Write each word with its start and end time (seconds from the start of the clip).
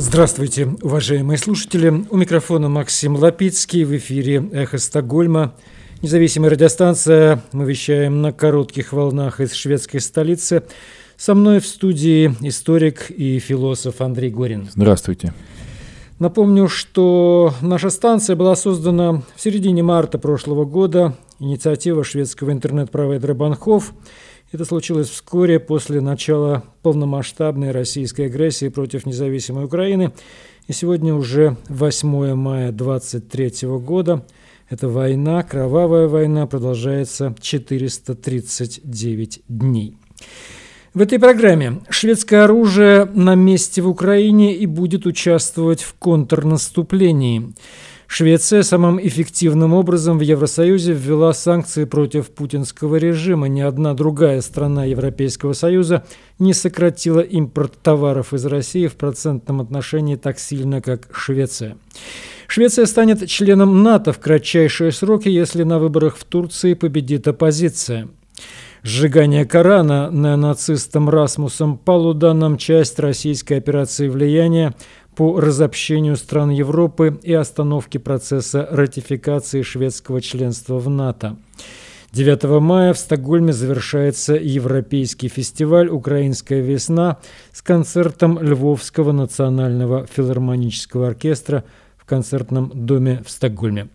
Здравствуйте, 0.00 0.68
уважаемые 0.80 1.38
слушатели. 1.38 1.88
У 2.08 2.16
микрофона 2.16 2.68
Максим 2.68 3.16
Лапицкий 3.16 3.82
в 3.82 3.96
эфире 3.96 4.48
«Эхо 4.52 4.78
Стокгольма». 4.78 5.54
Независимая 6.02 6.50
радиостанция. 6.50 7.42
Мы 7.50 7.64
вещаем 7.64 8.22
на 8.22 8.32
коротких 8.32 8.92
волнах 8.92 9.40
из 9.40 9.52
шведской 9.54 10.00
столицы. 10.00 10.62
Со 11.16 11.34
мной 11.34 11.58
в 11.58 11.66
студии 11.66 12.32
историк 12.42 13.10
и 13.10 13.40
философ 13.40 14.00
Андрей 14.00 14.30
Горин. 14.30 14.68
Здравствуйте. 14.72 15.34
Напомню, 16.20 16.68
что 16.68 17.52
наша 17.60 17.90
станция 17.90 18.36
была 18.36 18.54
создана 18.54 19.24
в 19.34 19.40
середине 19.40 19.82
марта 19.82 20.18
прошлого 20.18 20.64
года. 20.64 21.16
Инициатива 21.40 22.04
шведского 22.04 22.52
интернет-провайдера 22.52 23.34
Банхов– 23.34 23.92
это 24.50 24.64
случилось 24.64 25.10
вскоре 25.10 25.60
после 25.60 26.00
начала 26.00 26.64
полномасштабной 26.82 27.70
российской 27.70 28.26
агрессии 28.26 28.68
против 28.68 29.04
независимой 29.04 29.66
Украины. 29.66 30.12
И 30.66 30.72
сегодня 30.72 31.14
уже 31.14 31.56
8 31.68 32.34
мая 32.34 32.72
23 32.72 33.68
года. 33.78 34.24
Эта 34.70 34.88
война, 34.88 35.42
кровавая 35.42 36.08
война, 36.08 36.46
продолжается 36.46 37.34
439 37.40 39.42
дней. 39.48 39.96
В 40.94 41.02
этой 41.02 41.18
программе 41.18 41.80
шведское 41.90 42.44
оружие 42.44 43.04
на 43.04 43.34
месте 43.34 43.82
в 43.82 43.88
Украине 43.88 44.54
и 44.54 44.64
будет 44.66 45.04
участвовать 45.06 45.82
в 45.82 45.92
контрнаступлении. 45.94 47.52
Швеция 48.10 48.62
самым 48.62 48.98
эффективным 48.98 49.74
образом 49.74 50.16
в 50.16 50.22
Евросоюзе 50.22 50.94
ввела 50.94 51.34
санкции 51.34 51.84
против 51.84 52.30
путинского 52.30 52.96
режима. 52.96 53.48
Ни 53.48 53.60
одна 53.60 53.92
другая 53.92 54.40
страна 54.40 54.86
Европейского 54.86 55.52
Союза 55.52 56.04
не 56.38 56.54
сократила 56.54 57.20
импорт 57.20 57.74
товаров 57.82 58.32
из 58.32 58.46
России 58.46 58.86
в 58.86 58.96
процентном 58.96 59.60
отношении 59.60 60.16
так 60.16 60.38
сильно, 60.38 60.80
как 60.80 61.10
Швеция. 61.12 61.76
Швеция 62.46 62.86
станет 62.86 63.28
членом 63.28 63.82
НАТО 63.82 64.14
в 64.14 64.18
кратчайшие 64.18 64.90
сроки, 64.90 65.28
если 65.28 65.62
на 65.64 65.78
выборах 65.78 66.16
в 66.16 66.24
Турции 66.24 66.72
победит 66.72 67.28
оппозиция. 67.28 68.08
Сжигание 68.82 69.44
Корана 69.44 70.08
неонацистом 70.10 71.10
Расмусом 71.10 71.76
Палуданом– 71.76 72.56
часть 72.58 72.98
российской 73.00 73.54
операции 73.54 74.08
влияния 74.08 74.74
по 75.18 75.40
разобщению 75.40 76.14
стран 76.14 76.50
Европы 76.50 77.18
и 77.24 77.32
остановке 77.32 77.98
процесса 77.98 78.68
ратификации 78.70 79.62
шведского 79.62 80.20
членства 80.20 80.78
в 80.78 80.88
НАТО. 80.88 81.36
9 82.12 82.44
мая 82.60 82.92
в 82.94 82.98
Стокгольме 82.98 83.52
завершается 83.52 84.34
Европейский 84.34 85.26
фестиваль 85.26 85.88
«Украинская 85.88 86.60
весна» 86.60 87.18
с 87.52 87.62
концертом 87.62 88.38
Львовского 88.40 89.10
национального 89.10 90.06
филармонического 90.06 91.08
оркестра 91.08 91.64
в 91.96 92.04
концертном 92.04 92.70
доме 92.72 93.20
в 93.26 93.30
Стокгольме. 93.32 93.88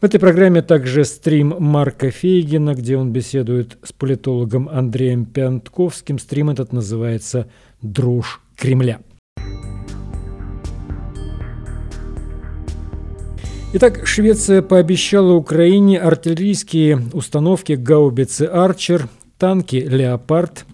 В 0.00 0.04
этой 0.06 0.18
программе 0.18 0.62
также 0.62 1.04
стрим 1.04 1.54
Марка 1.58 2.10
Фейгина, 2.10 2.74
где 2.74 2.96
он 2.96 3.12
беседует 3.12 3.76
с 3.82 3.92
политологом 3.92 4.70
Андреем 4.70 5.26
Пятковским. 5.26 6.18
Стрим 6.18 6.48
этот 6.48 6.72
называется 6.72 7.46
«Дрожь 7.82 8.40
Кремля». 8.56 9.00
Итак, 13.74 14.06
Швеция 14.06 14.60
пообещала 14.60 15.32
Украине 15.32 15.98
артиллерийские 15.98 17.06
установки 17.14 17.72
гаубицы 17.72 18.42
«Арчер», 18.42 19.08
танки 19.38 19.76
«Леопард», 19.76 20.66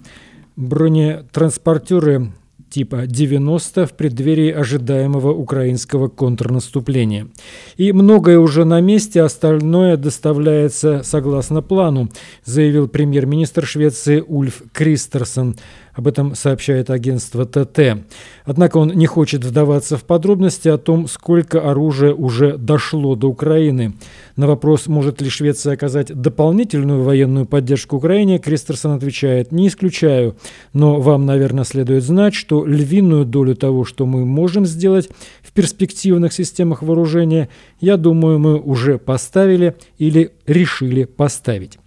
бронетранспортеры 0.57 2.33
типа 2.71 3.07
90 3.07 3.87
в 3.87 3.93
преддверии 3.93 4.51
ожидаемого 4.51 5.33
украинского 5.33 6.09
контрнаступления. 6.09 7.29
И 7.77 7.93
многое 7.93 8.39
уже 8.39 8.65
на 8.65 8.81
месте, 8.81 9.23
остальное 9.23 9.97
доставляется 9.97 11.03
согласно 11.05 11.63
плану, 11.63 12.09
заявил 12.45 12.89
премьер-министр 12.89 13.65
Швеции 13.65 14.25
Ульф 14.27 14.63
Кристерсон. 14.73 15.57
Об 15.99 16.07
этом 16.07 16.37
сообщает 16.37 16.91
агентство 16.91 17.45
ТТ. 17.45 18.05
Однако 18.45 18.77
он 18.77 18.91
не 18.91 19.07
хочет 19.07 19.45
вдаваться 19.45 19.97
в 19.97 20.05
подробности 20.05 20.69
о 20.69 20.79
том, 20.79 21.09
сколько 21.09 21.69
оружия 21.69 22.15
уже 22.15 22.57
дошло 22.57 23.17
до 23.17 23.29
Украины. 23.29 23.95
На 24.37 24.47
вопрос, 24.47 24.87
может 24.87 25.21
ли 25.21 25.29
Швеция 25.29 25.73
оказать 25.73 26.15
дополнительную 26.15 27.03
военную 27.03 27.47
поддержку 27.47 27.97
Украине, 27.97 28.39
Кристерсон 28.39 28.93
отвечает, 28.93 29.51
не 29.51 29.67
исключаю, 29.67 30.37
но 30.73 31.01
вам, 31.01 31.27
наверное, 31.27 31.65
следует 31.65 32.05
знать, 32.05 32.33
что 32.33 32.65
львиную 32.65 33.25
долю 33.25 33.57
того, 33.57 33.85
что 33.85 34.07
мы 34.07 34.25
можем 34.25 34.67
сделать 34.67 35.09
в 35.43 35.51
перспективных 35.51 36.33
системах 36.33 36.85
вооружения, 36.85 37.49
я 37.81 37.97
думаю, 37.97 38.39
мы 38.39 38.61
уже 38.61 38.99
поставили 38.99 39.75
или 39.99 40.31
решили 40.47 41.03
поставить. 41.03 41.81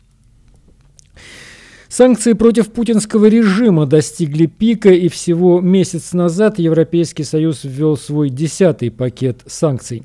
Санкции 1.91 2.31
против 2.31 2.71
путинского 2.71 3.25
режима 3.25 3.85
достигли 3.85 4.45
пика, 4.45 4.91
и 4.91 5.09
всего 5.09 5.59
месяц 5.59 6.13
назад 6.13 6.57
Европейский 6.57 7.25
Союз 7.25 7.65
ввел 7.65 7.97
свой 7.97 8.29
десятый 8.29 8.89
пакет 8.89 9.41
санкций. 9.45 10.03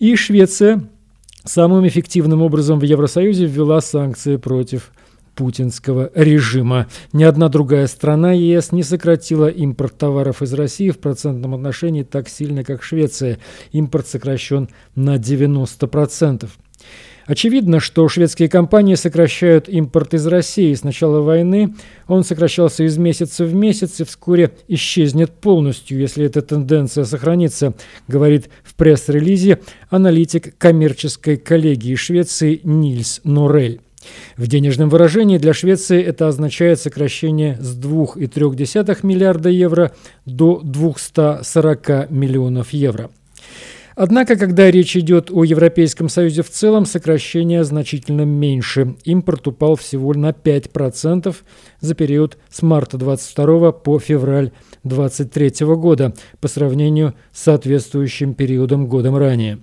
И 0.00 0.16
Швеция 0.16 0.90
самым 1.44 1.86
эффективным 1.86 2.42
образом 2.42 2.80
в 2.80 2.82
Евросоюзе 2.82 3.46
ввела 3.46 3.80
санкции 3.80 4.34
против 4.34 4.90
путинского 5.36 6.10
режима. 6.16 6.88
Ни 7.12 7.22
одна 7.22 7.48
другая 7.48 7.86
страна 7.86 8.32
ЕС 8.32 8.72
не 8.72 8.82
сократила 8.82 9.46
импорт 9.46 9.96
товаров 9.96 10.42
из 10.42 10.52
России 10.54 10.90
в 10.90 10.98
процентном 10.98 11.54
отношении 11.54 12.02
так 12.02 12.28
сильно, 12.28 12.64
как 12.64 12.82
Швеция. 12.82 13.38
Импорт 13.70 14.08
сокращен 14.08 14.68
на 14.96 15.14
90%. 15.14 16.48
Очевидно, 17.28 17.78
что 17.78 18.08
шведские 18.08 18.48
компании 18.48 18.94
сокращают 18.94 19.68
импорт 19.68 20.14
из 20.14 20.26
России. 20.26 20.72
С 20.72 20.82
начала 20.82 21.20
войны 21.20 21.74
он 22.06 22.24
сокращался 22.24 22.84
из 22.84 22.96
месяца 22.96 23.44
в 23.44 23.54
месяц 23.54 24.00
и 24.00 24.04
вскоре 24.04 24.52
исчезнет 24.66 25.30
полностью, 25.32 26.00
если 26.00 26.24
эта 26.24 26.40
тенденция 26.40 27.04
сохранится, 27.04 27.74
говорит 28.08 28.48
в 28.64 28.74
пресс-релизе 28.74 29.60
аналитик 29.90 30.56
коммерческой 30.56 31.36
коллегии 31.36 31.96
Швеции 31.96 32.62
Нильс 32.64 33.20
Норель. 33.24 33.82
В 34.38 34.46
денежном 34.46 34.88
выражении 34.88 35.36
для 35.36 35.52
Швеции 35.52 36.02
это 36.02 36.28
означает 36.28 36.80
сокращение 36.80 37.58
с 37.60 37.78
2,3 37.78 39.00
миллиарда 39.02 39.50
евро 39.50 39.92
до 40.24 40.62
240 40.64 42.10
миллионов 42.10 42.72
евро. 42.72 43.10
Однако, 44.00 44.36
когда 44.36 44.70
речь 44.70 44.96
идет 44.96 45.28
о 45.32 45.42
Европейском 45.42 46.08
Союзе 46.08 46.44
в 46.44 46.50
целом, 46.50 46.86
сокращение 46.86 47.64
значительно 47.64 48.22
меньше. 48.22 48.94
Импорт 49.02 49.48
упал 49.48 49.74
всего 49.74 50.14
на 50.14 50.30
5% 50.30 51.34
за 51.80 51.94
период 51.96 52.38
с 52.48 52.62
марта 52.62 52.96
22 52.96 53.72
по 53.72 53.98
февраль 53.98 54.52
23 54.84 55.66
года 55.74 56.14
по 56.40 56.46
сравнению 56.46 57.14
с 57.32 57.42
соответствующим 57.42 58.34
периодом 58.34 58.86
годом 58.86 59.16
ранее. 59.16 59.58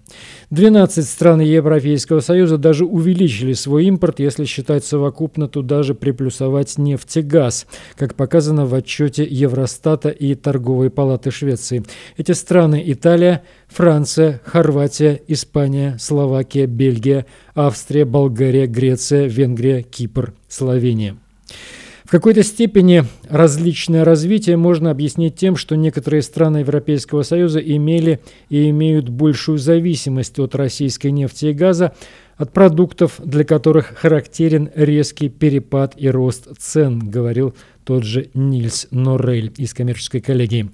12 0.49 1.07
стран 1.07 1.39
Европейского 1.39 2.19
Союза 2.19 2.57
даже 2.57 2.85
увеличили 2.85 3.53
свой 3.53 3.85
импорт, 3.85 4.19
если 4.19 4.43
считать 4.43 4.83
совокупно 4.83 5.47
туда 5.47 5.81
же 5.83 5.95
приплюсовать 5.95 6.77
нефть 6.77 7.17
и 7.17 7.21
газ, 7.21 7.67
как 7.95 8.15
показано 8.15 8.65
в 8.65 8.73
отчете 8.75 9.23
Евростата 9.23 10.09
и 10.09 10.35
Торговой 10.35 10.89
палаты 10.89 11.31
Швеции. 11.31 11.83
Эти 12.17 12.33
страны– 12.33 12.83
Италия, 12.85 13.43
Франция, 13.67 14.24
Хорватия, 14.43 15.21
Испания, 15.27 15.97
Словакия, 15.99 16.67
Бельгия, 16.67 17.25
Австрия, 17.53 18.05
Болгария, 18.05 18.67
Греция, 18.67 19.27
Венгрия, 19.27 19.81
Кипр, 19.81 20.33
Словения. 20.47 21.17
В 22.05 22.11
какой-то 22.11 22.43
степени 22.43 23.03
различное 23.29 24.05
развитие 24.05 24.57
можно 24.57 24.91
объяснить 24.91 25.35
тем, 25.37 25.55
что 25.55 25.75
некоторые 25.75 26.21
страны 26.21 26.57
Европейского 26.57 27.23
Союза 27.23 27.59
имели 27.59 28.19
и 28.49 28.69
имеют 28.69 29.09
большую 29.09 29.57
зависимость 29.57 30.37
от 30.37 30.53
российской 30.53 31.07
нефти 31.07 31.47
и 31.47 31.53
газа, 31.53 31.93
от 32.37 32.51
продуктов, 32.51 33.19
для 33.23 33.43
которых 33.43 33.97
характерен 33.97 34.69
резкий 34.75 35.29
перепад 35.29 35.93
и 35.97 36.09
рост 36.09 36.47
цен, 36.57 36.99
говорил 36.99 37.55
тот 37.85 38.03
же 38.03 38.29
Нильс 38.33 38.87
Норрель 38.91 39.53
из 39.57 39.73
коммерческой 39.73 40.19
коллегии. 40.19 40.69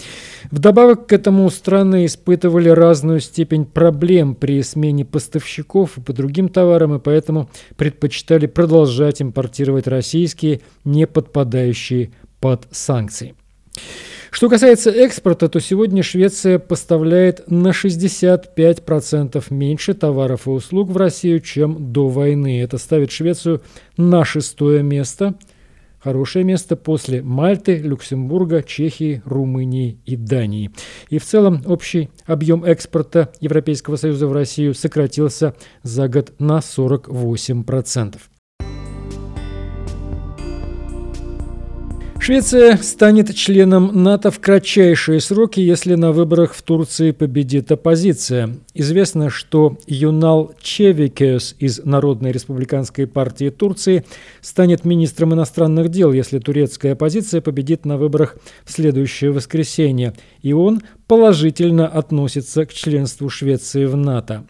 Вдобавок 0.50 1.08
к 1.08 1.14
этому 1.14 1.50
страны 1.50 2.06
испытывали 2.06 2.70
разную 2.70 3.20
степень 3.20 3.66
проблем 3.66 4.34
при 4.34 4.64
смене 4.64 5.06
поставщиков 5.06 5.98
и 5.98 6.02
по 6.02 6.14
другим 6.14 6.48
товарам, 6.50 6.96
и 6.96 7.00
поэтому 7.00 7.50
предпочитали 7.76 8.48
продолжать 8.48 9.22
импортировать 9.22 9.88
российские, 9.88 10.62
не 10.86 11.06
подпадающие 11.06 12.12
под 12.40 12.68
санкции. 12.72 13.36
Что 14.32 14.50
касается 14.50 14.92
экспорта, 14.92 15.50
то 15.50 15.60
сегодня 15.60 16.02
Швеция 16.02 16.58
поставляет 16.58 17.52
на 17.52 17.70
65% 17.70 19.44
меньше 19.50 19.94
товаров 19.94 20.48
и 20.48 20.50
услуг 20.50 20.90
в 20.90 20.98
Россию, 20.98 21.42
чем 21.42 21.92
до 21.92 22.08
войны. 22.08 22.62
Это 22.62 22.78
ставит 22.78 23.12
Швецию 23.12 23.62
на 23.98 24.24
шестое 24.24 24.84
место 24.84 25.36
хорошее 26.04 26.44
место 26.44 26.76
после 26.76 27.22
Мальты, 27.22 27.78
Люксембурга, 27.78 28.64
Чехии, 28.64 29.22
Румынии 29.26 30.00
и 30.06 30.16
Дании. 30.16 30.72
И 31.10 31.20
в 31.20 31.26
целом 31.26 31.62
общий 31.66 32.10
объем 32.26 32.64
экспорта 32.64 33.32
Европейского 33.40 33.96
Союза 33.98 34.28
в 34.28 34.34
Россию 34.34 34.74
сократился 34.74 35.54
за 35.84 36.08
год 36.08 36.34
на 36.40 36.58
48%. 36.58 38.16
Швеция 42.24 42.78
станет 42.78 43.34
членом 43.34 44.04
НАТО 44.04 44.30
в 44.30 44.40
кратчайшие 44.40 45.20
сроки, 45.20 45.60
если 45.60 45.96
на 45.96 46.12
выборах 46.12 46.54
в 46.54 46.62
Турции 46.62 47.10
победит 47.10 47.72
оппозиция. 47.72 48.58
Известно, 48.76 49.32
что 49.32 49.80
Юнал 49.88 50.54
Чевикес 50.62 51.56
из 51.58 51.84
Народной 51.84 52.32
республиканской 52.32 53.08
партии 53.08 53.50
Турции 53.50 54.06
станет 54.40 54.86
министром 54.86 55.34
иностранных 55.34 55.90
дел, 55.90 56.14
если 56.14 56.38
турецкая 56.38 56.94
оппозиция 56.94 57.42
победит 57.42 57.86
на 57.86 57.98
выборах 57.98 58.36
в 58.66 58.72
следующее 58.72 59.32
воскресенье. 59.32 60.14
И 60.44 60.54
он 60.54 60.84
положительно 61.12 61.90
относится 61.90 62.66
к 62.66 62.72
членству 62.72 63.28
Швеции 63.28 63.84
в 63.84 63.98
НАТО. 63.98 64.46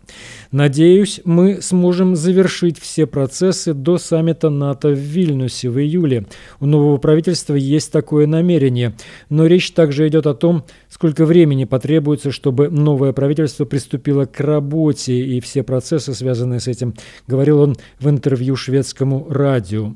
Надеюсь, 0.52 1.20
мы 1.26 1.60
сможем 1.60 2.16
завершить 2.16 2.78
все 2.80 3.08
процессы 3.08 3.74
до 3.74 3.98
саммита 3.98 4.52
НАТО 4.52 4.90
в 4.90 5.00
Вильнюсе 5.00 5.72
в 5.72 5.80
июле. 5.80 6.28
У 6.60 6.68
нового 6.68 6.98
правительства 6.98 7.56
есть 7.56 7.92
такое 7.92 8.28
намерение, 8.28 8.94
но 9.32 9.48
речь 9.48 9.72
также 9.72 10.08
идет 10.08 10.28
о 10.28 10.36
том, 10.36 10.64
сколько 10.88 11.26
времени 11.26 11.66
потребуется, 11.66 12.32
чтобы 12.32 12.70
новое 12.70 13.12
правительство 13.12 13.66
приступило 13.66 14.26
к 14.26 14.40
работе 14.40 15.20
и 15.20 15.40
все 15.40 15.64
процессы, 15.64 16.14
связанные 16.14 16.60
с 16.60 16.68
этим, 16.68 16.94
говорил 17.26 17.60
он 17.60 17.76
в 18.00 18.08
интервью 18.08 18.56
шведскому 18.56 19.26
радио. 19.32 19.96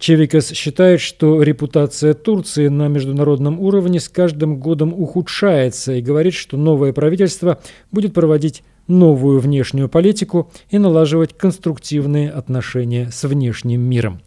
Чевикас 0.00 0.50
считает, 0.52 1.00
что 1.00 1.42
репутация 1.42 2.14
Турции 2.14 2.68
на 2.68 2.88
международном 2.88 3.60
уровне 3.60 4.00
с 4.00 4.08
каждым 4.08 4.58
годом 4.58 4.94
ухудшается 4.94 5.92
и 5.92 6.00
говорит, 6.00 6.32
что 6.32 6.56
новое 6.56 6.94
правительство 6.94 7.60
будет 7.92 8.14
проводить 8.14 8.62
новую 8.88 9.40
внешнюю 9.40 9.90
политику 9.90 10.50
и 10.70 10.78
налаживать 10.78 11.36
конструктивные 11.36 12.30
отношения 12.30 13.10
с 13.12 13.28
внешним 13.28 13.82
миром. 13.82 14.22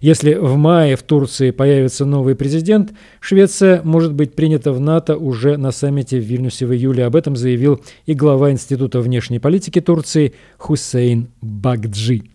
Если 0.00 0.34
в 0.34 0.56
мае 0.56 0.96
в 0.96 1.02
Турции 1.02 1.50
появится 1.50 2.04
новый 2.04 2.34
президент, 2.34 2.92
Швеция 3.20 3.80
может 3.82 4.12
быть 4.12 4.34
принята 4.34 4.70
в 4.72 4.80
НАТО 4.80 5.16
уже 5.16 5.56
на 5.56 5.72
саммите 5.72 6.20
в 6.20 6.24
Вильнюсе 6.24 6.66
в 6.66 6.74
июле. 6.74 7.06
Об 7.06 7.16
этом 7.16 7.36
заявил 7.36 7.80
и 8.04 8.14
глава 8.14 8.50
Института 8.50 9.00
внешней 9.00 9.38
политики 9.38 9.80
Турции 9.80 10.34
Хусейн 10.58 11.28
Багджи. 11.40 12.29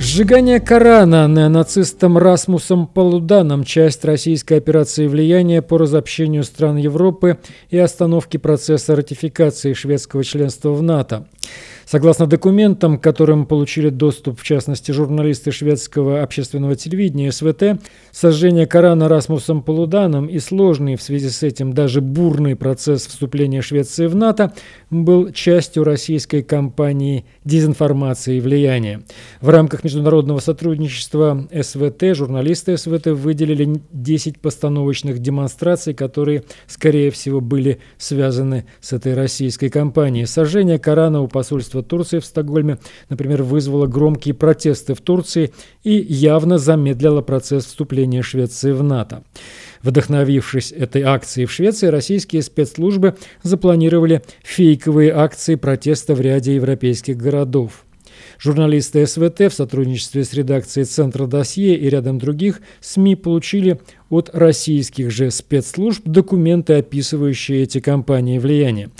Сжигание 0.00 0.60
Корана 0.60 1.26
неонацистом 1.26 2.18
Расмусом 2.18 2.86
Полуданом– 2.86 3.64
часть 3.64 4.04
российской 4.04 4.54
операции 4.54 5.08
влияния 5.08 5.60
по 5.60 5.76
разобщению 5.76 6.44
стран 6.44 6.76
Европы 6.76 7.38
и 7.70 7.78
остановке 7.78 8.38
процесса 8.38 8.94
ратификации 8.94 9.72
шведского 9.72 10.22
членства 10.22 10.70
в 10.70 10.82
НАТО. 10.82 11.26
Согласно 11.90 12.26
документам, 12.26 12.98
которым 12.98 13.46
получили 13.46 13.88
доступ, 13.88 14.38
в 14.38 14.44
частности, 14.44 14.92
журналисты 14.92 15.52
шведского 15.52 16.22
общественного 16.22 16.76
телевидения 16.76 17.32
СВТ, 17.32 17.80
сожжение 18.12 18.66
Корана 18.66 19.08
Расмусом 19.08 19.62
Полуданом 19.62 20.26
и 20.26 20.38
сложный 20.38 20.96
в 20.96 21.02
связи 21.02 21.30
с 21.30 21.42
этим 21.42 21.72
даже 21.72 22.02
бурный 22.02 22.56
процесс 22.56 23.06
вступления 23.06 23.62
Швеции 23.62 24.04
в 24.04 24.14
НАТО 24.14 24.52
был 24.90 25.32
частью 25.32 25.82
российской 25.82 26.42
кампании 26.42 27.24
дезинформации 27.46 28.36
и 28.36 28.40
влияния. 28.42 29.00
В 29.40 29.48
рамках 29.48 29.82
международного 29.82 30.40
сотрудничества 30.40 31.48
СВТ 31.50 32.14
журналисты 32.14 32.76
СВТ 32.76 33.06
выделили 33.06 33.80
10 33.92 34.40
постановочных 34.40 35.20
демонстраций, 35.20 35.94
которые, 35.94 36.44
скорее 36.66 37.10
всего, 37.10 37.40
были 37.40 37.78
связаны 37.96 38.66
с 38.82 38.92
этой 38.92 39.14
российской 39.14 39.70
кампанией. 39.70 40.26
Сожжение 40.26 40.78
Корана 40.78 41.22
у 41.22 41.28
посольства 41.28 41.77
посольство 41.78 41.82
Турции 41.82 42.18
в 42.18 42.24
Стокгольме, 42.24 42.78
например, 43.08 43.42
вызвало 43.42 43.86
громкие 43.86 44.34
протесты 44.34 44.94
в 44.94 45.00
Турции 45.00 45.50
и 45.84 45.92
явно 45.92 46.58
замедлило 46.58 47.22
процесс 47.22 47.66
вступления 47.66 48.22
Швеции 48.22 48.72
в 48.72 48.82
НАТО. 48.82 49.22
Вдохновившись 49.82 50.72
этой 50.72 51.02
акцией 51.02 51.46
в 51.46 51.52
Швеции, 51.52 51.88
российские 51.88 52.42
спецслужбы 52.42 53.16
запланировали 53.42 54.22
фейковые 54.42 55.12
акции 55.12 55.56
протеста 55.56 56.14
в 56.14 56.20
ряде 56.20 56.54
европейских 56.54 57.16
городов. 57.16 57.84
Журналисты 58.40 59.06
СВТ 59.06 59.40
в 59.40 59.50
сотрудничестве 59.50 60.24
с 60.24 60.32
редакцией 60.32 60.84
Центра 60.84 61.26
досье 61.26 61.76
и 61.76 61.88
рядом 61.88 62.18
других 62.18 62.60
СМИ 62.80 63.16
получили 63.16 63.78
от 64.10 64.30
российских 64.32 65.10
же 65.10 65.30
спецслужб 65.30 66.02
документы, 66.04 66.74
описывающие 66.74 67.62
эти 67.62 67.80
кампании 67.80 68.38
влияния. 68.38 68.90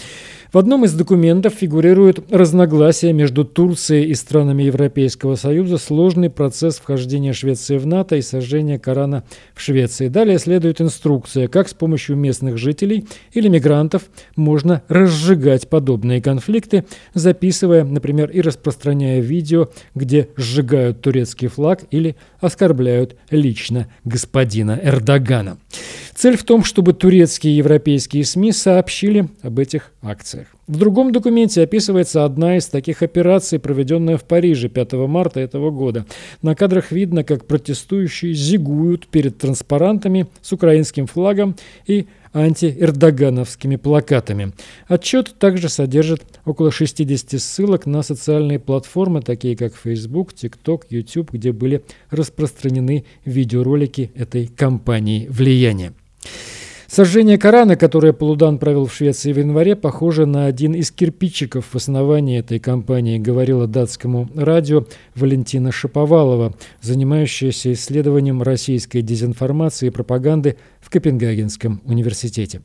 В 0.50 0.56
одном 0.56 0.86
из 0.86 0.94
документов 0.94 1.52
фигурирует 1.52 2.32
разногласия 2.32 3.12
между 3.12 3.44
Турцией 3.44 4.06
и 4.06 4.14
странами 4.14 4.62
Европейского 4.62 5.34
Союза, 5.34 5.76
сложный 5.76 6.30
процесс 6.30 6.78
вхождения 6.78 7.34
Швеции 7.34 7.76
в 7.76 7.86
НАТО 7.86 8.16
и 8.16 8.22
сожжения 8.22 8.78
Корана 8.78 9.24
в 9.54 9.60
Швеции. 9.60 10.08
Далее 10.08 10.38
следует 10.38 10.80
инструкция, 10.80 11.48
как 11.48 11.68
с 11.68 11.74
помощью 11.74 12.16
местных 12.16 12.56
жителей 12.56 13.06
или 13.34 13.48
мигрантов 13.48 14.04
можно 14.36 14.80
разжигать 14.88 15.68
подобные 15.68 16.22
конфликты, 16.22 16.86
записывая, 17.12 17.84
например, 17.84 18.30
и 18.30 18.40
распространяя 18.40 19.20
видео, 19.20 19.68
где 19.94 20.30
сжигают 20.36 21.02
турецкий 21.02 21.48
флаг 21.48 21.82
или 21.90 22.16
оскорбляют 22.40 23.16
лично 23.30 23.88
господина 24.04 24.80
Эрдогана. 24.82 25.58
Цель 26.14 26.36
в 26.36 26.44
том, 26.44 26.64
чтобы 26.64 26.94
турецкие 26.94 27.52
и 27.52 27.56
европейские 27.58 28.24
СМИ 28.24 28.52
сообщили 28.52 29.28
об 29.42 29.58
этих 29.58 29.92
акциях. 30.02 30.37
В 30.66 30.76
другом 30.76 31.12
документе 31.12 31.62
описывается 31.62 32.24
одна 32.24 32.56
из 32.56 32.66
таких 32.66 33.02
операций, 33.02 33.58
проведенная 33.58 34.16
в 34.18 34.24
Париже 34.24 34.68
5 34.68 34.92
марта 34.92 35.40
этого 35.40 35.70
года. 35.70 36.06
На 36.42 36.54
кадрах 36.54 36.92
видно, 36.92 37.24
как 37.24 37.46
протестующие 37.46 38.34
зигуют 38.34 39.06
перед 39.06 39.38
транспарантами 39.38 40.26
с 40.42 40.52
украинским 40.52 41.06
флагом 41.06 41.56
и 41.86 42.06
антиэрдогановскими 42.32 43.76
плакатами. 43.76 44.52
Отчет 44.86 45.34
также 45.38 45.68
содержит 45.68 46.22
около 46.44 46.70
60 46.70 47.40
ссылок 47.40 47.86
на 47.86 48.02
социальные 48.02 48.58
платформы, 48.58 49.22
такие 49.22 49.56
как 49.56 49.74
Facebook, 49.74 50.32
TikTok, 50.32 50.82
YouTube, 50.90 51.32
где 51.32 51.52
были 51.52 51.82
распространены 52.10 53.04
видеоролики 53.24 54.10
этой 54.14 54.46
кампании 54.46 55.26
влияния. 55.28 55.92
Сожжение 56.90 57.36
Корана, 57.36 57.76
которое 57.76 58.14
Полудан 58.14 58.58
провел 58.58 58.86
в 58.86 58.94
Швеции 58.94 59.34
в 59.34 59.38
январе, 59.38 59.76
похоже 59.76 60.24
на 60.24 60.46
один 60.46 60.72
из 60.72 60.90
кирпичиков 60.90 61.66
в 61.66 61.76
основании 61.76 62.38
этой 62.38 62.58
кампании, 62.58 63.18
говорила 63.18 63.66
датскому 63.66 64.26
радио 64.34 64.86
Валентина 65.14 65.70
Шаповалова, 65.70 66.54
занимающаяся 66.80 67.74
исследованием 67.74 68.42
российской 68.42 69.02
дезинформации 69.02 69.88
и 69.88 69.90
пропаганды 69.90 70.56
в 70.80 70.88
Копенгагенском 70.88 71.82
университете. 71.84 72.62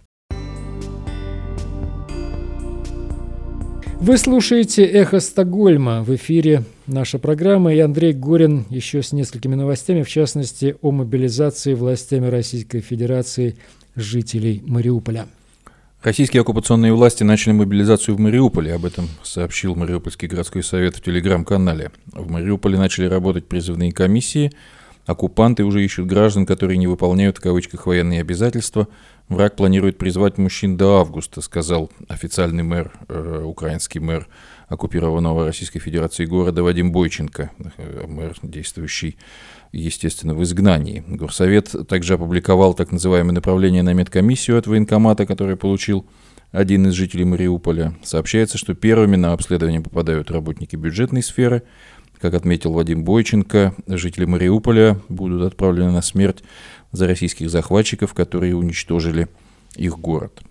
Вы 4.00 4.18
слушаете 4.18 4.86
«Эхо 4.86 5.20
Стокгольма». 5.20 6.02
В 6.02 6.16
эфире 6.16 6.64
наша 6.88 7.20
программа 7.20 7.74
и 7.74 7.80
Андрей 7.80 8.14
Горин 8.14 8.66
еще 8.70 9.02
с 9.02 9.12
несколькими 9.12 9.56
новостями, 9.56 10.04
в 10.04 10.10
частности, 10.10 10.76
о 10.82 10.92
мобилизации 10.92 11.74
властями 11.74 12.28
Российской 12.28 12.80
Федерации 12.80 13.56
жителей 13.96 14.64
Мариуполя. 14.66 15.28
Российские 16.02 16.42
оккупационные 16.42 16.94
власти 16.94 17.24
начали 17.24 17.54
мобилизацию 17.54 18.16
в 18.16 18.20
Мариуполе. 18.20 18.74
Об 18.74 18.86
этом 18.86 19.08
сообщил 19.24 19.76
Мариупольский 19.76 20.28
городской 20.28 20.62
совет 20.62 20.98
в 20.98 21.02
телеграм-канале. 21.02 21.92
В 22.12 22.30
Мариуполе 22.30 22.78
начали 22.78 23.06
работать 23.06 23.48
призывные 23.48 23.94
комиссии. 23.94 24.52
Оккупанты 25.06 25.64
уже 25.64 25.84
ищут 25.84 26.08
граждан, 26.08 26.46
которые 26.46 26.78
не 26.78 26.88
выполняют 26.88 27.38
в 27.38 27.42
кавычках 27.42 27.86
военные 27.86 28.22
обязательства– 28.22 28.88
Враг 29.30 29.56
планирует 29.56 29.98
призвать 29.98 30.38
мужчин 30.38 30.76
до 30.76 31.00
августа, 31.00 31.42
сказал 31.42 31.90
официальный 32.10 32.64
мэр, 32.64 32.92
э, 33.08 33.42
украинский 33.44 34.00
мэр 34.00 34.28
оккупированного 34.68 35.46
Российской 35.46 35.80
Федерации 35.80 36.26
города 36.26 36.62
Вадим 36.62 36.92
Бойченко, 36.92 37.52
э, 37.78 38.06
мэр, 38.06 38.36
действующий, 38.44 39.18
естественно, 39.74 40.34
в 40.36 40.44
изгнании. 40.44 41.04
Горсовет 41.08 41.76
также 41.88 42.14
опубликовал 42.14 42.74
так 42.74 42.92
называемое 42.92 43.34
направление 43.34 43.84
на 43.84 43.94
медкомиссию 43.94 44.58
от 44.58 44.68
военкомата, 44.68 45.26
который 45.26 45.58
получил 45.58 46.06
один 46.52 46.88
из 46.88 46.94
жителей 46.94 47.26
Мариуполя. 47.26 47.96
Сообщается, 48.04 48.58
что 48.58 48.76
первыми 48.76 49.16
на 49.16 49.34
обследование 49.34 49.82
попадают 49.82 50.32
работники 50.32 50.76
бюджетной 50.76 51.24
сферы. 51.24 51.64
Как 52.22 52.36
отметил 52.36 52.72
Вадим 52.72 53.04
Бойченко, 53.04 53.74
жители 53.88 54.26
Мариуполя 54.26 55.00
будут 55.10 55.42
отправлены 55.42 55.92
на 55.92 56.02
смерть 56.02 56.44
за 56.92 57.08
российских 57.08 57.50
захватчиков, 57.50 58.14
которые 58.14 58.56
уничтожили 58.56 59.28
их 59.76 60.00
город. 60.00 60.42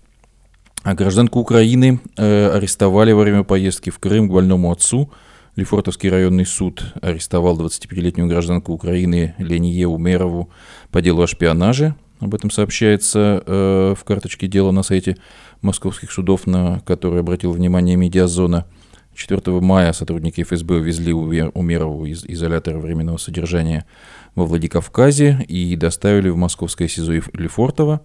А 0.83 0.93
гражданку 0.93 1.39
Украины 1.39 2.01
э, 2.17 2.49
арестовали 2.49 3.13
во 3.13 3.23
время 3.23 3.43
поездки 3.43 3.89
в 3.89 3.99
Крым 3.99 4.27
к 4.27 4.33
больному 4.33 4.69
отцу. 4.69 5.09
Лефортовский 5.55 6.09
районный 6.09 6.47
суд 6.47 6.83
арестовал 7.01 7.59
25-летнюю 7.59 8.27
гражданку 8.27 8.73
Украины 8.73 9.35
Ление 9.37 9.87
Умерову 9.87 10.49
по 10.91 10.99
делу 10.99 11.21
о 11.21 11.27
шпионаже. 11.27 11.93
Об 12.19 12.33
этом 12.33 12.49
сообщается 12.49 13.43
э, 13.45 13.93
в 13.95 14.03
карточке 14.03 14.47
дела 14.47 14.71
на 14.71 14.81
сайте 14.81 15.15
московских 15.61 16.11
судов, 16.11 16.47
на 16.47 16.79
который 16.87 17.19
обратил 17.19 17.51
внимание 17.51 17.95
«Медиазона». 17.95 18.65
4 19.13 19.61
мая 19.61 19.93
сотрудники 19.93 20.41
ФСБ 20.41 20.77
увезли 20.77 21.13
Умерову 21.13 22.07
из 22.07 22.25
изолятора 22.25 22.79
временного 22.79 23.17
содержания 23.17 23.85
во 24.33 24.47
Владикавказе 24.47 25.45
и 25.47 25.75
доставили 25.75 26.29
в 26.29 26.35
московское 26.35 26.87
СИЗО 26.87 27.21
Лефортово. 27.33 28.01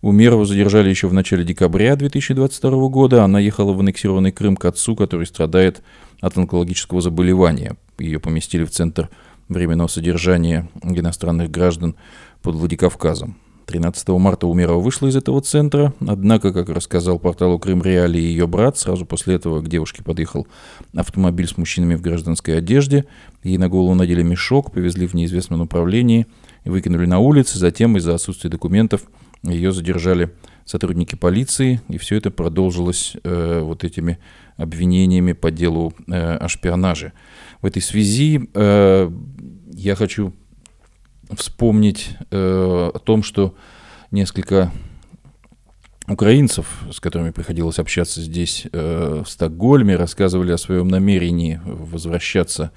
Умерову 0.00 0.46
задержали 0.46 0.88
еще 0.88 1.08
в 1.08 1.12
начале 1.12 1.44
декабря 1.44 1.94
2022 1.96 2.88
года. 2.88 3.22
Она 3.24 3.38
ехала 3.38 3.72
в 3.72 3.80
аннексированный 3.80 4.32
Крым 4.32 4.56
к 4.56 4.64
отцу, 4.64 4.96
который 4.96 5.26
страдает 5.26 5.82
от 6.20 6.36
онкологического 6.36 7.00
заболевания. 7.00 7.76
Ее 7.98 8.20
поместили 8.20 8.64
в 8.64 8.70
Центр 8.70 9.10
временного 9.48 9.88
содержания 9.88 10.68
иностранных 10.82 11.50
граждан 11.50 11.96
под 12.42 12.56
Владикавказом. 12.56 13.36
13 13.66 14.08
марта 14.10 14.46
Умерова 14.46 14.80
вышла 14.80 15.08
из 15.08 15.16
этого 15.16 15.40
центра, 15.40 15.92
однако, 16.06 16.52
как 16.52 16.68
рассказал 16.68 17.18
порталу 17.18 17.58
Крым 17.58 17.82
Реали 17.82 18.16
ее 18.16 18.46
брат, 18.46 18.78
сразу 18.78 19.04
после 19.04 19.34
этого 19.34 19.60
к 19.60 19.68
девушке 19.68 20.04
подъехал 20.04 20.46
автомобиль 20.94 21.48
с 21.48 21.56
мужчинами 21.56 21.96
в 21.96 22.00
гражданской 22.00 22.56
одежде, 22.58 23.06
ей 23.42 23.58
на 23.58 23.68
голову 23.68 23.94
надели 23.94 24.22
мешок, 24.22 24.70
повезли 24.70 25.08
в 25.08 25.14
неизвестном 25.14 25.58
направлении, 25.58 26.26
выкинули 26.64 27.06
на 27.06 27.18
улице, 27.18 27.58
затем 27.58 27.96
из-за 27.96 28.14
отсутствия 28.14 28.50
документов 28.50 29.02
ее 29.42 29.72
задержали 29.72 30.32
сотрудники 30.64 31.16
полиции, 31.16 31.80
и 31.88 31.98
все 31.98 32.16
это 32.16 32.30
продолжилось 32.30 33.16
э, 33.22 33.60
вот 33.62 33.84
этими 33.84 34.18
обвинениями 34.56 35.32
по 35.32 35.50
делу 35.50 35.92
э, 36.08 36.36
о 36.36 36.48
шпионаже. 36.48 37.12
В 37.62 37.66
этой 37.66 37.82
связи 37.82 38.48
э, 38.54 39.10
я 39.72 39.94
хочу 39.94 40.32
вспомнить 41.34 42.10
э, 42.30 42.90
о 42.94 42.98
том, 42.98 43.22
что 43.22 43.54
несколько 44.10 44.72
украинцев, 46.08 46.84
с 46.92 47.00
которыми 47.00 47.30
приходилось 47.30 47.78
общаться 47.78 48.20
здесь, 48.20 48.66
э, 48.72 49.22
в 49.24 49.28
Стокгольме, 49.28 49.96
рассказывали 49.96 50.52
о 50.52 50.58
своем 50.58 50.88
намерении 50.88 51.60
возвращаться 51.64 52.70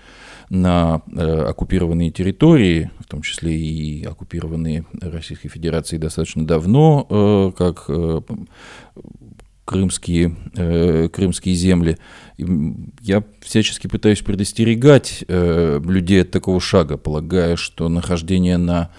на 0.50 1.04
э, 1.16 1.22
оккупированные 1.22 2.10
территории, 2.10 2.90
в 3.00 3.06
том 3.06 3.22
числе 3.22 3.56
и 3.56 4.04
оккупированные 4.04 4.86
Российской 5.00 5.50
Федерацией 5.50 6.00
достаточно 6.00 6.46
давно, 6.46 7.06
э, 7.10 7.52
как 7.56 7.86
крымские, 9.70 10.36
э, 10.56 11.10
крымские 11.14 11.54
земли. 11.54 12.00
Я 12.40 13.24
всячески 13.42 13.86
пытаюсь 13.86 14.22
предостерегать 14.22 15.24
э, 15.28 15.80
людей 15.86 16.24
от 16.24 16.32
такого 16.32 16.60
шага, 16.60 16.98
полагая, 16.98 17.56
что 17.56 17.88
нахождение 17.88 18.58
на 18.58 18.90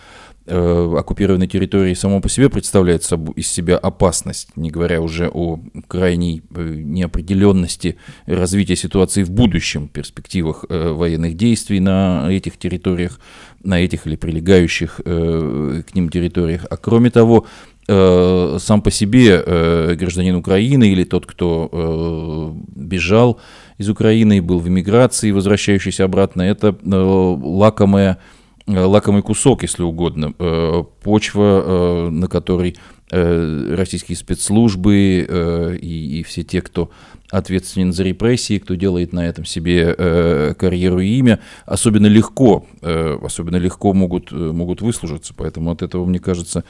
э, 0.46 0.94
оккупированной 0.96 1.48
территории 1.48 1.94
само 1.94 2.20
по 2.20 2.28
себе 2.28 2.48
представляет 2.48 3.02
из 3.34 3.48
себя 3.48 3.78
опасность, 3.78 4.56
не 4.56 4.70
говоря 4.70 5.00
уже 5.00 5.28
о 5.28 5.58
крайней 5.88 6.40
неопределенности 6.50 7.96
развития 8.26 8.76
ситуации 8.76 9.24
в 9.24 9.30
будущем, 9.32 9.88
перспективах 9.88 10.64
военных 10.68 11.36
действий 11.36 11.80
на 11.80 12.28
этих 12.30 12.56
территориях, 12.56 13.18
на 13.64 13.80
этих 13.80 14.06
или 14.06 14.14
прилегающих 14.14 15.00
к 15.04 15.94
ним 15.94 16.10
территориях. 16.10 16.64
А 16.70 16.76
кроме 16.76 17.10
того, 17.10 17.48
э, 17.90 18.58
сам 18.60 18.82
по 18.82 18.90
себе 18.90 19.42
э, 19.44 19.94
гражданин 19.98 20.36
Украины 20.36 20.92
или 20.92 21.04
тот, 21.04 21.26
кто 21.26 21.68
э, 21.72 22.52
бежал 22.76 23.40
из 23.78 23.88
Украины 23.88 24.38
и 24.38 24.40
был 24.40 24.60
в 24.60 24.68
эмиграции, 24.68 25.32
возвращающийся 25.32 26.04
обратно, 26.04 26.42
это 26.42 26.68
э, 26.68 26.94
лакомая, 26.94 28.18
э, 28.66 28.78
лакомый 28.78 29.22
кусок, 29.22 29.62
если 29.62 29.82
угодно, 29.82 30.34
э, 30.38 30.84
почва, 31.02 31.62
э, 31.64 32.08
на 32.10 32.28
которой 32.28 32.76
э, 33.10 33.74
российские 33.76 34.16
спецслужбы 34.16 35.26
э, 35.28 35.76
и, 35.80 36.20
и 36.20 36.22
все 36.22 36.44
те, 36.44 36.60
кто 36.60 36.90
ответственен 37.30 37.92
за 37.92 38.02
репрессии, 38.02 38.58
кто 38.58 38.74
делает 38.74 39.12
на 39.12 39.26
этом 39.26 39.44
себе 39.44 39.94
э, 39.96 40.54
карьеру 40.58 41.00
и 41.00 41.08
имя, 41.18 41.40
особенно 41.64 42.06
легко, 42.06 42.66
э, 42.82 43.18
особенно 43.22 43.56
легко 43.56 43.92
могут, 43.92 44.32
э, 44.32 44.34
могут 44.34 44.82
выслужиться. 44.82 45.32
Поэтому 45.36 45.70
от 45.70 45.82
этого, 45.82 46.04
мне 46.04 46.18
кажется, 46.18 46.64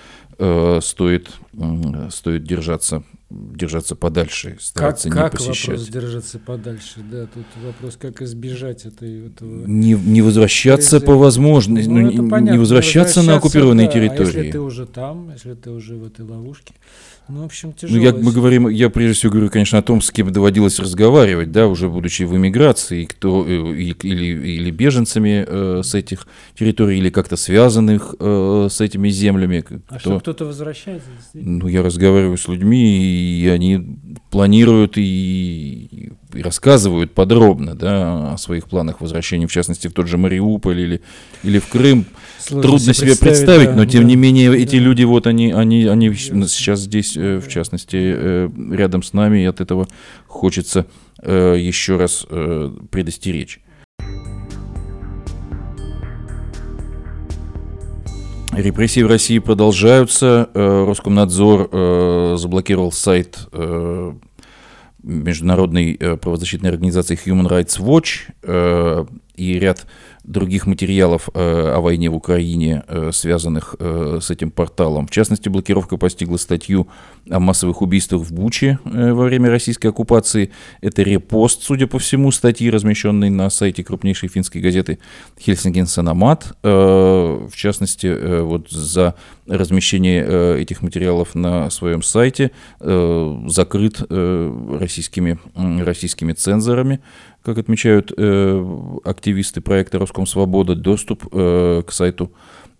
стоит, 0.82 1.30
э, 1.54 2.09
стоит 2.11 2.44
держаться 2.44 3.02
держаться 3.30 3.94
подальше, 3.94 4.56
стараться 4.61 5.09
как, 5.09 5.16
не 5.16 5.23
как 5.23 5.32
посещать. 5.32 5.68
вопрос 5.68 5.88
держаться 5.88 6.38
подальше, 6.40 7.00
да, 7.11 7.26
тут 7.26 7.44
вопрос, 7.64 7.97
как 7.97 8.23
избежать 8.23 8.85
этой, 8.87 9.28
этого... 9.28 9.66
Не, 9.66 9.92
не 9.92 10.20
возвращаться 10.20 11.00
по 11.00 11.14
возможности, 11.14 11.88
ну, 11.88 12.11
ну, 12.11 12.38
не, 12.38 12.50
не 12.50 12.59
возвращаться 12.59 13.23
на 13.23 13.37
оккупированные 13.37 13.87
да, 13.87 13.92
территории. 13.92 14.35
А 14.35 14.38
если 14.38 14.50
ты 14.50 14.61
уже 14.61 14.87
там, 14.87 15.30
если 15.32 15.54
ты 15.54 15.70
уже 15.70 15.94
в 15.94 16.04
этой 16.04 16.25
ловушке, 16.25 16.75
ну, 17.30 17.42
в 17.42 17.44
общем, 17.44 17.72
тяжело. 17.72 17.99
Ну, 17.99 18.04
я, 18.04 18.12
мы 18.12 18.32
говорим, 18.32 18.68
я 18.68 18.90
прежде 18.90 19.14
всего 19.14 19.32
говорю, 19.32 19.50
конечно, 19.50 19.78
о 19.78 19.82
том, 19.82 20.00
с 20.00 20.10
кем 20.10 20.32
доводилось 20.32 20.78
разговаривать, 20.78 21.52
да, 21.52 21.66
уже 21.68 21.88
будучи 21.88 22.25
в 22.25 22.37
эмиграции, 22.37 23.04
кто, 23.04 23.44
э, 23.46 23.52
или, 23.52 24.25
или, 24.25 24.70
беженцами 24.70 25.44
э, 25.46 25.82
с 25.84 25.94
этих 25.94 26.26
территорий, 26.58 26.99
или 26.99 27.10
как-то 27.10 27.37
связанных 27.37 28.14
э, 28.18 28.68
с 28.70 28.80
этими 28.80 29.08
землями. 29.08 29.64
А 29.88 29.99
кто, 29.99 30.10
что 30.10 30.20
кто-то 30.20 30.44
возвращается? 30.46 31.08
Ну, 31.34 31.68
я 31.68 31.82
разговариваю 31.82 32.37
с 32.37 32.49
людьми, 32.49 33.40
и 33.40 33.49
они 33.49 33.99
планируют 34.30 34.99
и, 34.99 36.12
и 36.32 36.42
рассказывают 36.42 37.12
подробно, 37.12 37.75
да, 37.75 38.32
о 38.34 38.38
своих 38.38 38.68
планах 38.68 39.00
возвращения, 39.00 39.46
в 39.46 39.52
частности, 39.52 39.88
в 39.88 39.92
тот 39.92 40.06
же 40.08 40.18
Мариуполь 40.18 40.80
или, 40.80 41.00
или 41.42 41.58
в 41.58 41.68
Крым. 41.68 42.06
Сложно 42.50 42.69
Трудно 42.69 42.95
себе 42.95 43.16
представить, 43.16 43.71
да, 43.71 43.76
но 43.76 43.87
тем 43.87 44.02
да, 44.02 44.09
не 44.09 44.16
менее 44.16 44.50
да. 44.50 44.57
эти 44.57 44.76
люди, 44.76 45.04
вот 45.04 45.26
они, 45.26 45.52
они, 45.52 45.87
они 45.87 46.12
сейчас 46.14 46.80
здесь 46.80 47.16
Э, 47.21 47.38
в 47.38 47.49
частности, 47.49 47.97
э, 47.97 48.49
рядом 48.73 49.02
с 49.02 49.12
нами, 49.12 49.42
и 49.42 49.45
от 49.45 49.61
этого 49.61 49.87
хочется 50.26 50.87
э, 51.23 51.57
еще 51.59 51.97
раз 51.97 52.26
предостеречь. 52.90 53.61
Репрессии 58.52 59.02
в 59.02 59.07
России 59.07 59.38
продолжаются. 59.38 60.50
Роскомнадзор 60.54 62.37
заблокировал 62.37 62.90
сайт 62.90 63.38
международной 65.02 65.95
правозащитной 66.21 66.71
организации 66.71 67.16
Human 67.25 67.49
Rights 67.49 67.80
Watch 67.80 69.07
и 69.37 69.59
ряд 69.59 69.87
других 70.30 70.66
материалов 70.66 71.28
э, 71.34 71.72
о 71.76 71.80
войне 71.80 72.08
в 72.08 72.14
Украине, 72.14 72.84
э, 72.87 73.10
связанных 73.12 73.75
э, 73.78 74.20
с 74.22 74.30
этим 74.30 74.50
порталом. 74.50 75.06
В 75.06 75.10
частности, 75.10 75.49
блокировка 75.49 75.96
постигла 75.96 76.37
статью 76.37 76.87
о 77.28 77.40
массовых 77.40 77.82
убийствах 77.82 78.22
в 78.22 78.32
Буче 78.32 78.78
во 78.84 79.25
время 79.25 79.50
российской 79.50 79.88
оккупации. 79.88 80.50
Это 80.80 81.02
репост, 81.02 81.62
судя 81.62 81.87
по 81.87 81.99
всему, 81.99 82.30
статьи, 82.30 82.70
размещенной 82.70 83.30
на 83.30 83.50
сайте 83.50 83.82
крупнейшей 83.82 84.28
финской 84.28 84.60
газеты 84.60 84.99
Хельсинген 85.38 85.87
Санамат. 85.87 86.56
В 86.62 87.50
частности, 87.54 88.40
вот 88.40 88.70
за 88.70 89.14
размещение 89.46 90.60
этих 90.60 90.82
материалов 90.82 91.34
на 91.34 91.70
своем 91.70 92.02
сайте 92.02 92.52
закрыт 92.80 94.00
российскими, 94.08 95.38
российскими 95.82 96.32
цензорами 96.32 97.00
как 97.42 97.59
отмечают 97.59 98.12
э, 98.16 98.99
активисты 99.04 99.61
проекта 99.61 99.99
«Роском 99.99 100.26
Свобода», 100.26 100.75
доступ 100.75 101.26
э, 101.32 101.82
к 101.87 101.92
сайту 101.92 102.32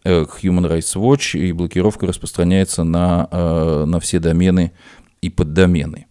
э, 0.05 0.25
к 0.25 0.43
Human 0.43 0.71
Rights 0.71 0.97
Watch 0.97 1.39
и 1.39 1.53
блокировка 1.53 2.07
распространяется 2.07 2.85
на, 2.85 3.29
э, 3.31 3.85
на 3.87 4.01
все 4.01 4.19
домены 4.19 4.73
и 5.23 5.31
поддомены. 5.31 6.07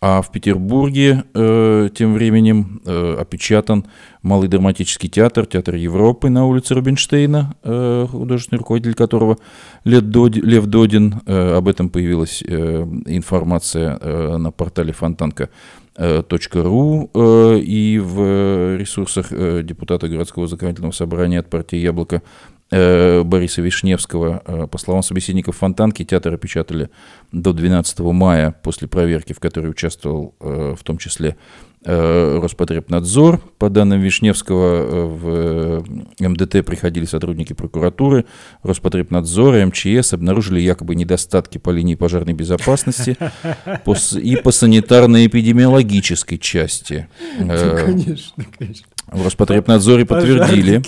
А 0.00 0.22
в 0.22 0.30
Петербурге 0.30 1.24
э, 1.34 1.88
тем 1.92 2.14
временем 2.14 2.80
э, 2.84 3.16
опечатан 3.18 3.86
Малый 4.22 4.48
драматический 4.48 5.08
театр, 5.08 5.46
Театр 5.46 5.74
Европы 5.74 6.28
на 6.28 6.46
улице 6.46 6.74
Рубинштейна, 6.74 7.56
э, 7.64 8.06
художественный 8.08 8.58
руководитель 8.58 8.94
которого 8.94 9.38
Лев 9.84 10.02
Додин. 10.02 10.44
Лев 10.44 10.66
Додин 10.66 11.20
э, 11.26 11.56
об 11.56 11.66
этом 11.66 11.88
появилась 11.88 12.42
э, 12.46 12.82
информация 13.06 13.98
э, 14.00 14.36
на 14.36 14.52
портале 14.52 14.92
Фонтанка 14.92 15.50
.ру 15.98 17.10
э, 17.12 17.58
и 17.58 17.98
в 17.98 18.76
ресурсах 18.76 19.28
э, 19.30 19.62
депутата 19.64 20.08
городского 20.08 20.46
законодательного 20.46 20.92
собрания 20.92 21.40
от 21.40 21.50
партии 21.50 21.76
«Яблоко» 21.76 22.22
э, 22.70 23.22
Бориса 23.22 23.62
Вишневского. 23.62 24.68
По 24.70 24.78
словам 24.78 25.02
собеседников 25.02 25.56
Фонтанки, 25.56 26.04
театр 26.04 26.34
опечатали 26.34 26.90
до 27.32 27.52
12 27.52 27.98
мая 28.00 28.54
после 28.62 28.86
проверки, 28.86 29.32
в 29.32 29.40
которой 29.40 29.70
участвовал 29.70 30.34
в 30.38 30.78
том 30.84 30.98
числе 30.98 31.28
Э, 31.30 31.67
Роспотребнадзор. 31.84 33.40
По 33.58 33.70
данным 33.70 34.00
Вишневского, 34.00 34.74
э, 34.76 35.06
в 35.06 35.84
МДТ 36.20 36.64
приходили 36.64 37.04
сотрудники 37.04 37.52
прокуратуры, 37.52 38.24
Роспотребнадзора, 38.62 39.64
МЧС, 39.66 40.12
обнаружили 40.12 40.60
якобы 40.60 40.94
недостатки 40.94 41.58
по 41.58 41.70
линии 41.70 41.94
пожарной 41.94 42.34
безопасности 42.34 43.16
и 44.16 44.36
по 44.36 44.50
санитарно-эпидемиологической 44.50 46.38
части. 46.38 47.08
Конечно, 47.38 48.44
конечно. 48.58 48.86
В 49.10 49.24
Роспотребнадзоре 49.24 50.04
подтвердили, 50.04 50.82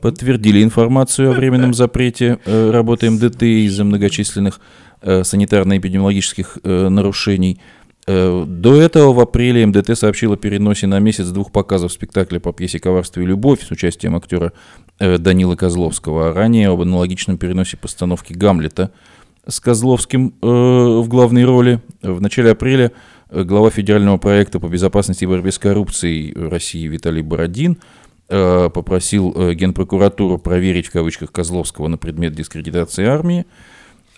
подтвердили 0.00 0.62
информацию 0.62 1.30
о 1.30 1.34
временном 1.34 1.74
запрете 1.74 2.38
э, 2.44 2.70
работы 2.70 3.10
МДТ 3.10 3.42
из-за 3.42 3.84
многочисленных 3.84 4.60
э, 5.02 5.22
санитарно-эпидемиологических 5.24 6.58
э, 6.62 6.88
нарушений. 6.88 7.60
До 8.06 8.74
этого 8.74 9.12
в 9.12 9.20
апреле 9.20 9.64
МДТ 9.66 9.96
сообщила 9.96 10.34
о 10.34 10.36
переносе 10.36 10.86
на 10.86 10.98
месяц 10.98 11.28
двух 11.28 11.50
показов 11.50 11.90
спектакля 11.90 12.38
по 12.38 12.52
пьесе 12.52 12.78
«Коварство 12.78 13.20
и 13.20 13.24
любовь» 13.24 13.66
с 13.66 13.70
участием 13.70 14.14
актера 14.14 14.52
Данила 14.98 15.56
Козловского, 15.56 16.28
а 16.28 16.32
ранее 16.34 16.68
об 16.68 16.82
аналогичном 16.82 17.38
переносе 17.38 17.78
постановки 17.78 18.34
«Гамлета» 18.34 18.90
с 19.46 19.58
Козловским 19.58 20.34
в 20.42 21.08
главной 21.08 21.44
роли. 21.44 21.80
В 22.02 22.20
начале 22.20 22.50
апреля 22.50 22.92
глава 23.30 23.70
федерального 23.70 24.16
проекта 24.18 24.60
по 24.60 24.68
безопасности 24.68 25.24
и 25.24 25.26
борьбе 25.26 25.50
с 25.50 25.58
коррупцией 25.58 26.34
России 26.34 26.86
Виталий 26.86 27.22
Бородин 27.22 27.78
э, 28.28 28.70
попросил 28.72 29.34
э, 29.34 29.54
Генпрокуратуру 29.54 30.38
проверить 30.38 30.86
в 30.86 30.92
кавычках 30.92 31.32
Козловского 31.32 31.88
на 31.88 31.98
предмет 31.98 32.34
дискредитации 32.34 33.04
армии. 33.06 33.46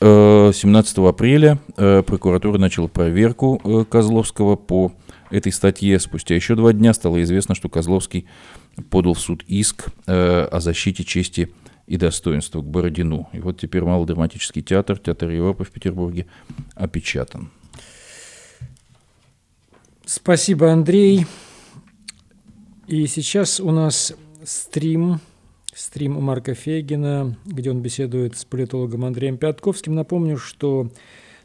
17 0.01 0.99
э, 0.99 1.09
апреля 1.09 1.59
прокуратура 1.77 2.59
начала 2.59 2.87
проверку 2.87 3.87
Козловского 3.91 4.57
по 4.57 4.93
этой 5.31 5.53
статье. 5.53 5.99
Спустя 5.99 6.35
еще 6.35 6.55
два 6.55 6.73
дня 6.73 6.93
стало 6.95 7.23
известно, 7.23 7.55
что 7.55 7.69
Козловский 7.69 8.27
подал 8.91 9.15
в 9.15 9.21
суд 9.21 9.43
иск 9.47 9.89
о 10.07 10.61
защите 10.61 11.03
чести 11.05 11.51
и 11.87 11.97
достоинства 11.97 12.61
к 12.61 12.65
Бородину. 12.65 13.29
И 13.33 13.41
вот 13.41 13.59
теперь 13.59 13.83
малодраматический 13.83 14.63
театр, 14.63 14.99
театр 14.99 15.31
Европы 15.31 15.65
в 15.65 15.71
Петербурге 15.71 16.27
опечатан. 16.75 17.51
Спасибо, 20.05 20.71
Андрей. 20.71 21.27
И 22.87 23.07
сейчас 23.07 23.59
у 23.59 23.71
нас 23.73 24.15
стрим, 24.45 25.21
стрим 25.77 26.15
Марка 26.23 26.55
Фегина, 26.55 27.37
где 27.45 27.71
он 27.71 27.83
беседует 27.83 28.37
с 28.37 28.45
политологом 28.45 29.05
Андреем 29.05 29.37
Пятковским. 29.37 29.95
Напомню, 29.95 30.39
что 30.39 30.91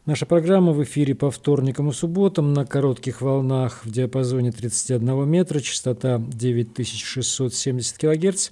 наша 0.06 0.24
программа 0.24 0.72
в 0.72 0.82
эфире 0.84 1.14
по 1.14 1.30
вторникам 1.30 1.90
и 1.90 1.92
субботам 1.92 2.54
на 2.54 2.64
коротких 2.64 3.20
волнах 3.20 3.84
в 3.84 3.90
диапазоне 3.90 4.50
31 4.50 5.28
метра, 5.28 5.60
частота 5.60 6.18
9670 6.18 7.98
килогерц. 7.98 8.50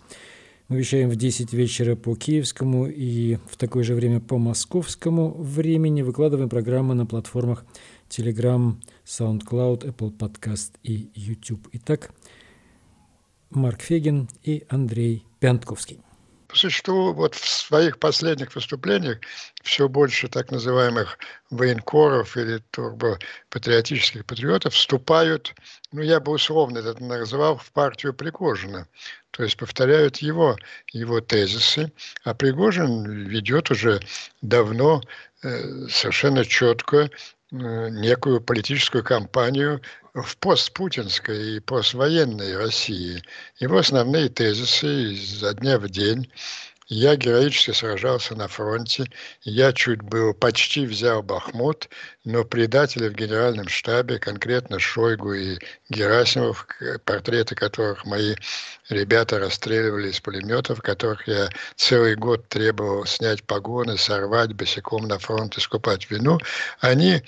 Мы 0.69 0.79
вещаем 0.79 1.09
в 1.09 1.17
10 1.17 1.53
вечера 1.55 1.97
по 1.97 2.15
киевскому 2.15 2.87
и 2.87 3.39
в 3.51 3.57
такое 3.57 3.83
же 3.83 3.95
время 3.95 4.21
по 4.21 4.37
московскому 4.37 5.31
времени. 5.31 6.03
Выкладываем 6.03 6.51
программы 6.51 6.95
на 6.95 7.07
платформах 7.07 7.65
Telegram, 8.11 8.75
SoundCloud, 9.07 9.95
Apple 9.95 10.17
Podcast 10.17 10.73
и 10.83 11.11
YouTube. 11.15 11.69
Итак, 11.73 12.13
Марк 13.49 13.81
Фегин 13.81 14.29
и 14.45 14.65
Андрей 14.69 15.25
Пянтковский. 15.41 16.01
По 16.49 16.57
существу, 16.57 17.13
вот 17.13 17.37
в 17.37 17.49
своих 17.49 18.01
последних 18.01 18.55
выступлениях 18.57 19.19
все 19.63 19.89
больше 19.89 20.27
так 20.27 20.51
называемых 20.51 21.17
военкоров 21.51 22.37
или 22.37 22.59
турбопатриотических 22.73 24.27
патриотов 24.27 24.75
вступают, 24.75 25.55
ну, 25.93 26.03
я 26.03 26.19
бы 26.19 26.33
условно 26.33 26.79
это 26.79 27.01
называл, 27.03 27.57
в 27.57 27.71
партию 27.71 28.15
Пригожина. 28.15 28.89
То 29.31 29.45
есть 29.45 29.57
повторяют 29.57 30.17
его, 30.17 30.57
его 30.93 31.21
тезисы. 31.21 31.93
А 32.25 32.35
Пригожин 32.35 33.05
ведет 33.29 33.71
уже 33.71 34.01
давно 34.43 35.01
э, 35.43 35.87
совершенно 35.89 36.45
четко 36.45 37.11
Э, 37.53 37.89
некую 37.91 38.41
политическую 38.41 39.03
кампанию 39.03 39.81
в 40.15 40.37
постпутинской 40.39 41.57
и 41.57 41.61
поствоенной 41.61 42.57
России. 42.57 43.23
Его 43.59 43.79
основные 43.79 44.29
тезисы 44.29 45.13
изо 45.13 45.55
дня 45.55 45.79
в 45.79 45.89
день 45.89 46.31
я 46.93 47.15
героически 47.15 47.71
сражался 47.71 48.35
на 48.35 48.49
фронте. 48.49 49.09
Я 49.43 49.73
чуть 49.73 50.03
был, 50.03 50.35
почти 50.35 50.87
взял 50.87 51.23
Бахмут, 51.23 51.89
но 52.25 52.43
предатели 52.43 53.09
в 53.09 53.15
генеральном 53.15 53.69
штабе, 53.69 54.19
конкретно 54.19 54.81
Шойгу 54.81 55.33
и 55.35 55.59
Герасимов, 55.89 56.67
портреты 57.05 57.55
которых 57.55 58.05
мои 58.07 58.35
ребята 58.89 59.39
расстреливали 59.39 60.11
из 60.11 60.19
пулеметов, 60.19 60.83
которых 60.83 61.29
я 61.29 61.49
целый 61.77 62.17
год 62.17 62.49
требовал 62.49 63.07
снять 63.07 63.45
погоны, 63.45 63.97
сорвать 63.97 64.55
босиком 64.55 65.07
на 65.07 65.21
фронт, 65.21 65.57
искупать 65.57 66.11
вину, 66.11 66.41
они 66.81 67.23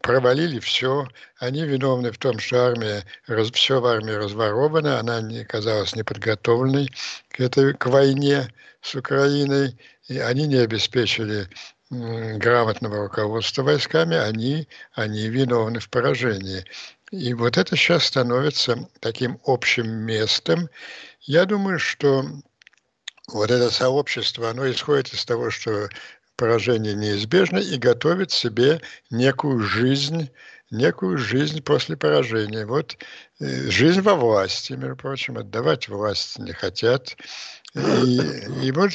провалили 0.00 0.58
все. 0.58 1.08
Они 1.38 1.64
виновны 1.64 2.12
в 2.12 2.18
том, 2.18 2.38
что 2.38 2.66
армия, 2.66 3.04
раз, 3.26 3.50
все 3.52 3.80
в 3.80 3.86
армии 3.86 4.12
разворовано, 4.12 4.98
она 4.98 5.20
не 5.20 5.44
казалась 5.44 5.94
неподготовленной 5.94 6.90
к, 7.30 7.40
этой, 7.40 7.74
к 7.74 7.86
войне 7.86 8.52
с 8.82 8.94
Украиной, 8.94 9.78
и 10.08 10.18
они 10.18 10.46
не 10.46 10.56
обеспечили 10.56 11.48
грамотного 11.90 13.04
руководства 13.04 13.62
войсками, 13.62 14.16
они, 14.16 14.68
они 14.92 15.28
виновны 15.28 15.78
в 15.78 15.88
поражении. 15.88 16.64
И 17.12 17.32
вот 17.34 17.56
это 17.56 17.76
сейчас 17.76 18.04
становится 18.04 18.88
таким 19.00 19.38
общим 19.44 19.88
местом. 19.88 20.68
Я 21.20 21.44
думаю, 21.44 21.78
что 21.78 22.24
вот 23.28 23.50
это 23.50 23.70
сообщество, 23.70 24.50
оно 24.50 24.70
исходит 24.70 25.12
из 25.12 25.24
того, 25.24 25.50
что 25.50 25.88
поражение 26.36 26.94
неизбежно 26.94 27.58
и 27.58 27.76
готовит 27.78 28.30
себе 28.30 28.80
некую 29.10 29.60
жизнь, 29.60 30.30
некую 30.70 31.18
жизнь 31.18 31.62
после 31.62 31.96
поражения. 31.96 32.66
Вот 32.66 32.96
э, 33.40 33.70
жизнь 33.70 34.00
во 34.00 34.14
власти, 34.14 34.74
между 34.74 34.96
прочим, 34.96 35.38
отдавать 35.38 35.88
власть 35.88 36.38
не 36.38 36.52
хотят. 36.52 37.16
И, 37.74 38.20
и 38.62 38.72
вот 38.72 38.92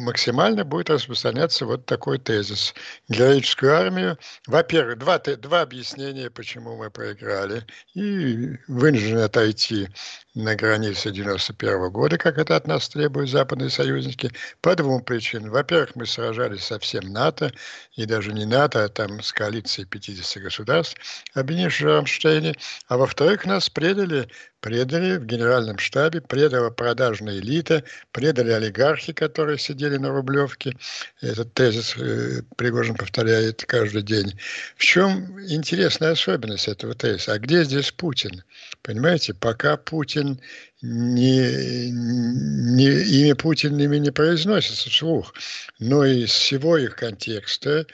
максимально 0.00 0.64
будет 0.64 0.90
распространяться 0.90 1.66
вот 1.66 1.86
такой 1.86 2.18
тезис. 2.18 2.74
Героическую 3.08 3.74
армию, 3.74 4.18
во-первых, 4.46 4.98
два, 4.98 5.18
два 5.18 5.62
объяснения, 5.62 6.30
почему 6.30 6.76
мы 6.76 6.90
проиграли, 6.90 7.64
и 7.94 8.56
вынуждены 8.66 9.20
отойти 9.20 9.88
на 10.34 10.54
границе 10.54 11.10
91 11.10 11.90
года, 11.90 12.16
как 12.16 12.38
это 12.38 12.56
от 12.56 12.66
нас 12.66 12.88
требуют 12.88 13.30
западные 13.30 13.70
союзники, 13.70 14.30
по 14.60 14.74
двум 14.76 15.02
причинам. 15.02 15.50
Во-первых, 15.50 15.96
мы 15.96 16.06
сражались 16.06 16.64
со 16.64 16.78
всем 16.78 17.12
НАТО, 17.12 17.52
и 17.96 18.04
даже 18.04 18.32
не 18.32 18.46
НАТО, 18.46 18.84
а 18.84 18.88
там 18.88 19.22
с 19.22 19.32
коалицией 19.32 19.86
50 19.88 20.42
государств, 20.42 20.96
объединившись 21.34 21.82
в 21.82 21.86
Рамштейне. 21.86 22.54
А 22.88 22.96
во-вторых, 22.96 23.44
нас 23.44 23.68
предали 23.68 24.28
предали 24.60 25.16
в 25.16 25.26
генеральном 25.26 25.78
штабе, 25.78 26.20
предала 26.20 26.70
продажная 26.70 27.38
элита, 27.38 27.82
предали 28.12 28.50
олигархи, 28.50 29.12
которые 29.12 29.58
сидели 29.58 29.96
на 29.96 30.10
Рублевке. 30.10 30.76
Этот 31.20 31.52
тезис 31.54 31.94
э, 31.96 32.42
Пригожин 32.56 32.94
повторяет 32.94 33.64
каждый 33.66 34.02
день. 34.02 34.38
В 34.76 34.82
чем 34.82 35.40
интересная 35.40 36.12
особенность 36.12 36.68
этого 36.68 36.94
тезиса? 36.94 37.32
А 37.32 37.38
где 37.38 37.64
здесь 37.64 37.90
Путин? 37.92 38.42
Понимаете, 38.82 39.34
пока 39.34 39.76
Путин 39.76 40.40
не, 40.82 41.90
не, 41.90 42.88
имя 43.22 43.34
Путин 43.34 43.78
ими 43.78 43.98
не 43.98 44.10
произносится 44.10 44.88
вслух, 44.88 45.34
но 45.78 46.04
из 46.04 46.30
всего 46.30 46.78
их 46.78 46.96
контекста 46.96 47.86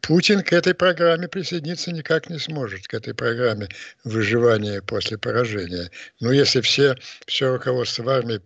Путин 0.00 0.42
к 0.42 0.52
этой 0.52 0.74
программе 0.74 1.28
присоединиться 1.28 1.92
никак 1.92 2.28
не 2.28 2.38
сможет, 2.38 2.86
к 2.86 2.94
этой 2.94 3.14
программе 3.14 3.68
выживания 4.04 4.82
после 4.82 5.18
поражения. 5.18 5.90
Но 6.20 6.32
если 6.32 6.60
все, 6.60 6.96
все 7.26 7.52
руководство 7.52 8.02
в 8.02 8.08
армии 8.10 8.40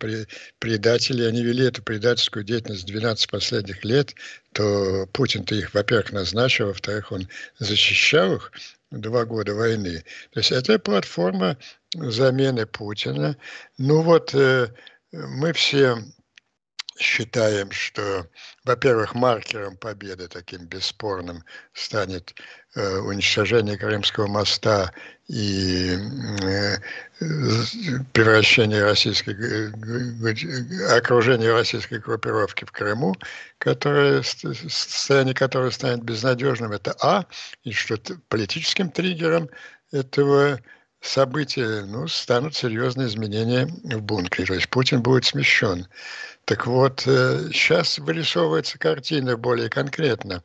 предатели, 0.58 1.24
они 1.24 1.42
вели 1.42 1.66
эту 1.66 1.82
предательскую 1.82 2.44
деятельность 2.44 2.86
12 2.86 3.30
последних 3.30 3.84
лет, 3.84 4.14
то 4.52 5.06
Путин-то 5.12 5.54
их, 5.54 5.74
во-первых, 5.74 6.12
назначил, 6.12 6.66
во-вторых, 6.68 7.12
он 7.12 7.28
защищал 7.58 8.36
их 8.36 8.52
два 8.90 9.24
года 9.24 9.54
войны. 9.54 10.04
То 10.32 10.40
есть 10.40 10.52
это 10.52 10.78
платформа 10.78 11.58
замены 11.94 12.66
Путина. 12.66 13.36
Ну 13.76 14.02
вот 14.02 14.34
э, 14.34 14.68
мы 15.12 15.52
все 15.52 15.98
считаем, 16.98 17.70
что, 17.70 18.26
во-первых, 18.64 19.14
маркером 19.14 19.76
победы 19.76 20.28
таким 20.28 20.66
бесспорным 20.66 21.44
станет 21.72 22.34
э, 22.74 22.98
уничтожение 22.98 23.76
Крымского 23.76 24.26
моста 24.26 24.92
и 25.28 25.96
э, 26.42 26.76
превращение 28.12 28.82
российской, 28.82 29.34
окружение 30.96 31.52
российской 31.52 31.98
группировки 31.98 32.64
в 32.64 32.72
Крыму, 32.72 33.14
которое, 33.58 34.22
состояние 34.22 35.34
которой 35.34 35.72
станет 35.72 36.02
безнадежным, 36.02 36.72
это 36.72 36.96
А, 37.00 37.26
и 37.62 37.72
что 37.72 37.98
политическим 38.28 38.90
триггером 38.90 39.48
этого 39.92 40.58
события 41.00 41.84
ну, 41.84 42.08
станут 42.08 42.54
серьезные 42.54 43.08
изменения 43.08 43.66
в 43.66 44.02
бункере. 44.02 44.46
То 44.46 44.54
есть 44.54 44.68
Путин 44.68 45.02
будет 45.02 45.24
смещен. 45.24 45.86
Так 46.48 46.66
вот, 46.66 47.00
сейчас 47.00 47.98
э, 47.98 48.02
вырисовывается 48.02 48.78
картина 48.78 49.36
более 49.36 49.68
конкретно. 49.68 50.42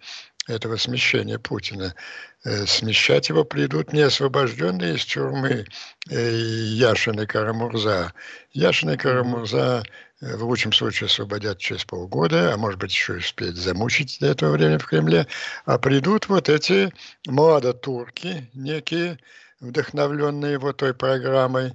этого 0.48 0.76
смещения 0.76 1.40
Путина. 1.40 1.96
Э, 2.44 2.66
смещать 2.66 3.30
его 3.30 3.46
придут 3.46 3.94
не 3.94 4.02
освобожденные 4.02 4.96
из 4.96 5.06
тюрьмы 5.06 5.66
э, 6.10 6.32
Яшин 6.34 7.22
и 7.22 7.26
Карамурза. 7.26 8.12
Яшин 8.52 8.90
и 8.90 8.98
Карамурза 8.98 9.84
в 10.20 10.44
лучшем 10.44 10.74
случае 10.74 11.06
освободят 11.06 11.60
через 11.60 11.86
полгода, 11.86 12.54
а 12.54 12.58
может 12.58 12.82
быть 12.82 12.92
еще 12.92 13.14
успеют 13.14 13.56
замучить 13.56 14.18
до 14.20 14.28
этого 14.28 14.52
времени 14.52 14.80
в 14.80 14.86
Кремле, 14.86 15.26
а 15.64 15.78
придут 15.78 16.28
вот 16.28 16.50
эти 16.50 16.94
молодотурки, 17.26 18.50
некие, 18.54 19.20
вдохновленные 19.62 20.60
вот 20.60 20.78
той 20.78 20.94
программой, 20.94 21.74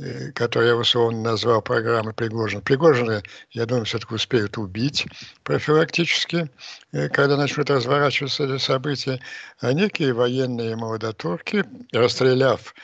Э, 0.00 0.32
который 0.32 0.68
я 0.68 0.76
условно 0.76 1.20
назвал 1.20 1.60
программой 1.60 2.14
Пригожина. 2.14 2.62
Пригожина, 2.62 3.22
я 3.50 3.66
думаю, 3.66 3.84
все-таки 3.84 4.14
успеют 4.14 4.56
убить 4.56 5.06
профилактически, 5.42 6.50
э, 6.92 7.08
когда 7.10 7.36
начнут 7.36 7.68
разворачиваться 7.68 8.44
эти 8.44 8.58
события. 8.62 9.20
А 9.58 9.72
некие 9.74 10.14
военные 10.14 10.74
молодотурки, 10.76 11.64
расстреляв 11.92 12.74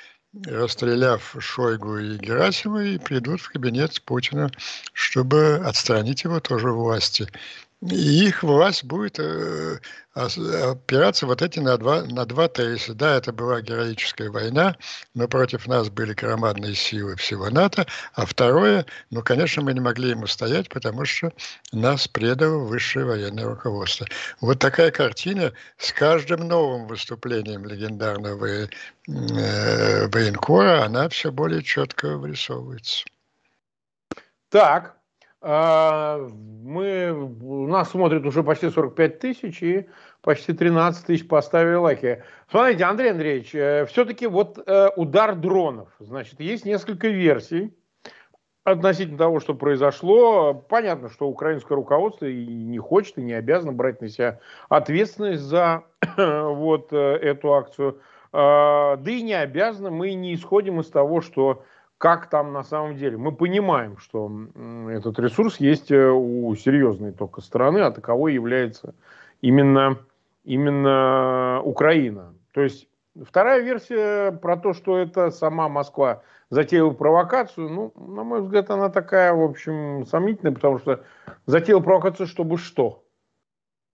расстреляв 0.44 1.34
Шойгу 1.38 1.96
и 1.96 2.18
Герасимова, 2.18 2.84
и 2.84 2.98
придут 2.98 3.40
в 3.40 3.48
кабинет 3.48 4.02
Путина, 4.02 4.50
чтобы 4.92 5.62
отстранить 5.64 6.24
его 6.24 6.40
тоже 6.40 6.70
власти. 6.72 7.26
И 7.90 8.26
их 8.26 8.42
власть 8.42 8.84
будет 8.84 9.18
э, 9.18 9.78
опираться 10.14 11.26
вот 11.26 11.42
эти 11.42 11.60
на 11.60 11.76
два, 11.76 12.02
на 12.02 12.24
два 12.24 12.48
тезиса. 12.48 12.94
Да, 12.94 13.16
это 13.16 13.32
была 13.32 13.60
героическая 13.60 14.30
война, 14.30 14.76
но 15.14 15.28
против 15.28 15.66
нас 15.66 15.88
были 15.90 16.14
громадные 16.14 16.74
силы 16.74 17.16
всего 17.16 17.50
НАТО. 17.50 17.86
А 18.14 18.24
второе, 18.26 18.86
ну, 19.10 19.22
конечно, 19.22 19.62
мы 19.62 19.74
не 19.74 19.80
могли 19.80 20.10
ему 20.10 20.26
стоять, 20.26 20.68
потому 20.68 21.04
что 21.04 21.32
нас 21.72 22.08
предало 22.08 22.64
высшее 22.64 23.04
военное 23.04 23.44
руководство. 23.44 24.06
Вот 24.40 24.58
такая 24.58 24.90
картина 24.90 25.52
с 25.78 25.92
каждым 25.92 26.48
новым 26.48 26.86
выступлением 26.86 27.64
легендарного 27.64 28.46
э, 28.46 28.68
военкора, 29.06 30.84
она 30.84 31.08
все 31.08 31.30
более 31.30 31.62
четко 31.62 32.16
вырисовывается. 32.16 33.04
Так, 34.48 34.95
мы, 35.46 37.12
нас 37.68 37.90
смотрит 37.90 38.26
уже 38.26 38.42
почти 38.42 38.68
45 38.68 39.18
тысяч 39.20 39.62
и 39.62 39.86
почти 40.20 40.52
13 40.52 41.06
тысяч 41.06 41.28
поставили 41.28 41.74
лайки. 41.74 42.24
Смотрите, 42.50 42.84
Андрей 42.84 43.12
Андреевич, 43.12 43.54
э, 43.54 43.86
все-таки 43.86 44.26
вот 44.26 44.58
э, 44.66 44.88
удар 44.96 45.36
дронов, 45.36 45.88
значит, 46.00 46.40
есть 46.40 46.64
несколько 46.64 47.06
версий 47.08 47.72
относительно 48.64 49.18
того, 49.18 49.38
что 49.38 49.54
произошло. 49.54 50.52
Понятно, 50.52 51.08
что 51.08 51.28
украинское 51.28 51.76
руководство 51.76 52.26
и 52.26 52.44
не 52.44 52.78
хочет, 52.78 53.16
и 53.18 53.22
не 53.22 53.34
обязано 53.34 53.72
брать 53.72 54.00
на 54.00 54.08
себя 54.08 54.40
ответственность 54.68 55.42
за 55.42 55.84
вот 56.16 56.92
э, 56.92 56.96
эту 56.96 57.54
акцию. 57.54 58.00
А, 58.32 58.96
да 58.96 59.10
и 59.10 59.22
не 59.22 59.34
обязано, 59.34 59.90
мы 59.90 60.12
не 60.14 60.34
исходим 60.34 60.80
из 60.80 60.88
того, 60.88 61.20
что 61.20 61.62
как 61.98 62.28
там 62.28 62.52
на 62.52 62.62
самом 62.62 62.96
деле. 62.96 63.16
Мы 63.16 63.32
понимаем, 63.32 63.96
что 63.98 64.30
этот 64.90 65.18
ресурс 65.18 65.58
есть 65.58 65.90
э, 65.90 66.10
у 66.10 66.54
серьезной 66.54 67.12
только 67.12 67.40
страны, 67.40 67.78
а 67.78 67.90
таковой 67.90 68.34
является 68.34 68.94
именно, 69.40 69.98
именно 70.44 71.60
Украина. 71.64 72.34
То 72.52 72.62
есть 72.62 72.88
вторая 73.24 73.62
версия 73.62 74.32
про 74.32 74.56
то, 74.56 74.74
что 74.74 74.98
это 74.98 75.30
сама 75.30 75.68
Москва 75.68 76.22
затеяла 76.50 76.90
провокацию, 76.92 77.68
ну, 77.68 77.92
на 77.96 78.22
мой 78.22 78.42
взгляд, 78.42 78.70
она 78.70 78.88
такая, 78.88 79.32
в 79.32 79.42
общем, 79.42 80.04
сомнительная, 80.06 80.54
потому 80.54 80.78
что 80.78 81.02
затеяла 81.46 81.80
провокацию, 81.80 82.26
чтобы 82.26 82.58
что? 82.58 83.02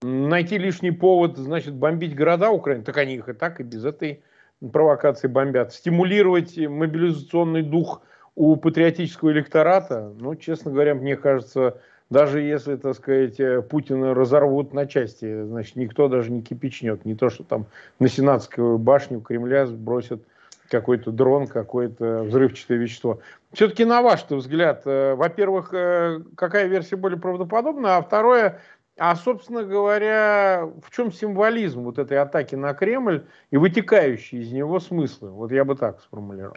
Найти 0.03 0.59
лишний 0.59 0.91
повод, 0.91 1.39
значит, 1.39 1.75
бомбить 1.75 2.17
города 2.17 2.51
Украины, 2.51 2.83
так 2.83 2.97
они 2.99 3.15
их 3.15 3.29
и 3.29 3.33
так, 3.33 3.61
и 3.61 3.63
без 3.63 3.85
этой 3.85 4.23
провокации 4.71 5.29
бомбят, 5.29 5.73
стимулировать 5.73 6.57
мобилизационный 6.57 7.63
дух 7.63 8.03
у 8.35 8.57
патриотического 8.57 9.31
электората, 9.33 10.13
ну, 10.19 10.35
честно 10.37 10.71
говоря, 10.71 10.95
мне 10.95 11.17
кажется, 11.17 11.79
даже 12.11 12.41
если, 12.41 12.77
так 12.77 12.95
сказать, 12.95 13.69
Путина 13.69 14.15
разорвут 14.15 14.73
на 14.73 14.87
части, 14.87 15.45
значит, 15.45 15.77
никто 15.77 16.09
даже 16.09 16.31
не 16.31 16.43
кипячнет. 16.43 17.05
Не 17.05 17.15
то, 17.15 17.31
что 17.31 17.43
там 17.43 17.67
на 17.99 18.09
Сенатскую 18.09 18.79
башню 18.79 19.21
Кремля 19.21 19.67
сбросят 19.67 20.23
какой-то 20.73 21.11
дрон, 21.11 21.47
какое-то 21.47 22.23
взрывчатое 22.23 22.79
вещество. 22.79 23.21
Все-таки 23.53 23.85
на 23.85 24.01
ваш 24.01 24.25
взгляд, 24.29 24.83
э, 24.87 25.15
во-первых, 25.15 25.75
э, 25.75 26.21
какая 26.35 26.67
версия 26.67 26.97
более 26.97 27.19
правдоподобна, 27.19 27.99
а 27.99 28.03
второе, 28.03 28.61
а, 28.99 29.17
собственно 29.17 29.65
говоря, 29.65 30.71
в 30.83 30.91
чем 30.91 31.13
символизм 31.13 31.83
вот 31.83 31.99
этой 31.99 32.19
атаки 32.19 32.55
на 32.55 32.75
Кремль 32.75 33.27
и 33.51 33.57
вытекающие 33.57 34.43
из 34.43 34.53
него 34.53 34.81
смыслы? 34.81 35.31
Вот 35.31 35.51
я 35.51 35.65
бы 35.65 35.77
так 35.77 36.01
сформулировал. 36.03 36.57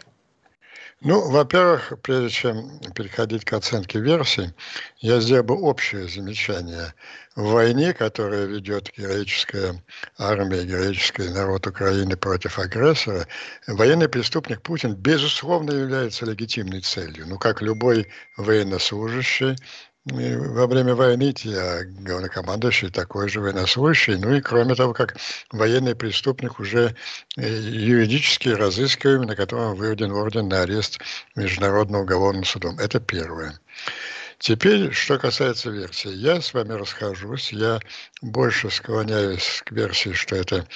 Ну, 1.02 1.30
во-первых, 1.30 1.92
прежде 2.02 2.30
чем 2.30 2.80
переходить 2.94 3.44
к 3.44 3.52
оценке 3.52 4.00
версий, 4.00 4.54
я 4.98 5.20
сделал 5.20 5.44
бы 5.44 5.54
общее 5.54 6.08
замечание. 6.08 6.94
В 7.34 7.52
войне, 7.52 7.92
которая 7.92 8.46
ведет 8.46 8.90
героическая 8.96 9.82
армия, 10.18 10.64
героический 10.64 11.28
народ 11.28 11.66
Украины 11.66 12.16
против 12.16 12.58
агрессора, 12.58 13.26
военный 13.66 14.08
преступник 14.08 14.62
Путин, 14.62 14.94
безусловно, 14.94 15.72
является 15.72 16.24
легитимной 16.24 16.80
целью. 16.80 17.26
Ну, 17.26 17.38
как 17.38 17.60
любой 17.60 18.08
военнослужащий, 18.38 19.56
во 20.06 20.68
время 20.68 20.94
войны 20.94 21.34
я 21.42 21.82
главнокомандующий 21.84 22.90
такой 22.90 23.28
же 23.28 23.40
военнослужащий, 23.40 24.16
ну 24.16 24.34
и 24.34 24.40
кроме 24.40 24.76
того, 24.76 24.92
как 24.92 25.16
военный 25.50 25.96
преступник 25.96 26.60
уже 26.60 26.94
э, 27.36 27.42
юридически 27.42 28.50
разыскиваем, 28.50 29.22
на 29.22 29.34
котором 29.34 29.74
выведен 29.74 30.12
орден 30.12 30.48
на 30.48 30.62
арест 30.62 31.00
Международным 31.34 32.02
уголовным 32.02 32.44
судом. 32.44 32.78
Это 32.78 33.00
первое. 33.00 33.58
Теперь, 34.38 34.92
что 34.92 35.18
касается 35.18 35.70
версии. 35.70 36.10
Я 36.10 36.40
с 36.40 36.52
вами 36.52 36.74
расхожусь. 36.74 37.52
Я 37.52 37.80
больше 38.20 38.70
склоняюсь 38.70 39.62
к 39.64 39.72
версии, 39.72 40.12
что 40.12 40.36
это 40.36 40.68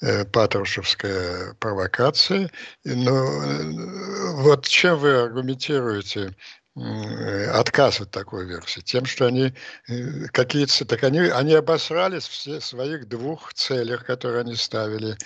э, 0.00 0.24
патрушевская 0.24 1.54
провокация. 1.54 2.50
Но 2.84 3.42
э, 3.42 4.32
вот 4.36 4.66
чем 4.66 4.98
вы 4.98 5.14
аргументируете 5.14 6.36
отказ 6.80 8.00
от 8.00 8.10
такой 8.10 8.46
версии, 8.46 8.80
тем, 8.80 9.04
что 9.04 9.26
они 9.26 9.52
э, 9.88 10.26
какие-то, 10.32 10.84
так 10.84 11.02
они, 11.04 11.20
они 11.20 11.54
обосрались 11.54 12.26
все 12.28 12.60
своих 12.60 13.08
двух 13.08 13.54
целях, 13.54 14.04
которые 14.04 14.42
они 14.42 14.54
ставили, 14.54 15.16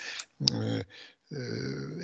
э, 0.51 0.83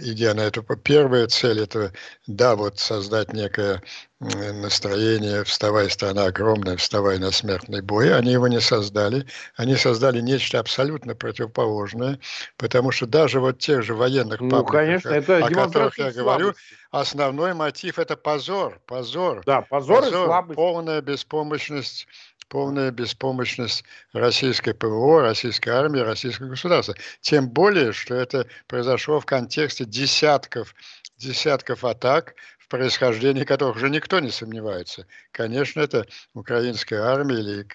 идя 0.02 0.34
на 0.34 0.42
эту. 0.42 0.64
Первая 0.64 1.28
цель 1.28 1.62
это, 1.62 1.92
да, 2.28 2.56
вот 2.56 2.80
создать 2.80 3.34
некое 3.34 3.82
настроение 4.20 5.44
«вставай, 5.44 5.90
страна 5.90 6.26
огромная, 6.26 6.78
вставай 6.78 7.20
на 7.20 7.32
смертный 7.32 7.82
бой». 7.82 8.14
Они 8.16 8.32
его 8.32 8.48
не 8.48 8.60
создали. 8.60 9.26
Они 9.56 9.76
создали 9.76 10.20
нечто 10.20 10.60
абсолютно 10.60 11.16
противоположное, 11.16 12.20
потому 12.58 12.92
что 12.92 13.06
даже 13.06 13.40
вот 13.40 13.60
тех 13.60 13.84
же 13.84 13.94
военных 13.94 14.42
ну, 14.42 14.66
конечно, 14.66 15.10
это 15.10 15.46
о 15.46 15.50
которых 15.50 15.98
я 15.98 16.12
говорю, 16.12 16.54
основной 16.92 17.54
мотив– 17.54 18.00
это 18.00 18.18
позор, 18.18 18.82
позор. 18.86 19.44
Да, 19.46 19.62
позор, 19.62 20.02
позор 20.02 20.22
и 20.22 20.26
слабость. 20.26 20.56
Полная 20.56 21.02
беспомощность 21.02 22.08
полная 22.50 22.92
беспомощность 22.92 23.84
российской 24.14 24.74
ПВО, 24.74 25.22
российской 25.22 25.70
армии, 25.70 26.00
российского 26.00 26.50
государства. 26.50 26.96
Тем 27.22 27.48
более, 27.50 27.94
что 27.94 28.16
это 28.16 28.48
произошло 28.68 29.20
в 29.20 29.26
контексте 29.26 29.86
десятков 29.86 30.76
десятков 31.18 31.84
атак 31.84 32.34
происхождении 32.70 33.44
которых 33.44 33.78
уже 33.78 33.90
никто 33.90 34.20
не 34.20 34.30
сомневается. 34.30 35.06
Конечно, 35.32 35.82
это 35.82 36.06
украинская 36.34 37.02
армия 37.02 37.40
или 37.40 37.68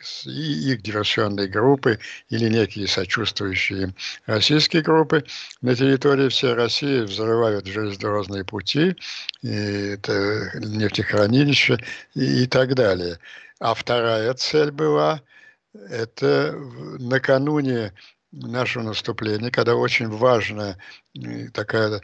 их 0.73 0.83
диверсионные 0.83 1.49
группы 1.49 1.99
или 2.31 2.49
некие 2.49 2.87
сочувствующие 2.87 3.95
российские 4.27 4.83
группы 4.83 5.25
на 5.61 5.75
территории 5.75 6.29
всей 6.29 6.55
России 6.55 7.01
взрывают 7.01 7.67
железнодорожные 7.67 8.45
пути, 8.45 8.97
и 9.43 9.49
это 9.95 10.51
нефтехранилища 10.61 11.79
и 12.15 12.47
так 12.47 12.75
далее. 12.75 13.19
А 13.61 13.75
вторая 13.75 14.35
цель 14.35 14.71
была 14.71 15.23
это 15.73 16.53
накануне 16.99 17.93
нашего 18.33 18.83
наступления, 18.83 19.51
когда 19.51 19.77
очень 19.77 20.09
важная 20.09 20.79
такая 21.53 22.01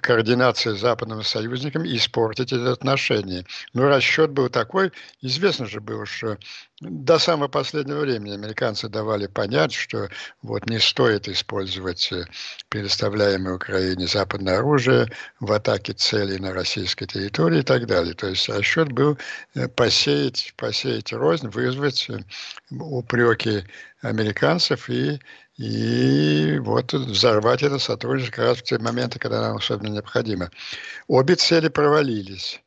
координация 0.00 0.74
с 0.74 0.80
западными 0.80 1.22
союзниками 1.22 1.94
испортить 1.96 2.52
эти 2.52 2.66
отношения. 2.66 3.44
Но 3.74 3.88
расчет 3.88 4.30
был 4.30 4.48
такой, 4.48 4.92
известно 5.20 5.66
же 5.66 5.80
было, 5.80 6.06
что 6.06 6.38
до 6.80 7.18
самого 7.18 7.48
последнего 7.48 8.00
времени 8.00 8.34
американцы 8.34 8.88
давали 8.88 9.26
понять, 9.26 9.72
что 9.72 10.08
вот 10.42 10.68
не 10.68 10.80
стоит 10.80 11.28
использовать 11.28 12.10
э, 12.12 12.24
предоставляемое 12.68 13.54
Украине 13.54 14.06
западное 14.06 14.58
оружие 14.58 15.08
в 15.38 15.52
атаке 15.52 15.92
целей 15.92 16.38
на 16.38 16.52
российской 16.52 17.06
территории 17.06 17.60
и 17.60 17.62
так 17.62 17.86
далее. 17.86 18.14
То 18.14 18.28
есть 18.28 18.48
расчет 18.48 18.90
был 18.90 19.16
э, 19.54 19.68
посеять, 19.68 20.54
посеять 20.56 21.12
рознь, 21.12 21.48
вызвать 21.48 22.10
э, 22.10 22.18
упреки 22.70 23.64
американцев 24.00 24.90
и 24.90 25.20
и 25.62 26.58
вот 26.58 26.92
взорвать 26.92 27.62
это 27.62 27.78
сотрудничество 27.78 28.34
как 28.34 28.44
раз 28.46 28.58
в 28.58 28.62
те 28.62 28.78
моменты, 28.78 29.20
когда 29.20 29.40
нам 29.42 29.58
особенно 29.58 29.92
необходимо. 29.92 30.50
Обе 31.06 31.36
цели 31.36 31.68
провалились. 31.68 32.60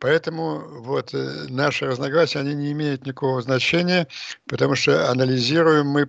Поэтому 0.00 0.60
вот 0.82 1.12
э, 1.12 1.46
наши 1.48 1.86
разногласия, 1.86 2.38
они 2.38 2.54
не 2.54 2.72
имеют 2.72 3.04
никакого 3.04 3.42
значения, 3.42 4.06
потому 4.46 4.76
что 4.76 5.10
анализируем 5.10 5.86
мы 5.88 6.08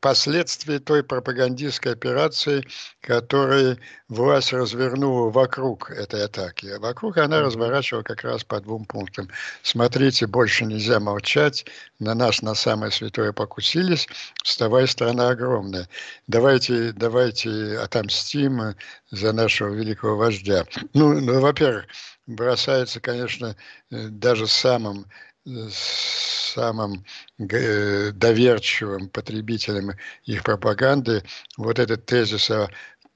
последствия 0.00 0.78
той 0.78 1.02
пропагандистской 1.02 1.92
операции, 1.92 2.66
которую 3.00 3.78
власть 4.08 4.52
развернула 4.52 5.30
вокруг 5.30 5.90
этой 5.90 6.24
атаки. 6.24 6.66
А 6.66 6.80
вокруг 6.80 7.16
она 7.16 7.40
разворачивала 7.40 8.02
как 8.02 8.24
раз 8.24 8.44
по 8.44 8.60
двум 8.60 8.84
пунктам. 8.84 9.30
Смотрите, 9.62 10.26
больше 10.26 10.66
нельзя 10.66 11.00
молчать, 11.00 11.64
на 11.98 12.14
нас 12.14 12.42
на 12.42 12.54
самое 12.54 12.92
святое 12.92 13.32
покусились, 13.32 14.06
вставай, 14.44 14.86
страна 14.86 15.30
огромная. 15.30 15.88
Давайте, 16.26 16.92
давайте 16.92 17.78
отомстим 17.78 18.74
за 19.10 19.32
нашего 19.32 19.72
великого 19.72 20.16
вождя. 20.16 20.66
Ну, 20.92 21.20
ну 21.20 21.40
во-первых, 21.40 21.86
бросается, 22.36 23.00
конечно, 23.00 23.56
э, 23.90 24.08
даже 24.08 24.46
самым 24.46 25.06
э, 25.46 25.68
самым 26.54 27.04
э, 27.38 28.10
доверчивым 28.12 29.08
потребителям 29.08 29.92
их 30.24 30.42
пропаганды. 30.42 31.22
Вот 31.56 31.78
этот 31.78 32.06
тезис 32.06 32.50
о 32.50 32.68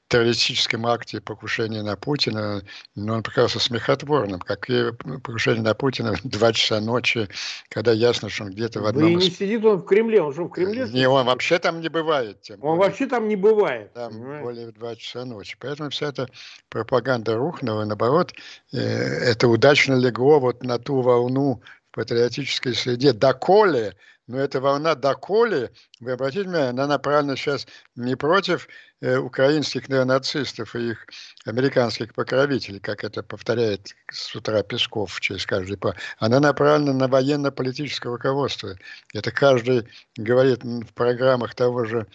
террористическом 0.08 0.86
акте 0.86 1.20
покушения 1.20 1.82
на 1.82 1.96
Путина, 1.96 2.62
но 2.94 3.14
он 3.14 3.22
показался 3.22 3.58
смехотворным. 3.58 4.40
как 4.40 4.70
и 4.70 4.92
покушение 4.92 5.62
на 5.62 5.74
Путина 5.74 6.14
в 6.14 6.22
2 6.22 6.52
часа 6.52 6.80
ночи, 6.80 7.28
когда 7.68 7.92
ясно, 7.92 8.28
что 8.28 8.44
он 8.44 8.50
где-то 8.50 8.80
в 8.80 8.86
одном... 8.86 9.04
Да 9.04 9.10
и 9.10 9.14
не 9.14 9.30
сидит 9.30 9.64
он 9.64 9.78
в 9.78 9.84
Кремле, 9.84 10.22
он 10.22 10.32
же 10.32 10.44
в 10.44 10.50
Кремле? 10.50 10.88
Не, 10.88 11.08
он 11.08 11.26
вообще 11.26 11.58
там 11.58 11.80
не 11.80 11.88
бывает. 11.88 12.40
Тем 12.42 12.56
он 12.56 12.76
более. 12.76 12.88
вообще 12.88 13.06
там 13.06 13.28
не 13.28 13.36
бывает. 13.36 13.92
Там 13.94 14.12
понимаете? 14.12 14.44
более 14.44 14.66
в 14.68 14.72
2 14.74 14.96
часа 14.96 15.24
ночи. 15.24 15.56
Поэтому 15.58 15.90
вся 15.90 16.08
эта 16.08 16.28
пропаганда 16.68 17.36
рухнула. 17.36 17.84
Наоборот, 17.84 18.32
э, 18.72 18.78
это 18.78 19.48
удачно 19.48 19.94
легло 19.94 20.38
вот 20.38 20.62
на 20.62 20.78
ту 20.78 21.00
волну 21.00 21.62
в 21.90 21.94
патриотической 21.96 22.74
среде. 22.74 23.12
Доколе 23.12 23.94
но 24.26 24.40
эта 24.40 24.60
волна 24.60 24.94
доколе, 24.94 25.70
вы 26.00 26.12
обратите 26.12 26.44
внимание, 26.44 26.70
она 26.70 26.86
направлена 26.86 27.36
сейчас 27.36 27.66
не 27.94 28.16
против 28.16 28.68
э, 29.00 29.16
украинских 29.18 29.88
неонацистов 29.88 30.74
и 30.74 30.90
их 30.90 31.06
американских 31.44 32.12
покровителей, 32.12 32.80
как 32.80 33.04
это 33.04 33.22
повторяет 33.22 33.94
с 34.10 34.34
утра 34.34 34.62
Песков 34.64 35.20
через 35.20 35.46
каждый 35.46 35.76
по. 35.76 35.94
Она 36.18 36.40
направлена 36.40 36.92
на 36.92 37.06
военно-политическое 37.06 38.08
руководство. 38.08 38.76
Это 39.14 39.30
каждый 39.30 39.86
говорит 40.16 40.64
в 40.64 40.92
программах 40.92 41.54
того 41.54 41.84
же, 41.84 42.06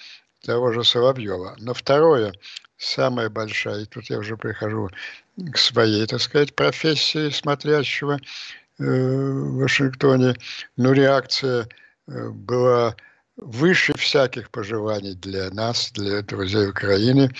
того 0.43 0.73
же 0.73 0.83
Соловьева. 0.83 1.55
Но 1.59 1.73
второе, 1.73 2.33
самое 2.75 3.29
большое, 3.29 3.83
и 3.83 3.85
тут 3.85 4.09
я 4.09 4.17
уже 4.17 4.35
прихожу 4.35 4.89
к 5.37 5.57
своей, 5.57 6.05
так 6.07 6.19
сказать, 6.19 6.55
профессии 6.55 7.29
смотрящего 7.29 8.15
э, 8.15 8.83
в 8.83 9.59
Вашингтоне, 9.59 10.35
ну, 10.75 10.91
реакция 10.91 11.69
была 12.07 12.95
выше 13.37 13.93
всяких 13.97 14.49
пожеланий 14.51 15.15
для 15.15 15.49
нас, 15.51 15.91
для 15.91 16.21
друзей 16.21 16.69
Украины. 16.69 17.31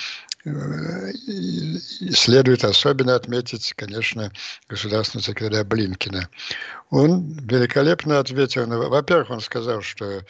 Э, 0.44 1.12
и 1.12 1.78
следует 2.12 2.64
особенно 2.64 3.16
отметить, 3.16 3.74
конечно, 3.76 4.32
государственного 4.68 5.26
секретаря 5.26 5.64
Блинкина. 5.64 6.30
Он 6.90 7.34
великолепно 7.48 8.20
ответил 8.20 8.66
на... 8.66 8.78
Во-первых, 8.78 9.30
он 9.30 9.42
сказал, 9.42 9.82
что 9.82 10.06
э, 10.08 10.22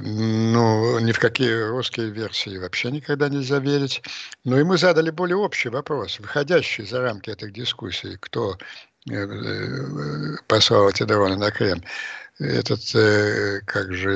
ну, 0.00 0.98
ни 0.98 1.12
в 1.12 1.18
какие 1.18 1.68
русские 1.68 2.10
версии 2.10 2.58
вообще 2.58 2.90
никогда 2.90 3.28
нельзя 3.28 3.58
верить. 3.58 4.02
Но 4.44 4.58
ему 4.58 4.76
задали 4.76 5.10
более 5.10 5.36
общий 5.36 5.68
вопрос, 5.68 6.18
выходящий 6.18 6.84
за 6.84 7.02
рамки 7.02 7.30
этих 7.30 7.52
дискуссий, 7.52 8.16
кто 8.18 8.56
Э, 9.08 10.36
послал 10.46 10.90
эти 10.90 11.04
дроны 11.04 11.36
на 11.36 11.50
Крем. 11.50 11.82
Этот, 12.38 12.94
э, 12.94 13.60
как 13.64 13.94
же, 13.94 14.12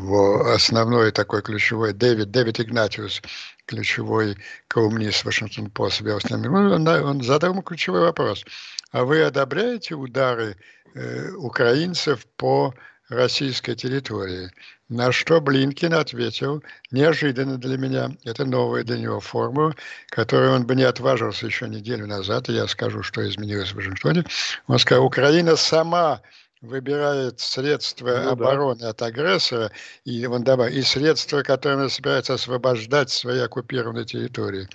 его 0.00 0.52
основной 0.52 1.12
такой 1.12 1.42
ключевой, 1.42 1.92
Дэвид, 1.92 2.30
Дэвид 2.30 2.60
Игнатиус, 2.60 3.20
ключевой 3.66 4.38
колумнист 4.68 5.24
Вашингтон 5.24 5.70
Пост, 5.70 6.00
он, 6.02 6.88
он 6.88 7.22
задал 7.22 7.50
ему 7.52 7.62
ключевой 7.62 8.00
вопрос. 8.00 8.44
А 8.90 9.04
вы 9.04 9.22
одобряете 9.22 9.94
удары 9.94 10.56
э, 10.94 11.30
украинцев 11.32 12.26
по 12.36 12.74
российской 13.08 13.74
территории? 13.74 14.50
На 14.88 15.12
что 15.12 15.40
Блинкин 15.40 15.92
ответил, 15.92 16.62
неожиданно 16.90 17.58
для 17.58 17.76
меня, 17.76 18.10
это 18.24 18.44
новая 18.44 18.84
для 18.84 18.98
него 18.98 19.20
формула, 19.20 19.74
которую 20.08 20.52
он 20.52 20.66
бы 20.66 20.74
не 20.74 20.84
отважился 20.84 21.46
еще 21.46 21.68
неделю 21.68 22.06
назад, 22.06 22.48
и 22.48 22.54
я 22.54 22.66
скажу, 22.66 23.02
что 23.02 23.26
изменилось 23.28 23.72
в 23.72 23.76
Вашингтоне. 23.76 24.24
Он 24.66 24.78
сказал, 24.78 25.04
Украина 25.04 25.56
сама 25.56 26.22
выбирает 26.60 27.38
средства 27.38 28.22
ну, 28.24 28.30
обороны 28.30 28.80
да. 28.80 28.90
от 28.90 29.02
агрессора 29.02 29.70
и, 30.04 30.26
он 30.26 30.42
добавил, 30.42 30.76
и 30.76 30.82
средства, 30.82 31.42
которыми 31.42 31.82
она 31.82 31.88
собирается 31.88 32.34
освобождать 32.34 33.10
свои 33.10 33.40
оккупированные 33.40 34.04
территории. 34.04 34.68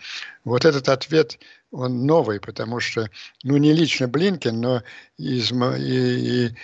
Вот 0.45 0.65
этот 0.65 0.89
ответ, 0.89 1.39
он 1.71 2.05
новый, 2.05 2.39
потому 2.39 2.79
что, 2.79 3.09
ну, 3.43 3.57
не 3.57 3.73
лично 3.73 4.07
Блинкин, 4.07 4.61
но 4.61 4.83
из, 5.17 5.51
и, 5.51 6.45
и 6.47 6.55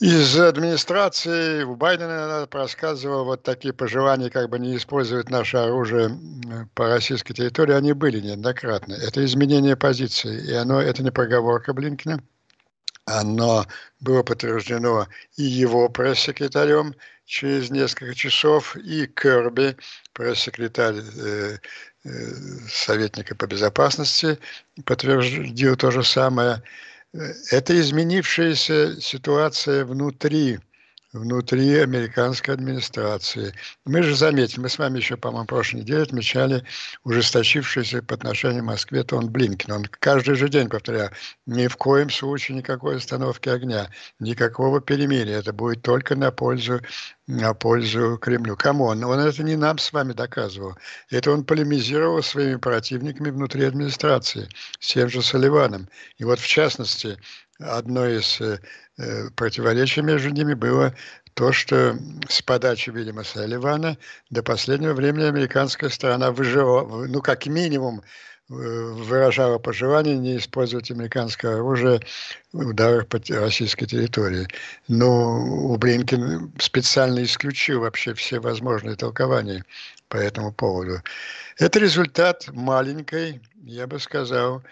из 0.00 0.38
администрации 0.38 1.64
у 1.64 1.74
Байдена 1.74 2.46
рассказывал 2.52 3.24
вот 3.24 3.42
такие 3.42 3.74
пожелания, 3.74 4.30
как 4.30 4.48
бы 4.48 4.58
не 4.58 4.76
использовать 4.76 5.28
наше 5.28 5.56
оружие 5.56 6.16
по 6.74 6.86
российской 6.86 7.34
территории, 7.34 7.74
они 7.74 7.92
были 7.94 8.20
неоднократно. 8.20 8.94
Это 8.94 9.24
изменение 9.24 9.76
позиции, 9.76 10.50
и 10.50 10.52
оно, 10.52 10.80
это 10.80 11.02
не 11.02 11.10
проговорка 11.10 11.72
Блинкина, 11.72 12.22
оно 13.06 13.66
было 13.98 14.22
подтверждено 14.22 15.08
и 15.36 15.42
его 15.42 15.88
пресс-секретарем 15.88 16.94
через 17.24 17.70
несколько 17.70 18.14
часов, 18.14 18.76
и 18.76 19.06
Керби, 19.06 19.76
пресс-секретарь 20.12 20.96
э, 20.96 21.58
э, 22.04 22.08
советника 22.70 23.34
по 23.34 23.48
безопасности, 23.48 24.38
подтвердил 24.84 25.74
то 25.76 25.90
же 25.90 26.04
самое– 26.04 26.62
это 27.50 27.78
изменившаяся 27.80 29.00
ситуация 29.00 29.84
внутри, 29.84 30.58
внутри 31.12 31.76
американской 31.78 32.54
администрации. 32.54 33.54
Мы 33.84 34.02
же 34.02 34.14
заметим, 34.14 34.62
мы 34.62 34.68
с 34.68 34.78
вами 34.78 34.98
еще, 34.98 35.16
по-моему, 35.16 35.46
прошлой 35.46 35.80
неделе 35.80 36.02
отмечали 36.02 36.64
ужесточившийся 37.04 38.02
по 38.02 38.14
отношению 38.14 38.62
к 38.62 38.66
Москве 38.66 39.02
тон 39.04 39.30
Блинкин. 39.30 39.72
Он 39.72 39.84
каждый 39.84 40.34
же 40.34 40.48
день 40.48 40.68
повторял, 40.68 41.10
ни 41.46 41.66
в 41.66 41.76
коем 41.76 42.10
случае 42.10 42.58
никакой 42.58 42.96
остановки 42.96 43.48
огня, 43.48 43.90
никакого 44.18 44.80
перемирия. 44.80 45.38
Это 45.38 45.52
будет 45.52 45.82
только 45.82 46.14
на 46.14 46.30
пользу 46.30 46.80
на 47.26 47.52
пользу 47.52 48.16
Кремлю. 48.16 48.56
Кому 48.56 48.84
он? 48.84 49.04
Он 49.04 49.20
это 49.20 49.42
не 49.42 49.54
нам 49.54 49.76
с 49.76 49.92
вами 49.92 50.14
доказывал. 50.14 50.76
Это 51.10 51.30
он 51.30 51.44
полемизировал 51.44 52.22
своими 52.22 52.56
противниками 52.56 53.28
внутри 53.28 53.64
администрации, 53.64 54.48
с 54.80 54.94
тем 54.94 55.10
же 55.10 55.22
Соливаном. 55.22 55.88
И 56.16 56.24
вот 56.24 56.40
в 56.40 56.46
частности, 56.46 57.18
одно 57.58 58.06
из 58.06 58.40
э, 58.98 59.02
э 59.02 59.30
противоречий 59.30 60.02
между 60.02 60.30
ними 60.30 60.54
было 60.54 60.94
то, 61.34 61.52
что 61.52 61.96
с 62.28 62.42
подачи 62.42 62.90
Вильяма 62.90 63.24
Салливана 63.24 63.96
до 64.30 64.42
последнего 64.42 64.92
времени 64.92 65.24
американская 65.24 65.88
сторона 65.88 66.32
выжила, 66.32 67.06
ну, 67.06 67.22
как 67.22 67.46
минимум, 67.46 68.02
выражала 68.48 69.58
пожелание 69.58 70.16
не 70.16 70.38
использовать 70.38 70.90
американское 70.90 71.54
оружие 71.54 72.00
в 72.52 72.68
ударах 72.68 73.06
по 73.06 73.20
российской 73.28 73.86
территории. 73.86 74.48
Но 74.88 75.76
Блинкин 75.76 76.52
специально 76.58 77.22
исключил 77.22 77.80
вообще 77.80 78.14
все 78.14 78.40
возможные 78.40 78.96
толкования 78.96 79.64
по 80.08 80.16
этому 80.16 80.52
поводу. 80.52 81.02
Это 81.58 81.78
результат 81.78 82.48
маленькой, 82.52 83.42
я 83.64 83.86
бы 83.86 84.00
сказал, 84.00 84.58
э, 84.58 84.62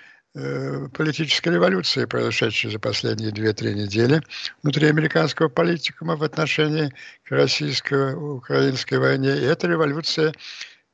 политической 0.92 1.49
революции, 1.49 2.05
произошедшей 2.05 2.70
за 2.70 2.79
последние 2.79 3.31
2-3 3.31 3.72
недели 3.72 4.22
внутри 4.62 4.88
американского 4.88 5.49
политикума 5.49 6.16
в 6.16 6.22
отношении 6.22 6.92
к 7.25 7.31
российско-украинской 7.31 8.99
войне. 8.99 9.37
И 9.37 9.44
эта 9.44 9.66
революция 9.66 10.35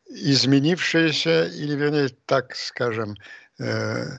изменившаяся, 0.09 1.47
или 1.47 1.75
вернее, 1.75 2.11
так 2.27 2.55
скажем, 2.55 3.17
э, 3.59 4.19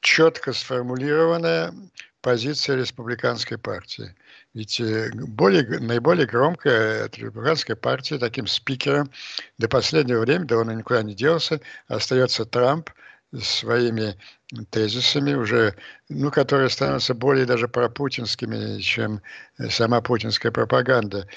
четко 0.00 0.52
сформулированная 0.52 1.72
позиция 2.20 2.76
республиканской 2.76 3.58
партии. 3.58 4.14
Ведь 4.54 4.80
э, 4.80 5.10
более, 5.14 5.64
наиболее 5.80 6.26
громкая 6.26 7.06
от 7.06 7.18
республиканской 7.18 7.76
партии 7.76 8.16
таким 8.18 8.46
спикером 8.46 9.10
до 9.58 9.68
последнего 9.68 10.20
времени, 10.20 10.46
да 10.46 10.58
он 10.58 10.76
никуда 10.76 11.02
не 11.02 11.14
делся, 11.14 11.60
остается 11.88 12.44
Трамп, 12.44 12.90
своими 13.38 14.18
тезисами, 14.70 15.34
уже, 15.34 15.76
ну, 16.08 16.30
которые 16.30 16.70
становятся 16.70 17.14
более 17.14 17.46
даже 17.46 17.68
пропутинскими, 17.68 18.80
чем 18.80 19.22
сама 19.68 20.00
путинская 20.00 20.52
пропаганда 20.52 21.28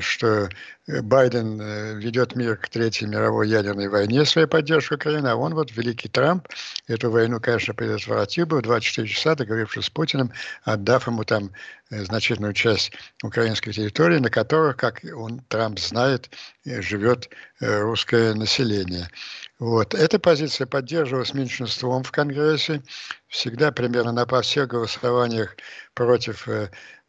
что 0.00 0.48
э, 0.86 1.02
Байден 1.02 1.60
э, 1.60 1.94
ведет 1.94 2.36
мир 2.36 2.56
к 2.56 2.68
Третьей 2.68 3.08
мировой 3.08 3.48
ядерной 3.48 3.88
войне 3.88 4.24
своей 4.24 4.46
поддержкой 4.46 4.94
Украины, 4.94 5.26
а 5.26 5.36
он 5.36 5.54
вот, 5.54 5.72
великий 5.72 6.08
Трамп, 6.08 6.46
эту 6.86 7.10
войну, 7.10 7.40
конечно, 7.40 7.74
предотвратил 7.74 8.46
бы 8.46 8.58
в 8.58 8.62
24 8.62 9.08
часа, 9.08 9.34
договорившись 9.34 9.86
с 9.86 9.90
Путиным, 9.90 10.32
отдав 10.62 11.08
ему 11.08 11.24
там 11.24 11.50
э, 11.90 12.04
значительную 12.04 12.52
часть 12.52 12.92
украинской 13.24 13.72
территории, 13.72 14.18
на 14.18 14.30
которых, 14.30 14.76
как 14.76 15.02
он, 15.16 15.40
Трамп 15.48 15.80
знает, 15.80 16.30
живет 16.64 17.28
русское 17.60 18.34
население. 18.34 19.08
Вот. 19.58 19.94
Эта 19.94 20.18
позиция 20.18 20.66
поддерживалась 20.66 21.32
меньшинством 21.32 22.02
в 22.02 22.12
Конгрессе. 22.12 22.82
Всегда 23.28 23.72
примерно 23.72 24.12
на 24.12 24.42
всех 24.42 24.68
голосованиях 24.68 25.56
против 25.94 26.46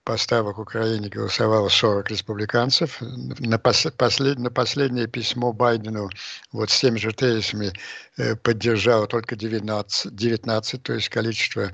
поставок 0.08 0.58
Украине 0.58 1.10
голосовало 1.10 1.68
40 1.68 2.10
республиканцев. 2.10 3.02
На, 3.40 3.60
пос, 3.60 3.88
послед, 3.98 4.40
на 4.40 4.50
последнее 4.50 5.06
письмо 5.06 5.52
Байдену 5.52 6.10
вот 6.54 6.70
с 6.70 6.80
теми 6.80 6.98
же 6.98 7.12
тезисами 7.12 7.74
э, 8.16 8.38
поддержало 8.38 9.08
только 9.08 9.36
19, 9.36 10.16
19, 10.16 10.82
то 10.82 10.94
есть 10.94 11.10
количество 11.10 11.74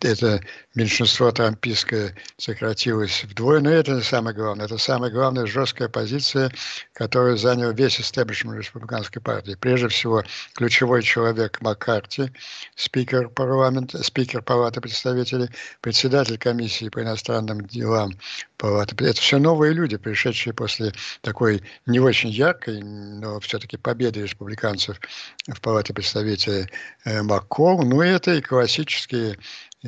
это 0.00 0.40
меньшинство 0.74 1.30
трампийское 1.30 2.14
сократилось 2.36 3.24
вдвое, 3.24 3.60
но 3.60 3.70
это 3.70 3.92
не 3.92 4.02
самое 4.02 4.34
главное. 4.34 4.66
Это 4.66 4.78
самая 4.78 5.10
главная 5.10 5.46
жесткая 5.46 5.88
позиция, 5.88 6.50
которую 6.92 7.36
занял 7.36 7.72
весь 7.72 8.00
истеблишмент 8.00 8.58
республиканской 8.58 9.20
партии. 9.20 9.56
Прежде 9.60 9.88
всего, 9.88 10.22
ключевой 10.54 11.02
человек 11.02 11.60
Маккарти, 11.60 12.32
спикер 12.74 13.28
парламента, 13.28 14.02
спикер 14.02 14.42
Палаты 14.42 14.80
представителей, 14.80 15.48
председатель 15.80 16.38
комиссии 16.38 16.88
по 16.88 17.02
иностранным 17.02 17.66
делам 17.66 18.12
Палаты. 18.56 18.96
Это 19.04 19.20
все 19.20 19.38
новые 19.38 19.72
люди, 19.72 19.96
пришедшие 19.96 20.52
после 20.52 20.92
такой 21.20 21.62
не 21.86 22.00
очень 22.00 22.30
яркой, 22.30 22.82
но 22.82 23.38
все-таки 23.40 23.76
победы 23.76 24.22
республиканцев 24.22 25.00
в 25.46 25.60
Палате 25.60 25.94
представителей 25.94 26.66
э, 27.04 27.22
Маккол. 27.22 27.82
Ну 27.84 28.02
это 28.02 28.34
и 28.34 28.40
классические 28.40 29.38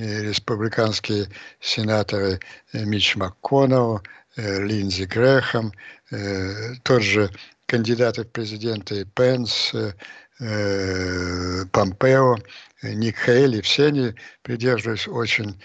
республиканские 0.01 1.29
сенаторы 1.61 2.41
э, 2.73 2.85
Мич 2.85 3.17
МакКоннелл, 3.17 4.03
э, 4.37 4.63
Линдзи 4.63 5.05
Грэхэм, 5.05 5.73
э, 6.11 6.75
тот 6.83 7.03
же 7.03 7.31
кандидаты 7.67 8.25
в 8.25 8.29
президенты 8.29 9.05
Пенс, 9.05 9.73
Помпео, 11.73 12.39
Ник 12.83 13.19
Хейли, 13.19 13.61
все 13.61 13.89
они 13.89 14.15
придерживались 14.43 15.07
очень 15.07 15.61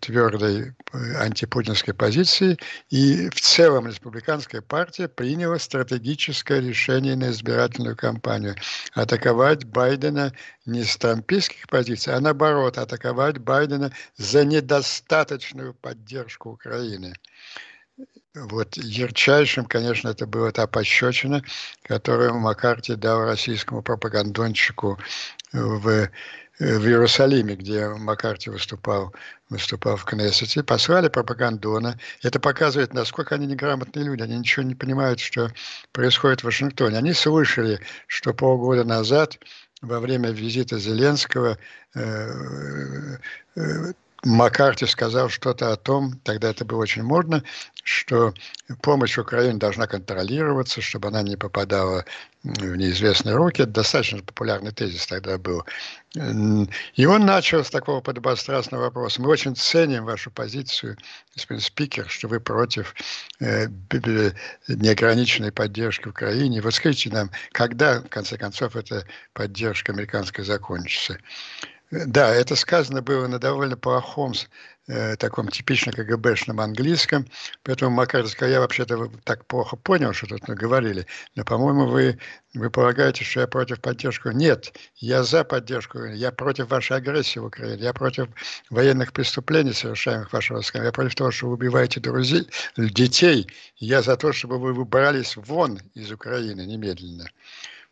твердой 0.00 0.74
э, 0.92 1.14
антипутинской 1.16 1.94
позиции, 1.94 2.58
и 2.90 3.28
в 3.30 3.40
целом 3.40 3.86
республиканская 3.86 4.60
партия 4.60 5.08
приняла 5.08 5.58
стратегическое 5.58 6.60
решение 6.60 7.16
на 7.16 7.30
избирательную 7.30 7.96
кампанию 7.96 8.54
атаковать 8.92 9.64
Байдена 9.64 10.32
не 10.66 10.84
с 10.84 10.96
трампийских 10.96 11.66
позиций, 11.68 12.14
а 12.14 12.20
наоборот, 12.20 12.78
атаковать 12.78 13.38
Байдена 13.38 13.92
за 14.16 14.44
недостаточную 14.44 15.74
поддержку 15.74 16.50
Украины. 16.50 17.14
Вот 18.34 18.76
ярчайшим, 18.76 19.64
конечно, 19.64 20.08
это 20.08 20.26
была 20.26 20.50
та 20.50 20.66
пощечина, 20.66 21.42
которую 21.82 22.34
Маккарти 22.34 22.96
дал 22.96 23.24
российскому 23.24 23.80
пропагандонщику 23.80 24.98
в 25.52 26.10
в 26.58 26.86
Иерусалиме, 26.86 27.56
где 27.56 27.88
Маккарти 27.88 28.48
выступал, 28.50 29.12
выступал 29.50 29.96
в 29.96 30.04
Кнессете, 30.04 30.62
послали 30.62 31.08
пропагандона. 31.08 31.98
Это 32.22 32.38
показывает, 32.38 32.94
насколько 32.94 33.34
они 33.34 33.46
неграмотные 33.46 34.04
люди. 34.04 34.22
Они 34.22 34.38
ничего 34.38 34.64
не 34.64 34.74
понимают, 34.74 35.18
что 35.18 35.50
происходит 35.92 36.40
в 36.40 36.44
Вашингтоне. 36.44 36.98
Они 36.98 37.12
слышали, 37.12 37.80
что 38.06 38.32
полгода 38.34 38.84
назад 38.84 39.38
во 39.82 39.98
время 40.00 40.30
визита 40.30 40.78
Зеленского 40.78 41.58
э, 41.94 43.18
э, 43.56 43.92
Маккарти 44.24 44.86
сказал 44.86 45.28
что-то 45.28 45.72
о 45.72 45.76
том, 45.76 46.18
тогда 46.24 46.50
это 46.50 46.64
было 46.64 46.80
очень 46.80 47.02
модно, 47.02 47.42
что 47.84 48.32
помощь 48.80 49.18
Украине 49.18 49.58
должна 49.58 49.86
контролироваться, 49.86 50.80
чтобы 50.80 51.08
она 51.08 51.22
не 51.22 51.36
попадала 51.36 52.04
в 52.42 52.76
неизвестные 52.76 53.36
руки. 53.36 53.62
Это 53.62 53.72
достаточно 53.72 54.22
популярный 54.22 54.72
тезис 54.72 55.06
тогда 55.06 55.36
был. 55.36 55.64
И 56.14 57.06
он 57.06 57.26
начал 57.26 57.62
с 57.62 57.70
такого 57.70 58.00
подобострастного 58.00 58.84
вопроса. 58.84 59.20
Мы 59.20 59.28
очень 59.28 59.54
ценим 59.54 60.06
вашу 60.06 60.30
позицию, 60.30 60.96
господин 61.36 61.62
спикер, 61.62 62.08
что 62.08 62.28
вы 62.28 62.40
против 62.40 62.94
э, 63.40 63.68
неограниченной 64.68 65.52
поддержки 65.52 66.08
Украине. 66.08 66.62
Вот 66.62 66.74
скажите 66.74 67.10
нам, 67.10 67.30
когда, 67.52 68.00
в 68.00 68.08
конце 68.08 68.38
концов, 68.38 68.76
эта 68.76 69.06
поддержка 69.34 69.92
американская 69.92 70.44
закончится? 70.44 71.18
Да, 71.90 72.34
это 72.34 72.56
сказано 72.56 73.02
было 73.02 73.26
на 73.28 73.38
довольно 73.38 73.76
плохом, 73.76 74.32
э, 74.86 75.16
таком 75.16 75.48
типично 75.48 75.92
КГБшном 75.92 76.60
английском, 76.60 77.26
поэтому 77.62 77.90
Макар 77.90 78.24
я 78.40 78.60
вообще-то 78.60 79.10
так 79.24 79.46
плохо 79.46 79.76
понял, 79.76 80.12
что 80.12 80.26
тут 80.26 80.42
говорили, 80.48 81.06
но, 81.34 81.44
по-моему, 81.44 81.86
вы, 81.86 82.18
вы 82.54 82.70
полагаете, 82.70 83.24
что 83.24 83.40
я 83.40 83.46
против 83.46 83.80
поддержки. 83.80 84.28
Нет, 84.28 84.72
я 84.96 85.22
за 85.22 85.44
поддержку, 85.44 86.04
я 86.04 86.32
против 86.32 86.70
вашей 86.70 86.96
агрессии 86.96 87.38
в 87.38 87.46
Украине, 87.46 87.82
я 87.82 87.92
против 87.92 88.28
военных 88.70 89.12
преступлений, 89.12 89.72
совершаемых 89.72 90.32
вашего 90.32 90.56
войсками, 90.58 90.84
я 90.84 90.92
против 90.92 91.14
того, 91.14 91.30
что 91.30 91.46
вы 91.46 91.54
убиваете 91.54 92.00
друзей, 92.00 92.48
детей, 92.76 93.48
я 93.76 94.02
за 94.02 94.16
то, 94.16 94.32
чтобы 94.32 94.58
вы 94.58 94.72
выбрались 94.72 95.36
вон 95.36 95.80
из 95.94 96.10
Украины 96.10 96.62
немедленно. 96.66 97.26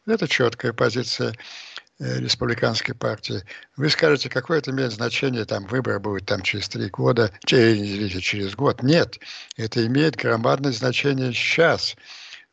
Это 0.06 0.26
четкая 0.26 0.72
позиция 0.72 1.32
республиканской 1.98 2.94
партии. 2.94 3.42
Вы 3.76 3.90
скажете, 3.90 4.28
какое 4.28 4.58
это 4.58 4.70
имеет 4.70 4.92
значение, 4.92 5.44
там 5.44 5.66
выбор 5.66 6.00
будет 6.00 6.26
там 6.26 6.42
через 6.42 6.68
три 6.68 6.88
года, 6.88 7.32
через, 7.44 7.74
извините, 7.78 8.20
через 8.20 8.54
год. 8.54 8.82
Нет, 8.82 9.18
это 9.56 9.86
имеет 9.86 10.16
громадное 10.16 10.72
значение 10.72 11.32
сейчас. 11.32 11.96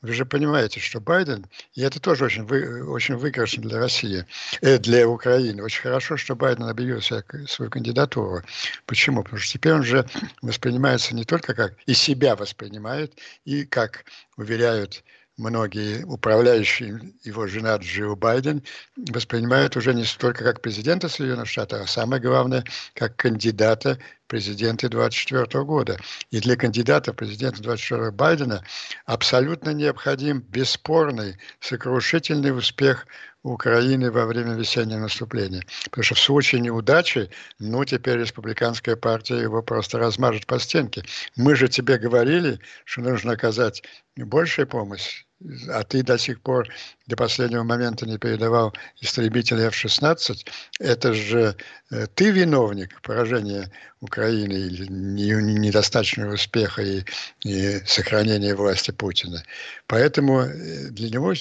Вы 0.02 0.14
же 0.14 0.26
понимаете, 0.26 0.80
что 0.80 1.02
Байден, 1.02 1.46
и 1.74 1.82
это 1.82 2.00
тоже 2.00 2.24
очень, 2.24 2.44
вы, 2.44 2.86
очень 2.90 3.18
выигрышно 3.18 3.64
для 3.64 3.80
России, 3.80 4.26
э, 4.62 4.78
для 4.78 5.06
Украины. 5.10 5.62
Очень 5.62 5.82
хорошо, 5.82 6.16
что 6.16 6.38
Байден 6.38 6.64
объявил 6.64 7.02
себя, 7.02 7.22
свою 7.48 7.70
кандидатуру. 7.70 8.42
Почему? 8.86 9.24
Потому 9.24 9.40
что 9.42 9.52
теперь 9.52 9.74
он 9.74 9.84
же 9.84 10.08
воспринимается 10.42 11.14
не 11.16 11.26
только 11.26 11.54
как, 11.54 11.74
и 11.86 11.94
себя 11.94 12.38
воспринимает, 12.38 13.14
и 13.44 13.66
как 13.66 14.06
уверяют 14.38 15.04
многие 15.40 16.04
управляющие 16.04 17.00
его 17.24 17.48
жена 17.48 17.78
Джо 17.78 18.16
Байден 18.16 18.62
воспринимают 18.98 19.78
уже 19.78 19.94
не 19.94 20.04
столько 20.04 20.44
как 20.44 20.62
президента 20.62 21.08
Соединенных 21.08 21.48
Штатов, 21.48 21.82
а 21.84 21.88
самое 21.88 22.22
главное, 22.22 22.64
как 22.94 23.16
кандидата 23.16 23.98
в 24.26 24.28
президенты 24.28 24.90
2024 24.90 25.64
года. 25.64 25.98
И 26.30 26.40
для 26.42 26.56
кандидата 26.58 27.14
президента 27.14 27.64
2024 27.64 28.12
Байдена 28.12 28.64
абсолютно 29.06 29.70
необходим 29.70 30.42
бесспорный, 30.42 31.38
сокрушительный 31.62 32.56
успех 32.56 33.08
Украины 33.42 34.12
во 34.12 34.26
время 34.26 34.56
весеннего 34.56 35.00
наступления. 35.00 35.64
Потому 35.86 36.04
что 36.04 36.16
в 36.16 36.20
случае 36.20 36.60
неудачи, 36.60 37.30
ну, 37.58 37.86
теперь 37.86 38.20
республиканская 38.20 38.98
партия 38.98 39.38
его 39.38 39.64
просто 39.64 39.98
размажет 39.98 40.46
по 40.46 40.60
стенке. 40.60 41.06
Мы 41.38 41.56
же 41.56 41.70
тебе 41.70 41.98
говорили, 41.98 42.60
что 42.84 43.00
нужно 43.00 43.32
оказать 43.32 43.82
большую 44.18 44.68
помощь 44.68 45.26
а 45.70 45.84
ты 45.84 46.04
до 46.04 46.18
сих 46.18 46.42
пор 46.42 46.68
до 47.08 47.16
последнего 47.16 47.64
момента 47.64 48.06
не 48.06 48.18
передавал 48.18 48.74
истребители 49.00 49.64
F-16, 49.68 50.46
это 50.80 51.14
же 51.14 51.56
э, 51.92 52.08
ты 52.14 52.32
виновник 52.32 53.02
поражения 53.02 53.72
Украины 54.02 54.54
или 54.54 54.86
недостаточного 54.88 56.34
успеха 56.34 56.82
и, 56.82 57.04
и 57.44 57.80
сохранения 57.86 58.54
власти 58.54 58.92
Путина. 58.92 59.44
Поэтому 59.88 60.42
э, 60.42 60.90
для 60.90 61.10
него, 61.10 61.34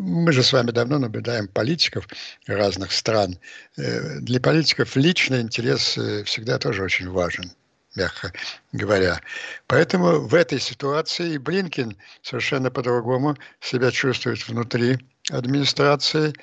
мы 0.00 0.32
же 0.32 0.42
с 0.42 0.52
вами 0.52 0.70
давно 0.70 0.98
наблюдаем 0.98 1.46
политиков 1.48 2.08
разных 2.46 2.90
стран, 2.92 3.38
э, 3.76 4.18
для 4.20 4.40
политиков 4.40 4.96
личный 4.96 5.42
интерес 5.42 5.98
всегда 6.24 6.58
тоже 6.58 6.82
очень 6.82 7.10
важен 7.10 7.52
мягко 7.94 8.32
говоря. 8.72 9.20
Поэтому 9.66 10.20
в 10.20 10.34
этой 10.34 10.60
ситуации 10.60 11.38
Блинкин 11.38 11.96
совершенно 12.22 12.70
по-другому 12.70 13.36
себя 13.60 13.90
чувствует 13.90 14.46
внутри 14.48 14.98
администрации. 15.30 16.34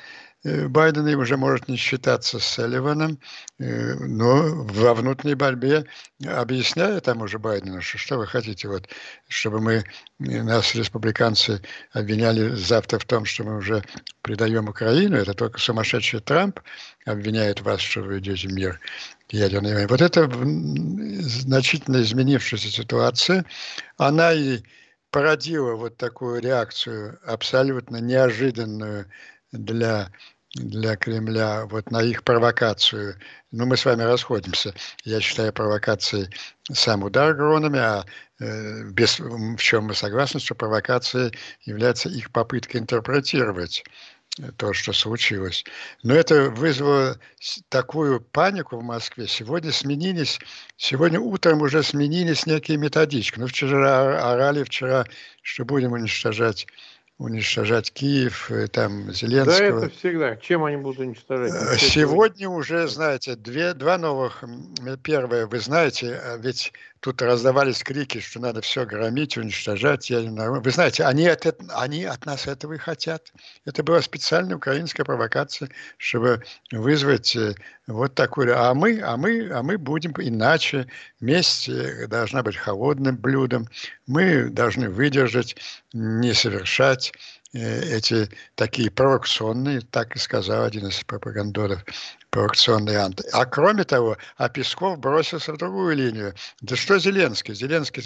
Э, 0.43 0.67
Байден 0.67 1.05
уже 1.15 1.37
может 1.37 1.67
не 1.67 1.77
считаться 1.77 2.39
с 2.39 2.45
Салливаном, 2.45 3.19
э, 3.59 3.93
но 3.95 4.63
во 4.65 4.93
внутренней 4.93 5.35
борьбе 5.35 5.85
объясняя 6.25 6.99
тому 6.99 7.27
же 7.27 7.39
Байдену, 7.39 7.81
что 7.81 7.97
что 7.97 8.17
вы 8.17 8.27
хотите, 8.27 8.67
вот, 8.67 8.87
чтобы 9.27 9.59
мы, 9.59 9.83
нас 10.19 10.75
республиканцы 10.75 11.61
обвиняли 11.93 12.55
завтра 12.55 12.99
в 12.99 13.05
том, 13.05 13.25
что 13.25 13.43
мы 13.43 13.57
уже 13.57 13.83
предаем 14.21 14.69
Украину, 14.69 15.17
это 15.17 15.33
только 15.33 15.59
сумасшедший 15.59 16.19
Трамп 16.19 16.59
обвиняет 17.05 17.61
вас, 17.61 17.81
что 17.81 18.01
вы 18.01 18.19
идете 18.19 18.47
в 18.47 18.53
мир 18.53 18.79
ядерной 19.29 19.73
войны. 19.73 19.87
Вот 19.87 20.01
это 20.01 20.29
значительно 21.21 22.01
изменившаяся 22.01 22.69
ситуация, 22.69 23.45
она 23.97 24.33
и 24.33 24.61
породила 25.11 25.75
вот 25.75 25.97
такую 25.97 26.41
реакцию 26.41 27.19
абсолютно 27.25 27.97
неожиданную 27.97 29.07
для 29.51 30.11
для 30.55 30.97
Кремля 30.97 31.65
вот 31.65 31.91
на 31.91 32.01
их 32.03 32.23
провокацию. 32.23 33.15
Ну, 33.51 33.65
мы 33.65 33.77
с 33.77 33.85
вами 33.85 34.03
расходимся. 34.03 34.73
Я 35.03 35.21
считаю 35.21 35.53
провокацией 35.53 36.29
сам 36.71 37.03
удар 37.03 37.33
гронами, 37.33 37.79
а 37.79 38.05
э, 38.39 38.83
без, 38.91 39.19
в 39.19 39.57
чем 39.57 39.85
мы 39.85 39.95
согласны, 39.95 40.39
что 40.39 40.55
провокация 40.55 41.31
является 41.63 42.09
их 42.09 42.31
попыткой 42.31 42.81
интерпретировать 42.81 43.83
то, 44.57 44.73
что 44.73 44.93
случилось. 44.93 45.65
Но 46.03 46.13
это 46.13 46.49
вызвало 46.49 47.19
такую 47.69 48.21
панику 48.21 48.77
в 48.77 48.83
Москве. 48.83 49.27
Сегодня 49.27 49.71
сменились, 49.71 50.39
сегодня 50.77 51.19
утром 51.19 51.61
уже 51.61 51.83
сменились 51.83 52.45
некие 52.45 52.77
методички. 52.77 53.39
Ну, 53.39 53.47
вчера 53.47 54.31
орали, 54.31 54.63
вчера, 54.63 55.05
что 55.41 55.65
будем 55.65 55.91
уничтожать 55.91 56.65
уничтожать 57.22 57.91
Киев, 57.91 58.49
э, 58.49 58.67
там, 58.67 59.13
Зеленского. 59.13 59.82
Да, 59.82 59.86
это 59.86 59.89
всегда. 59.89 60.36
Чем 60.38 60.63
они 60.63 60.78
будут 60.78 60.99
уничтожать? 60.99 61.51
Э, 61.53 61.78
сегодня 61.78 62.49
уже, 62.49 62.88
знаете, 62.88 63.36
две, 63.36 63.74
два 63.74 63.97
новых. 63.97 64.43
Первое, 65.03 65.45
вы 65.45 65.59
знаете, 65.59 66.19
а 66.24 66.38
ведь 66.38 66.74
тут 67.01 67.21
раздавались 67.21 67.83
крики, 67.83 68.19
что 68.19 68.39
надо 68.39 68.61
все 68.61 68.85
громить, 68.85 69.35
уничтожать. 69.35 70.09
Вы 70.09 70.71
знаете, 70.71 71.03
они 71.03 71.27
от, 71.27 71.45
они 71.69 72.05
от 72.05 72.25
нас 72.25 72.47
этого 72.47 72.73
и 72.73 72.77
хотят. 72.77 73.33
Это 73.65 73.83
была 73.83 74.01
специальная 74.01 74.55
украинская 74.55 75.03
провокация, 75.03 75.69
чтобы 75.97 76.43
вызвать 76.71 77.35
э, 77.35 77.55
вот 77.87 78.13
такую... 78.15 78.57
А 78.57 78.73
мы, 78.75 79.01
а 79.01 79.17
мы, 79.17 79.49
а 79.51 79.63
мы 79.63 79.77
будем 79.77 80.13
иначе. 80.17 80.87
Месть 81.19 81.69
должна 82.07 82.43
быть 82.43 82.55
холодным 82.55 83.17
блюдом. 83.17 83.67
Мы 84.05 84.49
должны 84.49 84.89
выдержать, 84.89 85.55
не 85.93 86.33
совершать 86.33 87.13
э, 87.53 87.97
эти 87.97 88.29
такие 88.53 88.91
провокационные, 88.91 89.81
так 89.81 90.15
и 90.15 90.19
сказал 90.19 90.65
один 90.65 90.87
из 90.87 91.03
пропагандоров, 91.03 91.83
провокационный 92.32 92.95
ант. 92.95 93.21
А 93.34 93.45
кроме 93.45 93.84
того, 93.84 94.17
а 94.38 94.49
Песков 94.49 94.97
бросился 94.97 95.53
в 95.53 95.57
другую 95.57 95.95
линию. 95.95 96.34
Да 96.61 96.75
что 96.75 96.97
Зеленский? 96.97 97.53
Зеленский 97.53 98.01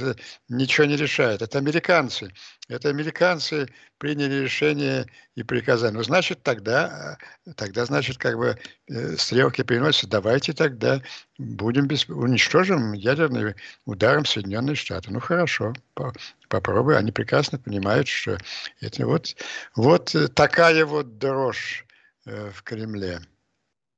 ничего 0.49 0.87
не 0.87 0.97
решает. 0.97 1.43
Это 1.43 1.59
американцы. 1.59 2.33
Это 2.67 2.89
американцы 2.89 3.67
приняли 3.99 4.43
решение 4.43 5.05
и 5.35 5.43
приказание. 5.43 5.97
Ну, 5.97 6.03
значит, 6.03 6.41
тогда, 6.41 7.17
тогда 7.55 7.85
значит, 7.85 8.17
как 8.17 8.37
бы 8.37 8.57
э, 8.87 9.15
стрелки 9.15 9.61
переносятся. 9.61 10.07
Давайте 10.07 10.53
тогда 10.53 11.01
будем 11.37 11.87
без... 11.87 12.09
уничтожим 12.09 12.93
ядерным 12.93 13.53
ударом 13.85 14.25
Соединенные 14.25 14.75
Штаты. 14.75 15.11
Ну, 15.11 15.19
хорошо, 15.19 15.73
по, 15.93 16.11
попробуй. 16.49 16.97
Они 16.97 17.11
прекрасно 17.11 17.59
понимают, 17.59 18.07
что 18.07 18.39
это 18.81 19.05
вот, 19.05 19.35
вот 19.75 20.15
такая 20.33 20.83
вот 20.83 21.19
дрожь 21.19 21.85
э, 22.25 22.49
в 22.51 22.63
Кремле. 22.63 23.21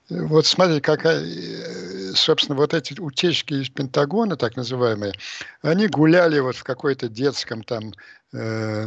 Вот 0.09 0.45
смотри, 0.45 0.79
какая, 0.79 1.21
э, 1.21 2.13
собственно, 2.15 2.57
вот 2.57 2.73
эти 2.73 2.97
утечки 2.99 3.55
из 3.55 3.69
Пентагона, 3.69 4.37
так 4.37 4.55
называемые, 4.55 5.13
они 5.61 5.87
гуляли 5.87 6.39
вот 6.39 6.55
в 6.55 6.63
какой-то 6.63 7.09
детском 7.09 7.61
там 7.63 7.91
э, 8.31 8.85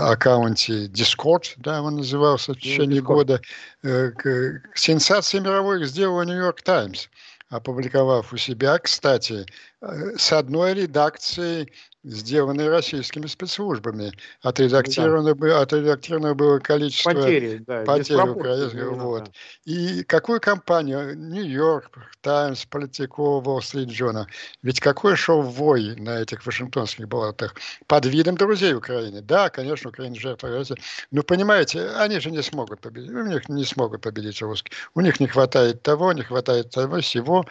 аккаунте 0.00 0.86
Discord, 0.86 1.52
да, 1.58 1.82
он 1.82 1.96
назывался 1.96 2.54
в 2.54 2.58
течение 2.58 3.00
Discord. 3.00 3.04
года. 3.04 3.42
Э, 3.82 4.10
к, 4.10 4.62
сенсации 4.74 5.40
мировой 5.40 5.84
сделал 5.84 6.22
Нью-Йорк 6.22 6.62
Таймс, 6.62 7.08
опубликовав 7.50 8.32
у 8.32 8.38
себя, 8.38 8.78
кстати, 8.78 9.44
э, 9.82 10.16
с 10.16 10.32
одной 10.32 10.72
редакцией 10.72 11.70
сделанные 12.02 12.70
российскими 12.70 13.26
спецслужбами. 13.26 14.12
Отредактировано, 14.42 15.34
да. 15.34 15.60
отредактировано 15.60 16.34
было 16.34 16.58
количество 16.58 17.10
потери, 17.10 17.62
да, 17.66 17.84
потерь 17.84 18.20
украинских. 18.20 18.90
Вот. 18.92 19.24
Да. 19.24 19.30
И 19.64 20.02
какую 20.04 20.40
компанию? 20.40 21.16
Нью-Йорк, 21.16 21.90
Таймс, 22.22 22.64
Политико, 22.64 23.20
Уолл-стрит 23.20 23.88
Джона. 23.88 24.26
Ведь 24.62 24.80
какое 24.80 25.14
шоу 25.16 25.42
вой 25.42 25.94
на 25.96 26.20
этих 26.20 26.44
вашингтонских 26.46 27.06
болотах 27.06 27.54
под 27.86 28.06
видом 28.06 28.36
друзей 28.36 28.74
Украины. 28.74 29.20
Да, 29.20 29.50
конечно, 29.50 29.90
Украина 29.90 30.14
жертва 30.14 30.50
России. 30.50 30.76
Но 31.10 31.22
понимаете, 31.22 31.90
они 31.96 32.18
же 32.20 32.30
не 32.30 32.42
смогут 32.42 32.80
победить. 32.80 33.10
У 33.10 33.24
них 33.26 33.48
не 33.48 33.64
смогут 33.64 34.00
победить 34.00 34.40
русских. 34.40 34.72
У 34.94 35.00
них 35.00 35.20
не 35.20 35.26
хватает 35.26 35.82
того, 35.82 36.12
не 36.12 36.22
хватает 36.22 36.70
того, 36.70 37.00
всего. 37.00 37.44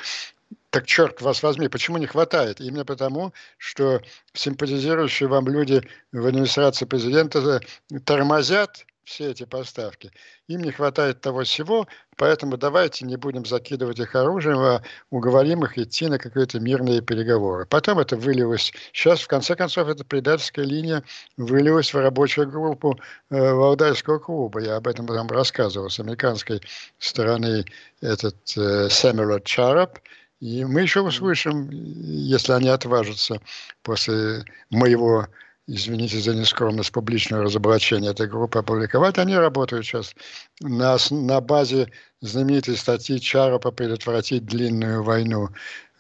Так 0.72 0.86
черт 0.86 1.22
вас 1.22 1.42
возьми, 1.42 1.68
почему 1.68 1.98
не 1.98 2.06
хватает? 2.06 2.62
Именно 2.62 2.86
потому, 2.86 3.34
что 3.58 4.02
симпатизирующие 4.34 5.28
вам 5.28 5.48
люди 5.48 5.82
в 6.12 6.26
администрации 6.26 6.86
президента 6.86 7.60
тормозят 8.06 8.86
все 9.10 9.32
эти 9.32 9.44
поставки. 9.46 10.12
Им 10.48 10.62
не 10.62 10.72
хватает 10.72 11.20
того 11.22 11.44
всего, 11.44 11.88
поэтому 12.16 12.58
давайте 12.58 13.06
не 13.06 13.18
будем 13.18 13.44
закидывать 13.44 14.00
их 14.00 14.14
оружием, 14.14 14.60
а 14.60 14.84
уговорим 15.10 15.64
их 15.64 15.80
идти 15.80 16.06
на 16.06 16.20
какие-то 16.20 16.60
мирные 16.60 17.02
переговоры. 17.02 17.66
Потом 17.66 17.98
это 17.98 18.16
вылилось, 18.16 18.72
сейчас 18.94 19.22
в 19.22 19.28
конце 19.28 19.56
концов 19.56 19.88
эта 19.88 20.06
предательская 20.06 20.66
линия 20.66 21.04
вылилась 21.38 21.92
в 21.92 21.98
рабочую 21.98 22.52
группу 22.52 23.00
э, 23.32 23.52
Валдайского 23.52 24.20
клуба. 24.20 24.62
Я 24.62 24.76
об 24.76 24.88
этом 24.88 25.08
там 25.08 25.28
рассказывал 25.28 25.90
с 25.90 26.00
американской 26.00 26.62
стороны 27.00 27.66
этот 28.02 28.36
э, 28.58 28.90
Сэмюэл 28.90 29.40
Чарап, 29.40 29.98
и 30.40 30.64
мы 30.64 30.82
еще 30.82 31.02
услышим, 31.02 31.70
если 31.70 32.54
они 32.54 32.70
отважатся 32.70 33.42
после 33.84 34.46
моего, 34.70 35.28
извините 35.68 36.20
за 36.20 36.34
нескромность, 36.34 36.92
публичного 36.92 37.44
разоблачения 37.44 38.12
этой 38.12 38.28
группы 38.28 38.60
опубликовать, 38.60 39.18
они 39.18 39.36
работают 39.36 39.86
сейчас 39.86 40.16
на, 40.62 40.98
на 41.12 41.42
базе 41.42 41.92
знаменитой 42.22 42.78
статьи 42.78 43.20
Чарапа 43.20 43.72
«Предотвратить 43.72 44.46
длинную 44.46 45.04
войну» 45.04 45.50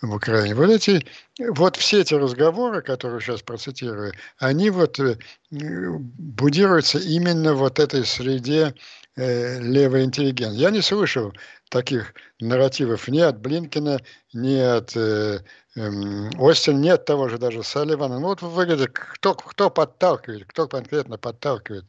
в 0.01 0.15
Украине. 0.15 0.55
Вот 0.55 0.69
эти, 0.69 1.05
вот 1.39 1.75
все 1.75 2.01
эти 2.01 2.13
разговоры, 2.13 2.81
которые 2.81 3.19
сейчас 3.19 3.41
процитирую, 3.41 4.13
они 4.37 4.69
вот 4.69 4.99
э, 4.99 5.17
будируются 5.51 6.99
именно 6.99 7.53
вот 7.53 7.79
этой 7.79 8.05
среде 8.05 8.73
э, 9.19 9.59
левой 9.59 10.03
интеллигенции. 10.03 10.59
Я 10.59 10.71
не 10.71 10.81
слышал 10.81 11.33
таких 11.69 12.13
нарративов 12.39 13.07
ни 13.07 13.19
от 13.19 13.39
Блинкина, 13.39 13.99
ни 14.33 14.57
от 14.57 14.95
э, 14.95 15.39
э, 15.75 16.29
Остина, 16.39 16.77
ни 16.77 16.89
от 16.89 17.05
того 17.05 17.29
же 17.29 17.37
даже 17.37 17.63
Салливана. 17.63 18.19
Ну 18.19 18.27
вот 18.27 18.41
выглядит, 18.41 18.91
кто, 18.93 19.35
кто 19.35 19.69
подталкивает, 19.69 20.45
кто 20.45 20.67
конкретно 20.67 21.17
подталкивает. 21.17 21.85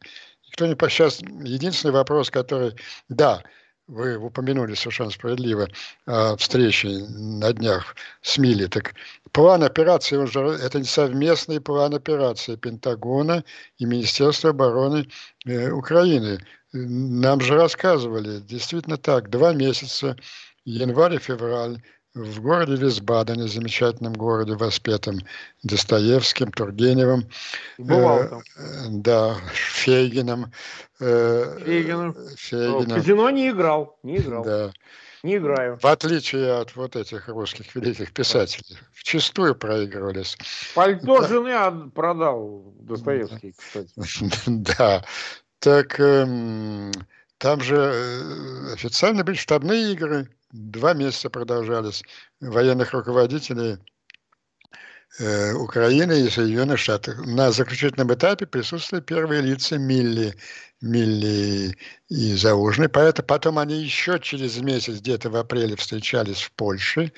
Никто 0.47 0.66
не... 0.66 0.74
Сейчас 0.91 1.20
единственный 1.20 1.93
вопрос, 1.93 2.31
который... 2.31 2.74
Да, 3.09 3.43
вы 3.91 4.16
упомянули 4.16 4.74
совершенно 4.74 5.11
справедливо 5.11 5.68
о 6.07 6.37
встрече 6.37 6.89
на 7.09 7.53
днях 7.53 7.97
с 8.22 8.39
Мили. 8.39 8.66
Так 8.66 8.95
план 9.33 9.64
операции, 9.64 10.16
он 10.16 10.28
же, 10.28 10.41
это 10.41 10.83
совместный 10.85 11.61
план 11.61 11.95
операции 11.95 12.57
Пентагона 12.57 13.45
и 13.78 13.85
Министерства 13.85 14.51
обороны 14.51 15.09
э, 15.45 15.70
Украины. 15.70 16.39
Нам 16.73 17.41
же 17.41 17.55
рассказывали, 17.55 18.41
действительно 18.41 18.97
так, 18.97 19.29
два 19.29 19.53
месяца, 19.53 20.16
январь 20.64 21.14
и 21.14 21.18
февраль, 21.18 21.83
в 22.14 22.41
городе 22.41 22.75
Висбадене, 22.75 23.47
замечательном 23.47 24.14
городе, 24.14 24.55
воспетом 24.55 25.18
Достоевским, 25.62 26.51
Тургеневым. 26.51 27.29
Бывал 27.79 28.29
там. 28.29 28.43
Э, 28.57 28.62
да, 28.89 29.37
Фейгином. 29.53 30.53
Э, 30.99 31.59
Фейгином. 31.64 32.16
Фейгином. 32.37 32.85
В 32.85 32.95
казино 32.95 33.31
не 33.31 33.51
играл, 33.51 33.99
не 34.03 34.16
играл. 34.16 34.45
Да. 34.45 34.73
Не 35.23 35.37
играю. 35.37 35.79
В 35.79 35.85
отличие 35.85 36.61
от 36.61 36.75
вот 36.77 36.97
этих 36.97 37.29
русских 37.29 37.75
великих 37.75 38.12
писателей. 38.12 38.79
В 38.93 39.05
чистую 39.05 39.55
проигрывались. 39.55 40.37
Пальто 40.75 41.21
да. 41.21 41.29
жены 41.29 41.91
продал 41.91 42.75
Достоевский, 42.81 43.55
кстати. 43.57 43.93
Да. 44.47 45.05
Так 45.61 46.01
эм, 46.01 46.91
там 47.39 47.61
же 47.61 47.77
э, 47.77 48.73
официально 48.73 49.25
были 49.25 49.37
штабные 49.37 49.93
игры. 49.93 50.29
Два 50.53 50.95
месяца 50.95 51.29
продолжались. 51.29 52.03
Военных 52.41 52.93
руководителей 52.93 53.77
э, 55.19 55.53
Украины 55.53 56.23
и 56.23 56.31
Соединенных 56.31 56.79
Штатов. 56.79 57.27
На 57.27 57.53
заключительном 57.53 58.13
этапе 58.13 58.47
присутствовали 58.47 59.05
первые 59.05 59.43
лица 59.43 59.77
Милли. 59.77 60.35
Милли 60.81 61.77
и 62.09 62.35
Заужный. 62.37 62.89
Поэтому 62.89 63.27
потом 63.27 63.59
они 63.59 63.83
еще 63.83 64.19
через 64.19 64.59
месяц, 64.59 65.01
где-то 65.01 65.29
в 65.29 65.37
апреле, 65.37 65.77
встречались 65.77 66.41
в 66.41 66.53
Польше, 66.53 67.13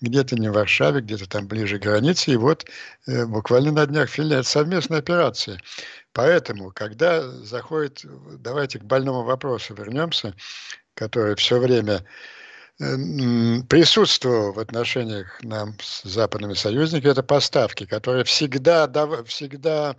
где-то 0.00 0.34
не 0.34 0.48
в 0.48 0.54
Варшаве, 0.54 1.00
где-то 1.00 1.28
там 1.28 1.46
ближе 1.46 1.78
к 1.78 1.82
границе. 1.82 2.32
И 2.32 2.36
вот 2.36 2.64
э, 3.06 3.24
буквально 3.24 3.70
на 3.70 3.86
днях 3.86 4.10
Финляндия. 4.10 4.48
Совместная 4.48 4.98
операция. 4.98 5.60
Поэтому, 6.14 6.70
когда 6.70 7.28
заходит, 7.28 8.02
давайте 8.38 8.78
к 8.78 8.84
больному 8.84 9.24
вопросу 9.24 9.74
вернемся, 9.74 10.34
который 10.94 11.34
все 11.34 11.58
время 11.58 12.04
э, 12.78 12.84
присутствовал 13.68 14.52
в 14.52 14.60
отношениях 14.60 15.42
нам 15.42 15.76
с 15.80 16.04
западными 16.04 16.54
союзниками, 16.54 17.10
это 17.10 17.24
поставки, 17.24 17.84
которые 17.84 18.22
всегда, 18.22 18.86
всегда, 19.26 19.96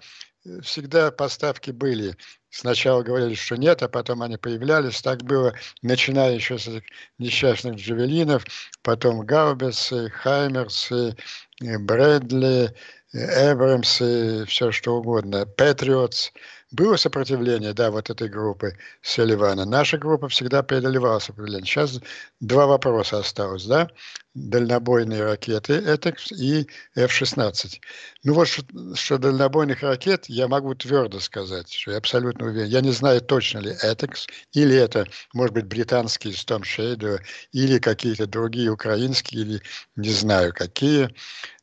всегда 0.64 1.12
поставки 1.12 1.72
были. 1.72 2.16
Сначала 2.50 3.04
говорили, 3.04 3.34
что 3.34 3.58
нет, 3.58 3.84
а 3.84 3.90
потом 3.90 4.22
они 4.22 4.38
появлялись. 4.38 5.02
Так 5.02 5.22
было, 5.24 5.54
начиная 5.82 6.34
еще 6.34 6.58
с 6.58 6.66
этих 6.66 6.84
несчастных 7.18 7.76
джавелинов, 7.76 8.46
потом 8.82 9.26
гаубицы, 9.26 10.10
хаймерсы, 10.12 11.18
Брэдли, 11.60 12.74
Эбрамсы, 13.16 14.46
все 14.46 14.72
что 14.72 14.98
угодно, 14.98 15.46
Патриотс– 15.46 16.32
было 16.76 16.98
сопротивление, 16.98 17.74
да, 17.74 17.92
вот 17.92 18.10
этой 18.10 18.28
группы 18.28 18.78
Селивана. 19.02 19.66
Наша 19.66 19.98
группа 19.98 20.28
всегда 20.28 20.64
преодолевала 20.64 21.20
сопротивление. 21.20 21.66
Сейчас 21.66 22.02
два 22.42 22.66
вопроса 22.66 23.20
осталось, 23.20 23.66
да? 23.66 23.90
Дальнобойные 24.34 25.24
ракеты 25.24 25.74
ETEX 25.74 26.34
и 26.36 26.68
F-16. 26.96 27.80
Ну 28.24 28.34
вот, 28.34 28.48
что, 28.48 28.64
что 28.96 29.18
дальнобойных 29.18 29.84
ракет, 29.84 30.26
я 30.28 30.48
могу 30.48 30.76
твердо 30.76 31.20
сказать, 31.20 31.72
что 31.72 31.92
я 31.92 31.98
абсолютно 31.98 32.48
уверен. 32.48 32.68
Я 32.68 32.82
не 32.82 32.92
знаю 32.92 33.22
точно 33.22 33.60
ли 33.60 33.72
ETEX, 33.72 34.28
или 34.54 34.76
это, 34.76 35.08
может 35.34 35.54
быть, 35.54 35.68
британские 35.68 36.34
Storm 36.34 36.64
Shadow, 36.64 37.20
или 37.54 37.78
какие-то 37.78 38.26
другие 38.28 38.72
украинские, 38.72 39.42
или 39.44 39.62
не 39.96 40.10
знаю 40.10 40.52
какие. 40.54 41.10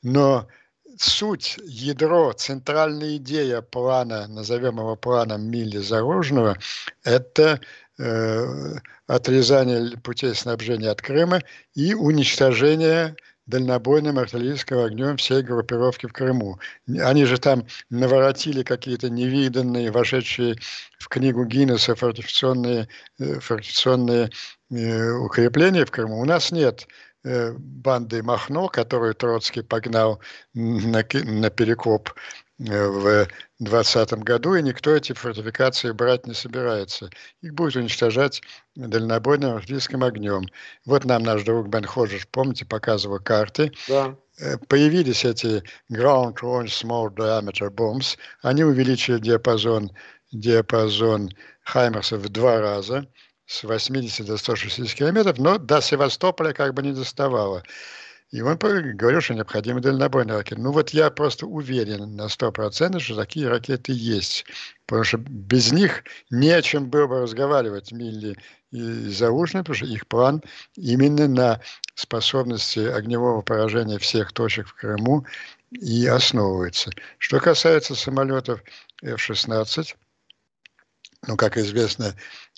Но 0.02 0.48
суть, 0.98 1.58
ядро, 1.64 2.32
центральная 2.32 3.16
идея 3.16 3.62
плана, 3.62 4.26
назовем 4.28 4.78
его 4.78 4.96
планом 4.96 5.50
Милли 5.50 5.78
Зарожного, 5.78 6.58
это 7.04 7.60
э, 7.98 8.74
отрезание 9.06 9.96
путей 9.98 10.34
снабжения 10.34 10.90
от 10.90 11.02
Крыма 11.02 11.40
и 11.74 11.94
уничтожение 11.94 13.16
дальнобойным 13.46 14.18
артиллерийским 14.18 14.78
огнем 14.78 15.16
всей 15.16 15.42
группировки 15.42 16.06
в 16.06 16.12
Крыму. 16.12 16.58
Они 17.00 17.24
же 17.24 17.38
там 17.38 17.66
наворотили 17.90 18.62
какие-то 18.62 19.10
невиданные, 19.10 19.90
вошедшие 19.90 20.56
в 20.98 21.08
книгу 21.08 21.44
Гиннесса 21.44 21.94
фортификационные, 21.94 22.88
э, 23.18 23.40
фортификационные 23.40 24.30
э, 24.70 25.10
укрепления 25.12 25.84
в 25.84 25.90
Крыму. 25.90 26.20
У 26.20 26.24
нас 26.24 26.52
нет 26.52 26.86
Э, 27.24 27.52
банды 27.56 28.20
Махно, 28.22 28.68
которую 28.68 29.14
Троцкий 29.14 29.62
погнал 29.62 30.20
на, 30.54 31.04
на 31.12 31.50
перекоп 31.50 32.10
э, 32.58 32.88
в 32.88 33.28
2020 33.60 34.12
году, 34.24 34.54
и 34.56 34.62
никто 34.62 34.90
эти 34.90 35.12
фортификации 35.12 35.92
брать 35.92 36.26
не 36.26 36.34
собирается. 36.34 37.10
Их 37.40 37.54
будет 37.54 37.76
уничтожать 37.76 38.42
дальнобойным 38.74 39.54
артиллерийским 39.54 40.02
огнем. 40.02 40.46
Вот 40.84 41.04
нам 41.04 41.22
наш 41.22 41.44
друг 41.44 41.68
Бен 41.68 41.84
Ходжес, 41.84 42.26
помните, 42.28 42.66
показывал 42.66 43.20
карты. 43.20 43.70
Да. 43.86 44.16
Э, 44.40 44.58
появились 44.58 45.24
эти 45.24 45.62
Ground 45.92 46.38
Launch 46.42 46.70
Small 46.82 47.14
Diameter 47.14 47.70
Bombs. 47.70 48.18
Они 48.42 48.64
увеличили 48.64 49.20
диапазон, 49.20 49.92
диапазон 50.32 51.30
Хаймерса 51.62 52.16
в 52.16 52.28
два 52.28 52.60
раза– 52.60 53.06
с 53.52 53.64
80 53.64 54.24
до 54.24 54.38
160 54.38 54.94
километров, 54.96 55.38
но 55.38 55.58
до 55.58 55.82
Севастополя 55.82 56.54
как 56.54 56.72
бы 56.72 56.82
не 56.82 56.92
доставало. 56.92 57.62
И 58.30 58.40
он 58.40 58.56
говорил, 58.56 59.20
что 59.20 59.34
необходимы 59.34 59.82
дальнобойные 59.82 60.38
ракеты. 60.38 60.58
Ну 60.58 60.72
вот 60.72 60.90
я 60.90 61.10
просто 61.10 61.46
уверен 61.46 62.16
на 62.16 62.28
100%, 62.28 62.98
что 62.98 63.14
такие 63.14 63.48
ракеты 63.48 63.92
есть. 63.92 64.46
Потому 64.86 65.04
что 65.04 65.18
без 65.18 65.70
них 65.70 66.02
не 66.30 66.48
о 66.48 66.62
чем 66.62 66.88
было 66.88 67.06
бы 67.06 67.20
разговаривать 67.20 67.92
Милли 67.92 68.38
и 68.70 68.80
Заушный, 69.10 69.60
потому 69.60 69.76
что 69.76 69.86
их 69.86 70.06
план 70.06 70.42
именно 70.76 71.28
на 71.28 71.60
способности 71.94 72.78
огневого 72.78 73.42
поражения 73.42 73.98
всех 73.98 74.32
точек 74.32 74.66
в 74.66 74.74
Крыму 74.76 75.26
и 75.72 76.06
основывается. 76.06 76.90
Что 77.18 77.38
касается 77.38 77.94
самолетов 77.94 78.62
F-16, 79.02 79.94
ну, 81.26 81.36
как 81.36 81.56
известно, 81.56 82.14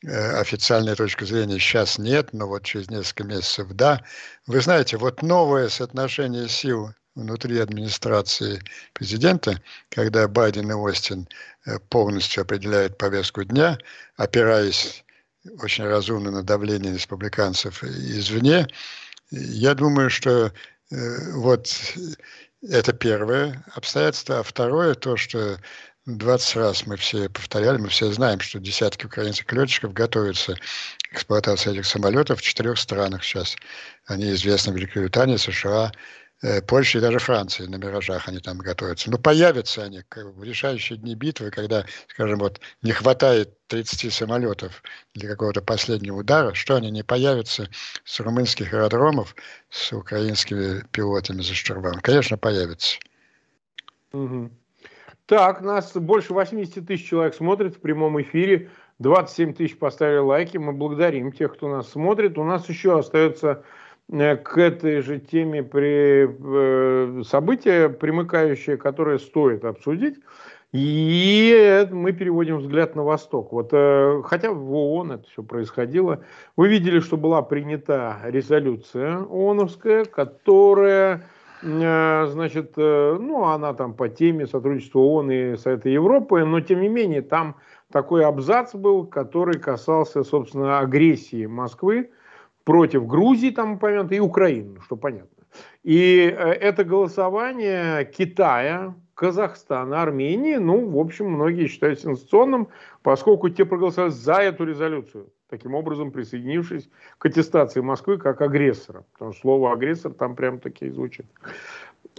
Э, 0.06 0.40
официальной 0.40 0.94
точки 0.96 1.24
зрения 1.24 1.58
сейчас 1.58 1.98
нет, 1.98 2.32
но 2.32 2.46
вот 2.46 2.64
через 2.64 2.90
несколько 2.90 3.24
месяцев 3.24 3.68
да. 3.70 4.02
Вы 4.46 4.60
знаете, 4.60 4.98
вот 4.98 5.22
новое 5.22 5.70
соотношение 5.70 6.48
сил 6.48 6.90
внутри 7.14 7.58
администрации 7.58 8.62
президента, 8.92 9.62
когда 9.88 10.28
Байден 10.28 10.70
и 10.70 10.74
Остин 10.74 11.26
э, 11.64 11.78
полностью 11.88 12.42
определяют 12.42 12.98
повестку 12.98 13.44
дня, 13.44 13.78
опираясь 14.16 15.04
очень 15.62 15.84
разумно 15.84 16.30
на 16.30 16.42
давление 16.42 16.92
республиканцев 16.92 17.82
извне, 17.82 18.66
я 19.30 19.74
думаю, 19.74 20.10
что 20.10 20.52
э, 20.90 21.32
вот 21.32 21.68
это 22.62 22.92
первое 22.92 23.64
обстоятельство. 23.74 24.40
А 24.40 24.42
второе, 24.42 24.94
то, 24.94 25.16
что 25.16 25.58
20 26.06 26.56
раз 26.56 26.86
мы 26.86 26.96
все 26.96 27.30
повторяли, 27.30 27.78
мы 27.78 27.88
все 27.88 28.12
знаем, 28.12 28.38
что 28.40 28.60
десятки 28.60 29.06
украинских 29.06 29.50
летчиков 29.52 29.94
готовятся 29.94 30.56
к 30.98 31.14
эксплуатации 31.14 31.72
этих 31.72 31.86
самолетов 31.86 32.40
в 32.40 32.42
четырех 32.42 32.78
странах 32.78 33.24
сейчас. 33.24 33.56
Они 34.04 34.30
известны 34.32 34.72
в 34.72 34.76
Великобритании, 34.76 35.36
США, 35.36 35.92
э, 36.42 36.60
Польше 36.60 36.98
и 36.98 37.00
даже 37.00 37.18
Франции. 37.18 37.64
На 37.64 37.76
«Миражах» 37.76 38.28
они 38.28 38.38
там 38.40 38.58
готовятся. 38.58 39.10
Но 39.10 39.16
появятся 39.16 39.84
они 39.84 40.02
в 40.14 40.44
решающие 40.44 40.98
дни 40.98 41.14
битвы, 41.14 41.50
когда, 41.50 41.86
скажем, 42.08 42.38
вот 42.38 42.60
не 42.82 42.92
хватает 42.92 43.66
30 43.68 44.12
самолетов 44.12 44.82
для 45.14 45.30
какого-то 45.30 45.62
последнего 45.62 46.16
удара, 46.16 46.52
что 46.52 46.76
они 46.76 46.90
не 46.90 47.02
появятся 47.02 47.70
с 48.04 48.20
румынских 48.20 48.74
аэродромов 48.74 49.34
с 49.70 49.90
украинскими 49.94 50.84
пилотами 50.92 51.40
за 51.40 51.54
штурвалом? 51.54 52.00
Конечно, 52.00 52.36
появятся. 52.36 52.98
Угу. 54.12 54.50
Так, 55.26 55.62
нас 55.62 55.96
больше 55.96 56.34
80 56.34 56.86
тысяч 56.86 57.08
человек 57.08 57.34
смотрит 57.34 57.76
в 57.76 57.80
прямом 57.80 58.20
эфире. 58.20 58.68
27 58.98 59.54
тысяч 59.54 59.78
поставили 59.78 60.18
лайки. 60.18 60.58
Мы 60.58 60.72
благодарим 60.72 61.32
тех, 61.32 61.54
кто 61.54 61.68
нас 61.68 61.88
смотрит. 61.88 62.36
У 62.36 62.44
нас 62.44 62.68
еще 62.68 62.98
остается 62.98 63.64
э, 64.12 64.36
к 64.36 64.58
этой 64.58 65.00
же 65.00 65.18
теме 65.18 65.62
при, 65.62 66.28
э, 66.28 67.22
событие, 67.24 67.88
примыкающее, 67.88 68.76
которое 68.76 69.18
стоит 69.18 69.64
обсудить. 69.64 70.16
И 70.72 71.88
мы 71.90 72.12
переводим 72.12 72.58
взгляд 72.58 72.94
на 72.94 73.02
восток. 73.02 73.52
Вот, 73.52 73.70
э, 73.72 74.20
хотя 74.24 74.52
в 74.52 74.74
ООН 74.74 75.12
это 75.12 75.28
все 75.30 75.42
происходило. 75.42 76.22
Вы 76.54 76.68
видели, 76.68 77.00
что 77.00 77.16
была 77.16 77.40
принята 77.40 78.18
резолюция 78.24 79.20
ООНовская, 79.20 80.04
которая 80.04 81.24
значит, 81.64 82.74
э, 82.76 83.16
ну, 83.18 83.44
она 83.44 83.72
там 83.72 83.94
по 83.94 84.08
теме 84.08 84.46
сотрудничества 84.46 84.98
ООН 84.98 85.30
и 85.30 85.56
Совета 85.56 85.88
Европы, 85.88 86.44
но 86.44 86.60
тем 86.60 86.82
не 86.82 86.88
менее 86.88 87.22
там 87.22 87.56
такой 87.90 88.24
абзац 88.24 88.74
был, 88.74 89.06
который 89.06 89.58
касался, 89.58 90.24
собственно, 90.24 90.78
агрессии 90.78 91.46
Москвы 91.46 92.10
против 92.64 93.06
Грузии, 93.06 93.50
там 93.50 93.74
упомянуто, 93.74 94.14
и 94.14 94.20
Украины, 94.20 94.78
что 94.84 94.96
понятно. 94.96 95.44
И 95.82 96.18
э, 96.26 96.52
это 96.52 96.84
голосование 96.84 98.04
Китая, 98.04 98.94
Казахстана, 99.14 100.02
Армении, 100.02 100.56
ну, 100.56 100.90
в 100.90 100.98
общем, 100.98 101.30
многие 101.30 101.68
считают 101.68 102.00
сенсационным, 102.00 102.68
поскольку 103.02 103.48
те 103.48 103.64
проголосовали 103.64 104.10
за 104.10 104.34
эту 104.34 104.64
резолюцию 104.64 105.28
таким 105.56 105.74
образом 105.74 106.10
присоединившись 106.10 106.88
к 107.18 107.26
аттестации 107.26 107.80
Москвы 107.80 108.18
как 108.18 108.40
агрессора. 108.40 109.04
Потому 109.12 109.32
что 109.32 109.40
слово 109.42 109.72
агрессор 109.72 110.12
там 110.12 110.34
прям 110.34 110.58
такие 110.58 110.92
звучит. 110.92 111.26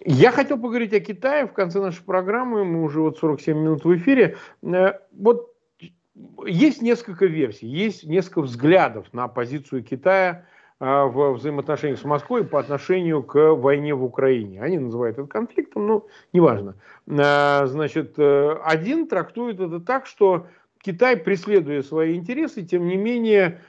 Я 0.04 0.32
хотел 0.32 0.58
поговорить 0.58 0.94
о 0.94 1.00
Китае 1.00 1.48
в 1.48 1.54
конце 1.54 1.80
нашей 1.80 2.04
программы. 2.04 2.64
Мы 2.64 2.84
уже 2.84 3.02
вот 3.02 3.18
47 3.18 3.58
минут 3.58 3.86
в 3.86 3.96
эфире. 3.98 4.38
Э, 4.64 4.94
вот 5.12 5.54
есть 6.46 6.82
несколько 6.82 7.26
версий, 7.26 7.68
есть 7.68 8.06
несколько 8.06 8.42
взглядов 8.42 9.08
на 9.14 9.28
позицию 9.28 9.84
Китая 9.84 10.46
э, 10.80 10.86
в 10.86 11.34
взаимоотношениях 11.34 12.00
с 12.00 12.06
Москвой 12.06 12.46
по 12.46 12.60
отношению 12.60 13.24
к 13.24 13.54
войне 13.56 13.94
в 13.94 14.04
Украине. 14.04 14.62
Они 14.62 14.80
называют 14.80 15.18
это 15.18 15.28
конфликтом, 15.28 15.88
но 15.88 16.08
неважно. 16.32 16.76
Э, 17.08 17.66
значит, 17.66 18.18
один 18.18 19.08
трактует 19.08 19.60
это 19.60 19.82
так, 19.82 20.06
что 20.06 20.48
Китай, 20.86 21.18
преследуя 21.18 21.82
свои 21.82 22.16
интересы, 22.16 22.62
тем 22.62 22.88
не 22.88 22.96
менее, 22.96 23.60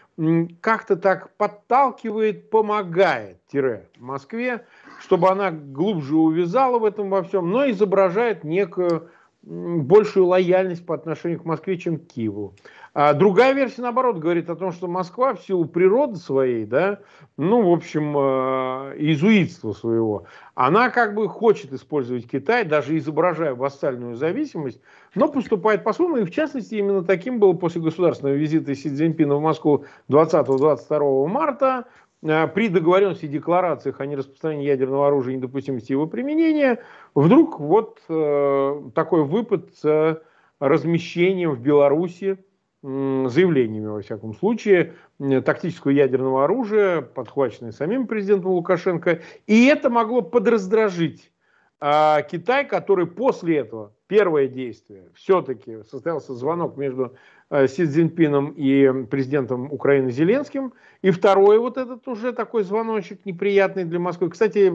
как-то 0.61 0.97
так 0.97 1.35
подталкивает, 1.39 2.51
помогает 2.51 3.39
тире 3.51 3.89
Москве, 3.99 4.67
чтобы 5.01 5.31
она 5.31 5.51
глубже 5.51 6.15
увязала 6.15 6.79
в 6.79 6.85
этом 6.85 7.09
во 7.09 7.23
всем, 7.23 7.51
но 7.51 7.71
изображает 7.71 8.45
некую 8.45 9.09
большую 9.43 10.27
лояльность 10.27 10.85
по 10.85 10.95
отношению 10.95 11.41
к 11.41 11.47
Москве, 11.47 11.79
чем 11.79 11.99
к 11.99 12.07
Киеву. 12.07 12.55
А 12.99 13.13
другая 13.13 13.53
версия, 13.53 13.83
наоборот, 13.83 14.17
говорит 14.17 14.49
о 14.49 14.57
том, 14.57 14.73
что 14.73 14.89
Москва 14.89 15.35
в 15.35 15.43
силу 15.43 15.67
природы 15.67 16.17
своей, 16.17 16.65
да, 16.65 17.01
ну, 17.37 17.61
в 17.69 17.71
общем, 17.71 18.17
э, 18.17 18.95
изуитства 18.97 19.75
своего, 19.75 20.25
она 20.55 20.89
как 20.89 21.15
бы 21.15 21.29
хочет 21.29 21.75
использовать 21.75 22.27
Китай, 22.27 22.65
даже 22.65 22.97
изображая 22.97 23.55
вассальную 23.55 24.15
зависимость, 24.15 24.81
но 25.15 25.29
поступает 25.29 25.85
по-своему. 25.85 26.17
И 26.17 26.25
в 26.25 26.31
частности, 26.31 26.77
именно 26.77 27.05
таким 27.05 27.39
было 27.39 27.53
после 27.53 27.83
государственного 27.83 28.35
визита 28.35 28.75
Си 28.75 28.89
Цзиньпина 28.89 29.37
в 29.37 29.43
Москву 29.43 29.85
20-22 30.09 31.27
марта. 31.27 31.85
Э, 32.23 32.47
при 32.49 32.69
договоренности 32.69 33.27
и 33.27 33.29
декларациях 33.29 34.01
о 34.01 34.07
нераспространении 34.07 34.69
ядерного 34.69 35.09
оружия 35.09 35.35
и 35.35 35.37
недопустимости 35.37 35.93
его 35.93 36.07
применения, 36.07 36.79
вдруг 37.15 37.61
вот 37.61 38.01
э, 38.09 38.83
такой 38.95 39.23
выпад 39.25 39.67
с 39.75 40.23
размещением 40.61 41.51
в 41.51 41.61
Беларуси 41.61 42.39
заявлениями, 42.87 43.87
во 43.87 44.01
всяком 44.01 44.35
случае, 44.35 44.95
тактического 45.19 45.91
ядерного 45.91 46.45
оружия, 46.45 47.01
подхваченное 47.01 47.73
самим 47.73 48.07
президентом 48.07 48.53
Лукашенко. 48.53 49.23
И 49.47 49.67
это 49.67 49.91
могло 49.91 50.23
подраздражить 50.23 51.33
а 51.79 52.23
Китай, 52.23 52.67
который 52.67 53.07
после 53.07 53.59
этого, 53.59 53.93
первое 54.07 54.49
действие, 54.49 55.11
все-таки 55.15 55.83
состоялся 55.83 56.33
звонок 56.33 56.79
между 56.79 57.15
э, 57.51 57.69
Си 57.69 57.85
Цзиньпином 57.85 58.53
и 58.57 59.05
президентом 59.05 59.71
Украины 59.71 60.11
Зеленским, 60.11 60.73
и 61.03 61.11
второй 61.11 61.59
вот 61.59 61.77
этот 61.77 62.09
уже 62.09 62.33
такой 62.33 62.63
звоночек 62.65 63.27
неприятный 63.27 63.85
для 63.85 63.99
Москвы. 63.99 64.31
Кстати, 64.31 64.73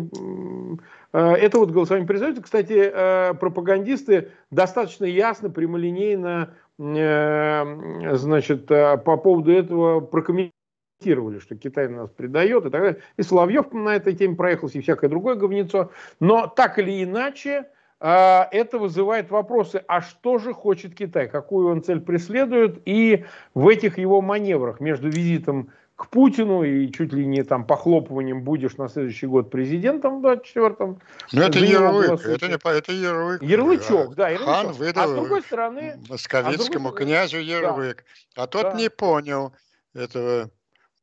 э, 1.11 1.33
это 1.33 1.57
вот 1.57 1.71
голосование 1.71 2.07
президента, 2.07 2.43
кстати, 2.43 2.91
э, 2.93 3.33
пропагандисты 3.33 4.29
достаточно 4.51 5.05
ясно, 5.05 5.49
прямолинейно 5.49 6.53
значит, 6.81 8.71
э, 8.71 8.97
по 8.97 9.17
поводу 9.17 9.51
этого 9.51 9.99
прокомментировали, 9.99 11.37
что 11.39 11.55
Китай 11.55 11.87
нас 11.87 12.09
предает 12.09 12.65
и 12.65 12.69
так 12.69 12.81
далее. 12.81 13.01
И 13.17 13.21
Соловьев 13.21 13.71
на 13.71 13.95
этой 13.95 14.15
теме 14.15 14.35
проехался, 14.35 14.79
и 14.79 14.81
всякое 14.81 15.09
другое 15.09 15.35
говнецо. 15.35 15.91
Но 16.19 16.47
так 16.47 16.79
или 16.79 17.03
иначе, 17.03 17.67
э, 17.99 18.41
это 18.51 18.79
вызывает 18.79 19.29
вопросы, 19.29 19.83
а 19.87 20.01
что 20.01 20.39
же 20.39 20.53
хочет 20.53 20.95
Китай, 20.95 21.27
какую 21.29 21.69
он 21.69 21.83
цель 21.83 22.01
преследует, 22.01 22.81
и 22.85 23.25
в 23.53 23.67
этих 23.67 23.99
его 23.99 24.21
маневрах 24.21 24.79
между 24.79 25.07
визитом 25.07 25.69
к 26.01 26.07
Путину 26.07 26.63
и 26.63 26.91
чуть 26.91 27.13
ли 27.13 27.27
не 27.27 27.43
там 27.43 27.63
похлопыванием 27.63 28.43
будешь 28.43 28.75
на 28.77 28.89
следующий 28.89 29.27
год 29.27 29.51
президентом 29.51 30.19
в 30.19 30.25
24-м. 30.25 30.99
Ну, 31.31 31.41
это 31.41 31.59
ярлык, 31.59 32.25
это, 32.25 32.47
не, 32.47 32.55
это 32.55 32.91
ярлык. 32.91 33.43
Ярлычок, 33.43 34.15
да, 34.15 34.29
ярлычок. 34.29 34.55
Хан 34.55 34.71
выдал 34.71 35.03
а 35.03 35.07
с 35.07 35.11
другой 35.11 35.41
стороны, 35.43 36.01
московицкому 36.09 36.89
а 36.89 36.91
другой... 36.91 37.05
князю 37.05 37.37
ярлык, 37.37 38.03
да. 38.35 38.43
а 38.43 38.47
тот 38.47 38.63
да. 38.63 38.73
не 38.73 38.89
понял 38.89 39.53
этого 39.93 40.49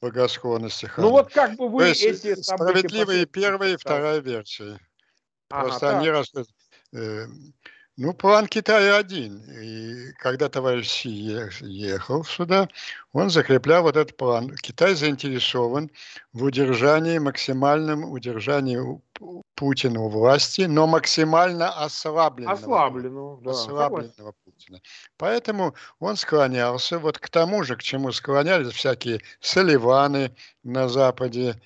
богосклонности 0.00 0.86
хана. 0.86 1.06
Ну 1.06 1.12
вот 1.12 1.32
как 1.32 1.54
бы 1.54 1.68
вы 1.68 1.78
То 1.78 1.86
есть 1.90 2.02
эти 2.02 2.34
справедливые 2.42 3.26
первая 3.26 3.74
и 3.74 3.76
вторая 3.76 4.18
версии. 4.18 4.80
Ага, 5.48 5.68
Просто 5.68 5.80
так. 5.80 5.98
они 6.00 6.10
раз... 6.10 6.32
Э, 6.92 7.26
ну, 7.98 8.14
план 8.14 8.46
Китая 8.46 8.96
один. 8.96 9.42
И 9.60 10.12
когда 10.18 10.48
товарищ 10.48 10.88
Си 10.88 11.10
ехал 11.60 12.24
сюда, 12.24 12.68
он 13.12 13.28
закреплял 13.28 13.82
вот 13.82 13.96
этот 13.96 14.16
план. 14.16 14.54
Китай 14.62 14.94
заинтересован 14.94 15.90
в 16.32 16.44
удержании, 16.44 17.18
максимальном 17.18 18.04
удержании 18.04 18.78
Путина 19.56 20.00
у 20.00 20.08
власти, 20.08 20.62
но 20.62 20.86
максимально 20.86 21.70
ослабленного. 21.70 22.56
Ослабленного, 22.56 23.40
да. 23.42 23.50
Ослабленного 23.50 24.32
Путина. 24.44 24.80
Поэтому 25.16 25.74
он 25.98 26.16
склонялся 26.16 27.00
вот 27.00 27.18
к 27.18 27.28
тому 27.28 27.64
же, 27.64 27.74
к 27.74 27.82
чему 27.82 28.12
склонялись 28.12 28.72
всякие 28.72 29.20
Соливаны 29.40 30.36
на 30.62 30.88
Западе, 30.88 31.60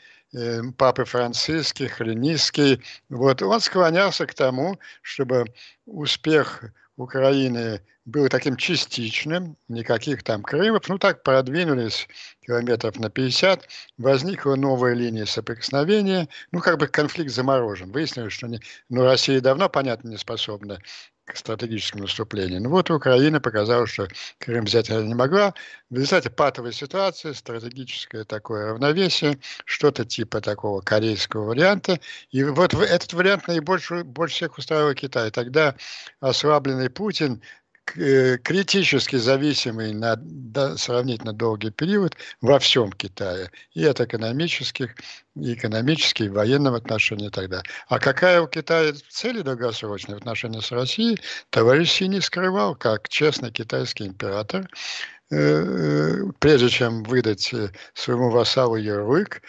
папы 0.79 1.05
Франциский, 1.05 1.89
Хренистский, 1.89 2.83
вот, 3.09 3.43
он 3.43 3.61
склонялся 3.61 4.27
к 4.27 4.35
тому, 4.35 4.79
чтобы 5.03 5.45
успех 5.87 6.65
Украины 6.97 7.81
был 8.05 8.29
таким 8.29 8.57
частичным, 8.57 9.57
никаких 9.69 10.23
там 10.23 10.43
Крымов, 10.43 10.89
ну 10.89 10.99
так 10.99 11.23
продвинулись 11.23 12.09
километров 12.45 12.99
на 12.99 13.11
50, 13.11 13.69
возникла 13.99 14.57
новая 14.57 14.95
линия 14.95 15.25
соприкосновения, 15.25 16.29
ну 16.51 16.61
как 16.61 16.79
бы 16.79 16.89
конфликт 16.89 17.31
заморожен. 17.31 17.93
Выяснилось, 17.93 18.33
что 18.33 18.49
не, 18.49 18.61
ну, 18.89 19.05
Россия 19.05 19.41
давно, 19.41 19.69
понятно, 19.69 20.09
не 20.09 20.17
способна 20.17 20.81
к 21.25 21.37
стратегическому 21.37 22.05
наступлению. 22.05 22.61
Ну 22.61 22.71
вот 22.71 22.91
Украина 22.91 23.41
показала, 23.41 23.87
что 23.87 24.09
Крым 24.39 24.65
взять 24.65 24.91
она 24.91 25.03
не 25.03 25.15
могла. 25.15 25.55
В 25.89 25.95
результате 25.95 26.31
патовой 26.31 26.73
ситуации, 26.73 27.33
стратегическое 27.33 28.25
такое 28.25 28.73
равновесие, 28.73 29.39
что-то 29.65 30.05
типа 30.05 30.41
такого 30.41 30.81
корейского 30.81 31.45
варианта. 31.45 32.01
И 32.31 32.43
вот 32.43 32.75
этот 32.75 33.13
вариант 33.13 33.47
наибольше 33.47 34.03
больше 34.03 34.35
всех 34.35 34.59
устраивал 34.59 34.95
Китай. 34.95 35.31
Тогда 35.31 35.77
ослабленный 36.21 36.91
Путин 36.91 37.41
критически 37.85 39.17
зависимый 39.17 39.93
на 39.93 40.17
да, 40.17 40.77
сравнительно 40.77 41.33
долгий 41.33 41.71
период 41.71 42.17
во 42.41 42.59
всем 42.59 42.93
Китае. 42.93 43.51
И 43.75 43.85
от 43.85 44.01
экономических, 44.01 44.95
и 45.35 45.55
экономических, 45.55 46.27
и 46.27 46.29
военном 46.29 46.75
отношении 46.75 47.29
тогда. 47.29 47.63
А 47.89 47.99
какая 47.99 48.41
у 48.41 48.47
Китая 48.47 48.93
цель 49.09 49.43
долгосрочная 49.43 50.17
в 50.17 50.19
отношении 50.19 50.61
с 50.61 50.71
Россией, 50.73 51.19
товарищ 51.51 51.91
Си 51.91 52.09
не 52.09 52.21
скрывал, 52.21 52.75
как 52.75 53.09
честный 53.09 53.51
китайский 53.51 54.07
император, 54.07 54.69
э, 55.31 55.37
э, 55.37 56.17
прежде 56.39 56.69
чем 56.69 57.03
выдать 57.03 57.55
своему 57.95 58.31
вассалу 58.31 58.77
ярлык, 58.77 59.43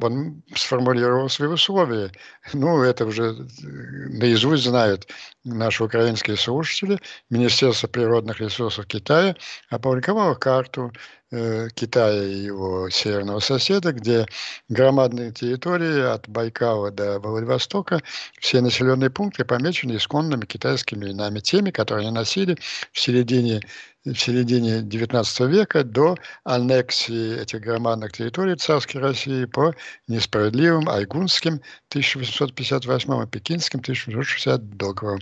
он 0.00 0.42
сформулировал 0.54 1.28
свои 1.28 1.48
условия. 1.48 2.12
Ну, 2.52 2.82
это 2.82 3.06
уже 3.06 3.48
наизусть 3.60 4.64
знают 4.64 5.08
наши 5.44 5.82
украинские 5.82 6.36
слушатели. 6.36 6.98
Министерство 7.28 7.88
природных 7.88 8.40
ресурсов 8.40 8.86
Китая 8.86 9.34
опубликовало 9.68 10.34
карту 10.34 10.92
э, 11.32 11.68
Китая 11.74 12.22
и 12.22 12.44
его 12.44 12.88
северного 12.90 13.40
соседа, 13.40 13.92
где 13.92 14.26
громадные 14.68 15.32
территории 15.32 16.02
от 16.02 16.28
Байкала 16.28 16.92
до 16.92 17.18
Владивостока, 17.18 18.00
все 18.38 18.60
населенные 18.60 19.10
пункты 19.10 19.44
помечены 19.44 19.96
исконными 19.96 20.44
китайскими 20.44 21.06
именами, 21.06 21.40
теми, 21.40 21.70
которые 21.70 22.06
они 22.06 22.14
носили 22.14 22.56
в 22.92 23.00
середине 23.00 23.60
в 24.04 24.14
середине 24.14 24.80
XIX 24.80 25.48
века 25.48 25.84
до 25.84 26.16
аннексии 26.44 27.40
этих 27.40 27.60
громадных 27.60 28.12
территорий 28.12 28.56
царской 28.56 29.00
России 29.00 29.44
по 29.44 29.74
несправедливым 30.08 30.88
айгунским 30.88 31.60
1858 31.90 33.22
и 33.22 33.26
пекинским 33.26 33.80
1860 33.80 34.76
договорам. 34.76 35.20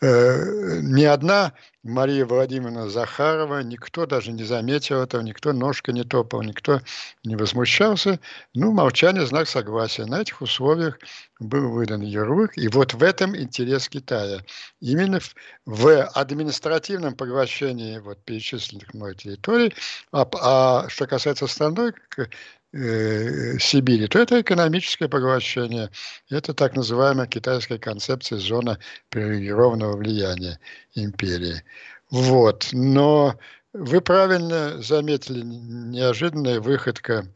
Э, 0.00 0.80
ни 0.82 1.04
одна 1.04 1.52
Мария 1.82 2.26
Владимировна 2.26 2.90
Захарова, 2.90 3.62
никто 3.62 4.04
даже 4.04 4.32
не 4.32 4.44
заметил 4.44 5.00
этого, 5.00 5.22
никто 5.22 5.54
ножка 5.54 5.92
не 5.92 6.04
топал, 6.04 6.42
никто 6.42 6.80
не 7.24 7.36
возмущался. 7.36 8.20
Ну, 8.52 8.72
молчание– 8.72 9.26
знак 9.26 9.48
согласия. 9.48 10.04
На 10.04 10.20
этих 10.20 10.42
условиях 10.42 10.98
был 11.38 11.70
выдан 11.70 12.02
ярлык, 12.02 12.58
и 12.58 12.68
вот 12.68 12.92
в 12.92 13.02
этом 13.02 13.34
интерес 13.34 13.88
Китая. 13.88 14.44
Именно 14.80 15.20
в, 15.20 15.34
в 15.64 16.04
административном 16.04 17.14
поглощении 17.14 17.98
вот, 17.98 18.22
перечисленных 18.24 18.92
мной 18.92 19.14
территорий, 19.14 19.74
а, 20.12 20.28
а 20.34 20.88
что 20.90 21.06
касается 21.06 21.46
э, 21.46 22.26
Сибири, 22.72 24.06
то 24.06 24.20
это 24.20 24.40
экономическое 24.40 25.08
поглощение. 25.08 25.90
Это 26.28 26.54
так 26.54 26.76
называемая 26.76 27.26
китайская 27.26 27.78
концепция 27.78 28.38
зона 28.38 28.78
привилегированного 29.08 29.96
влияния 29.96 30.60
империи. 30.94 31.64
Вот. 32.10 32.68
Но 32.72 33.36
вы 33.72 34.00
правильно 34.00 34.80
заметили 34.80 35.42
неожиданная 35.42 36.60
выходка 36.60 37.26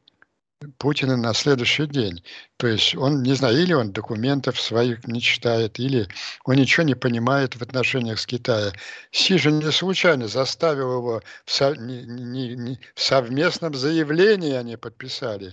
Путина 0.78 1.16
на 1.16 1.34
следующий 1.34 1.86
день. 1.86 2.22
То 2.56 2.66
есть 2.66 2.94
он, 2.96 3.22
не 3.22 3.34
знаю, 3.34 3.60
или 3.60 3.72
он 3.72 3.92
документов 3.92 4.60
своих 4.60 5.06
не 5.06 5.20
читает, 5.20 5.78
или 5.78 6.08
он 6.44 6.56
ничего 6.56 6.84
не 6.84 6.94
понимает 6.94 7.56
в 7.56 7.62
отношениях 7.62 8.18
с 8.18 8.26
Китаем. 8.26 8.72
Си 9.10 9.38
же 9.38 9.52
не 9.52 9.70
случайно 9.72 10.28
заставил 10.28 10.98
его 10.98 11.22
в, 11.44 11.52
со, 11.52 11.74
не, 11.76 12.04
не, 12.04 12.56
не, 12.56 12.80
в 12.94 13.02
совместном 13.02 13.74
заявлении 13.74 14.52
они 14.52 14.76
подписали. 14.76 15.52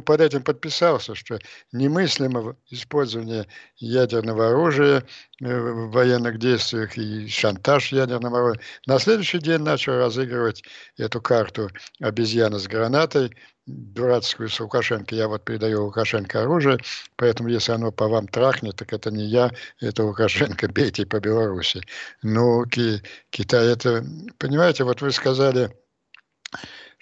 Под 0.00 0.20
этим 0.20 0.42
подписался, 0.42 1.14
что 1.14 1.38
немыслимо 1.72 2.56
использование 2.70 3.46
ядерного 3.76 4.50
оружия 4.50 5.04
э, 5.40 5.58
в 5.58 5.90
военных 5.90 6.38
действиях 6.38 6.96
и 6.96 7.28
шантаж 7.28 7.92
ядерным 7.92 8.34
оружием. 8.34 8.62
На 8.86 8.98
следующий 8.98 9.38
день 9.38 9.60
начал 9.60 9.98
разыгрывать 9.98 10.62
эту 10.96 11.20
карту 11.20 11.68
обезьяна 12.00 12.58
с 12.58 12.66
гранатой, 12.66 13.32
дурацкую 13.66 14.48
с 14.48 14.58
Лукашенко. 14.60 15.14
Я 15.14 15.28
вот 15.28 15.44
передаю 15.44 15.84
Лукашенко 15.84 16.42
оружие, 16.42 16.78
поэтому 17.16 17.48
если 17.48 17.72
оно 17.72 17.92
по 17.92 18.08
вам 18.08 18.26
трахнет, 18.28 18.76
так 18.76 18.92
это 18.92 19.10
не 19.10 19.24
я, 19.24 19.50
это 19.80 20.04
Лукашенко, 20.04 20.68
бейте 20.72 21.06
по 21.06 21.20
Беларуси. 21.20 21.80
Ну, 22.22 22.64
Ки, 22.66 23.02
Китай 23.30 23.72
это... 23.72 24.04
Понимаете, 24.38 24.84
вот 24.84 25.00
вы 25.00 25.12
сказали 25.12 25.70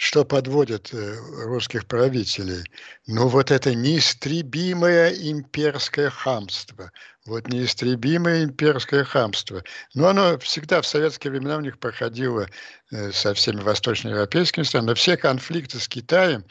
что 0.01 0.25
подводит 0.25 0.95
э, 0.95 1.15
русских 1.45 1.85
правителей? 1.85 2.65
Ну, 3.07 3.29
вот 3.29 3.51
это 3.51 3.75
неистребимое 3.75 5.11
имперское 5.11 6.09
хамство. 6.09 6.91
Вот 7.27 7.49
неистребимое 7.49 8.45
имперское 8.45 9.05
хамство. 9.05 9.63
Но 9.93 10.09
оно 10.09 10.39
всегда 10.39 10.81
в 10.81 10.87
советские 10.87 11.33
времена 11.33 11.59
у 11.59 11.61
них 11.61 11.79
проходило 11.79 12.49
э, 12.91 13.13
со 13.13 13.35
всеми 13.35 13.61
восточноевропейскими 13.61 14.65
странами. 14.65 14.95
Все 14.95 15.19
конфликты 15.19 15.79
с 15.79 15.87
Китаем, 15.87 16.47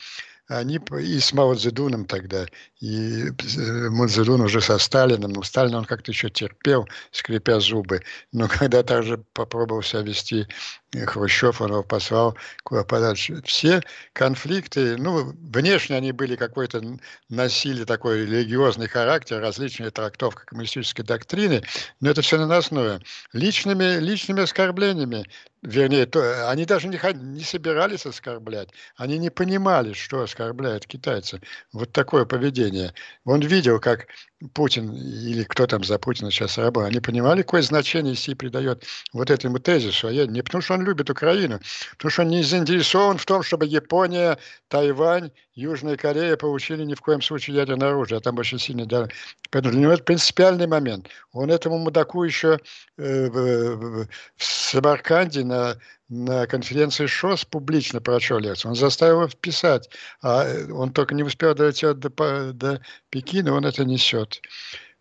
они 0.49 0.79
и 0.99 1.19
с 1.19 1.31
Мао 1.31 1.53
Цзэдуном 1.55 2.05
тогда, 2.05 2.45
и 2.79 3.29
э, 3.29 3.89
Мао 3.89 4.07
Цзэдун 4.07 4.41
уже 4.41 4.61
со 4.61 4.77
Сталином, 4.79 5.31
но 5.31 5.43
Сталин 5.43 5.75
он 5.75 5.85
как-то 5.85 6.11
еще 6.11 6.29
терпел, 6.29 6.87
скрипя 7.11 7.59
зубы, 7.59 8.01
но 8.31 8.47
когда 8.59 8.81
также 8.81 9.19
попробовал 9.33 9.83
себя 9.83 10.01
вести 10.01 10.47
Хрущев, 10.91 11.61
он 11.61 11.69
его 11.69 11.83
послал 11.83 12.35
куда 12.63 12.83
подальше. 12.83 13.41
Все 13.43 13.81
конфликты, 14.13 14.97
ну, 14.97 15.33
внешне 15.39 15.95
они 15.95 16.11
были 16.11 16.35
какой-то, 16.35 16.81
носили 17.29 17.83
такой 17.83 18.25
религиозный 18.25 18.87
характер, 18.87 19.39
различные 19.39 19.91
трактовки 19.91 20.45
коммунистической 20.45 21.05
доктрины, 21.05 21.63
но 21.99 22.09
это 22.09 22.21
все 22.23 22.37
наносное. 22.37 23.01
Личными, 23.33 23.99
личными 23.99 24.41
оскорблениями, 24.41 25.29
вернее, 25.61 26.07
то, 26.07 26.49
они 26.49 26.65
даже 26.65 26.87
не, 26.87 26.99
не 27.13 27.43
собирались 27.43 28.07
оскорблять, 28.07 28.69
они 28.97 29.19
не 29.19 29.29
понимали, 29.29 29.93
что 29.93 30.21
оскорбляют 30.23 30.87
китайцы. 30.87 31.39
Вот 31.71 31.91
такое 31.91 32.25
поведение. 32.25 32.95
Он 33.25 33.41
видел, 33.41 33.79
как 33.79 34.07
Путин 34.53 34.93
или 34.95 35.43
кто 35.43 35.67
там 35.67 35.83
за 35.83 35.99
Путина 35.99 36.31
сейчас 36.31 36.57
работает, 36.57 36.93
они 36.93 37.01
понимали, 37.01 37.41
какое 37.41 37.61
значение 37.61 38.15
Си 38.15 38.35
придает 38.35 38.85
вот 39.11 39.29
этому 39.29 39.59
тезису. 39.59 40.07
А 40.07 40.11
я, 40.11 40.25
не 40.27 40.41
потому, 40.41 40.61
что 40.61 40.75
он 40.75 40.83
любит 40.83 41.09
Украину, 41.09 41.59
потому 41.97 42.11
что 42.11 42.21
он 42.21 42.29
не 42.29 42.43
заинтересован 42.43 43.17
в 43.17 43.25
том, 43.25 43.43
чтобы 43.43 43.65
Япония, 43.65 44.37
Тайвань, 44.69 45.31
Южная 45.59 45.97
Корея 45.97 46.37
получили 46.37 46.85
ни 46.85 46.93
в 46.93 47.01
коем 47.01 47.21
случае 47.21 47.57
ядерное 47.57 47.89
оружие, 47.89 48.19
а 48.19 48.21
там 48.21 48.37
очень 48.37 48.59
сильно... 48.59 48.85
Да, 48.85 49.09
поэтому 49.51 49.73
для 49.73 49.81
него 49.81 49.91
это 49.91 50.03
принципиальный 50.03 50.67
момент. 50.67 51.09
Он 51.33 51.51
этому 51.51 51.77
мудаку 51.77 52.23
еще 52.23 52.59
э, 52.97 53.29
в, 53.29 54.07
Самарканде 54.37 55.43
на, 55.43 55.77
на 56.07 56.47
конференции 56.47 57.07
ШОС 57.07 57.43
публично 57.43 57.99
прочел 57.99 58.39
лекцию. 58.39 58.71
Он 58.71 58.75
заставил 58.75 59.17
его 59.17 59.27
вписать, 59.27 59.89
а 60.21 60.45
э, 60.45 60.71
он 60.71 60.93
только 60.93 61.13
не 61.13 61.23
успел 61.23 61.53
дойти 61.53 61.93
до, 61.93 62.53
до 62.53 62.81
Пекина, 63.09 63.53
он 63.53 63.65
это 63.65 63.83
несет. 63.83 64.41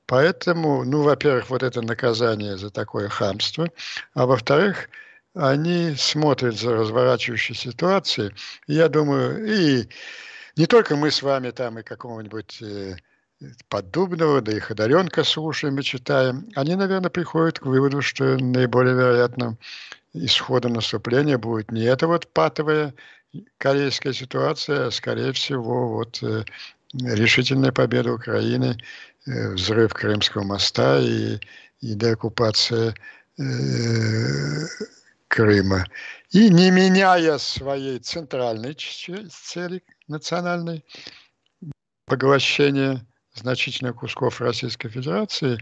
Поэтому, 0.07 0.83
ну, 0.83 1.03
во-первых, 1.03 1.51
вот 1.51 1.63
это 1.63 1.83
наказание 1.83 2.57
за 2.57 2.71
такое 2.71 3.09
хамство, 3.09 3.71
а 4.15 4.27
во-вторых, 4.27 4.89
они 5.35 5.95
смотрят 5.97 6.59
за 6.59 6.75
разворачивающей 6.75 7.55
ситуацией. 7.55 8.35
Я 8.67 8.89
думаю, 8.89 9.47
и 9.47 9.89
не 10.59 10.67
только 10.67 10.97
мы 10.97 11.11
с 11.11 11.23
вами 11.23 11.51
там 11.51 11.79
и 11.79 11.83
какого-нибудь 11.83 12.61
э, 12.63 12.97
Поддубного, 13.69 14.41
да 14.41 14.51
и 14.51 14.59
Ходоренко 14.59 15.23
слушаем 15.23 15.79
и 15.79 15.85
читаем, 15.85 16.49
они, 16.57 16.75
наверное, 16.75 17.11
приходят 17.11 17.61
к 17.61 17.67
выводу, 17.67 18.03
что 18.03 18.37
наиболее 18.37 18.97
вероятным 18.97 19.57
исходом 20.13 20.73
наступления 20.73 21.39
будет 21.39 21.71
не 21.71 21.85
эта 21.85 22.09
вот 22.09 22.27
патовая 22.33 22.93
корейская 23.59 24.13
ситуация, 24.13 24.87
а 24.87 24.91
скорее 24.91 25.33
всего 25.33 25.89
вот 25.89 26.21
э, 26.25 26.45
решительная 26.95 27.71
победа 27.71 28.13
Украины, 28.13 28.77
э, 29.27 29.51
взрыв 29.51 29.95
Крымского 29.95 30.43
моста 30.43 30.99
и, 30.99 31.39
и 31.81 31.95
деоккупация 31.95 32.95
Крыма. 35.29 35.87
И 36.33 36.49
не 36.49 36.73
меняя 36.73 37.39
своей 37.39 38.01
центральной 38.01 38.75
цели 38.75 39.85
национальной 40.09 40.85
поглощения 42.07 43.07
значительных 43.35 43.97
кусков 43.97 44.41
Российской 44.41 44.89
Федерации, 44.89 45.59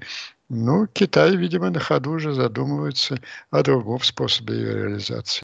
ну, 0.48 0.86
Китай, 0.86 1.36
видимо, 1.36 1.70
на 1.70 1.80
ходу 1.80 2.12
уже 2.12 2.32
задумывается 2.32 3.20
о 3.50 3.62
другом 3.62 4.00
способе 4.00 4.54
ее 4.54 4.74
реализации. 4.74 5.42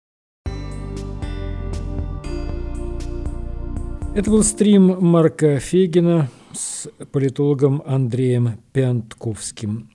Это 4.14 4.30
был 4.30 4.44
стрим 4.44 4.98
Марка 5.00 5.58
Фегина 5.58 6.30
с 6.52 6.86
политологом 7.12 7.82
Андреем 7.86 8.60
Пянтковским. 8.72 9.90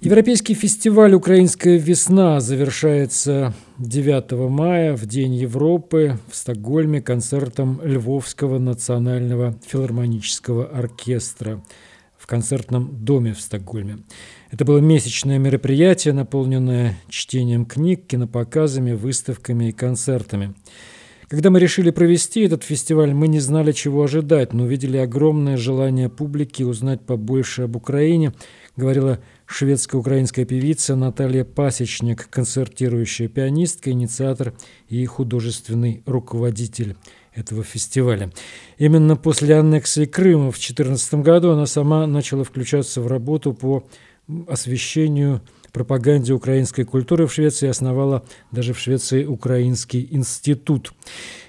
Европейский 0.00 0.54
фестиваль 0.54 1.14
«Украинская 1.14 1.76
весна» 1.76 2.40
завершается 2.40 3.52
9 3.82 4.48
мая 4.48 4.96
в 4.96 5.06
День 5.06 5.34
Европы 5.34 6.16
в 6.30 6.36
Стокгольме 6.36 7.02
концертом 7.02 7.80
Львовского 7.82 8.60
национального 8.60 9.58
филармонического 9.66 10.66
оркестра 10.66 11.60
в 12.16 12.28
концертном 12.28 13.04
доме 13.04 13.34
в 13.34 13.40
Стокгольме. 13.40 13.98
Это 14.52 14.64
было 14.64 14.78
месячное 14.78 15.38
мероприятие, 15.38 16.14
наполненное 16.14 16.96
чтением 17.08 17.66
книг, 17.66 18.06
кинопоказами, 18.06 18.92
выставками 18.92 19.70
и 19.70 19.72
концертами. 19.72 20.54
Когда 21.26 21.50
мы 21.50 21.58
решили 21.58 21.90
провести 21.90 22.42
этот 22.42 22.62
фестиваль, 22.62 23.12
мы 23.14 23.26
не 23.26 23.40
знали, 23.40 23.72
чего 23.72 24.04
ожидать, 24.04 24.52
но 24.52 24.62
увидели 24.62 24.98
огромное 24.98 25.56
желание 25.56 26.08
публики 26.08 26.62
узнать 26.62 27.00
побольше 27.00 27.62
об 27.62 27.74
Украине, 27.74 28.32
говорила 28.76 29.18
шведско-украинская 29.52 30.44
певица 30.44 30.96
Наталья 30.96 31.44
Пасечник, 31.44 32.28
концертирующая 32.30 33.28
пианистка, 33.28 33.90
инициатор 33.90 34.54
и 34.88 35.04
художественный 35.06 36.02
руководитель 36.06 36.96
этого 37.34 37.62
фестиваля. 37.62 38.30
Именно 38.78 39.16
после 39.16 39.56
аннексии 39.56 40.06
Крыма 40.06 40.50
в 40.50 40.56
2014 40.56 41.14
году 41.14 41.50
она 41.50 41.66
сама 41.66 42.06
начала 42.06 42.44
включаться 42.44 43.00
в 43.00 43.06
работу 43.06 43.52
по 43.52 43.86
освещению 44.48 45.42
пропаганде 45.72 46.32
украинской 46.32 46.84
культуры 46.84 47.26
в 47.26 47.32
Швеции 47.32 47.68
основала 47.68 48.24
даже 48.50 48.74
в 48.74 48.78
Швеции 48.78 49.24
Украинский 49.24 50.06
институт. 50.10 50.92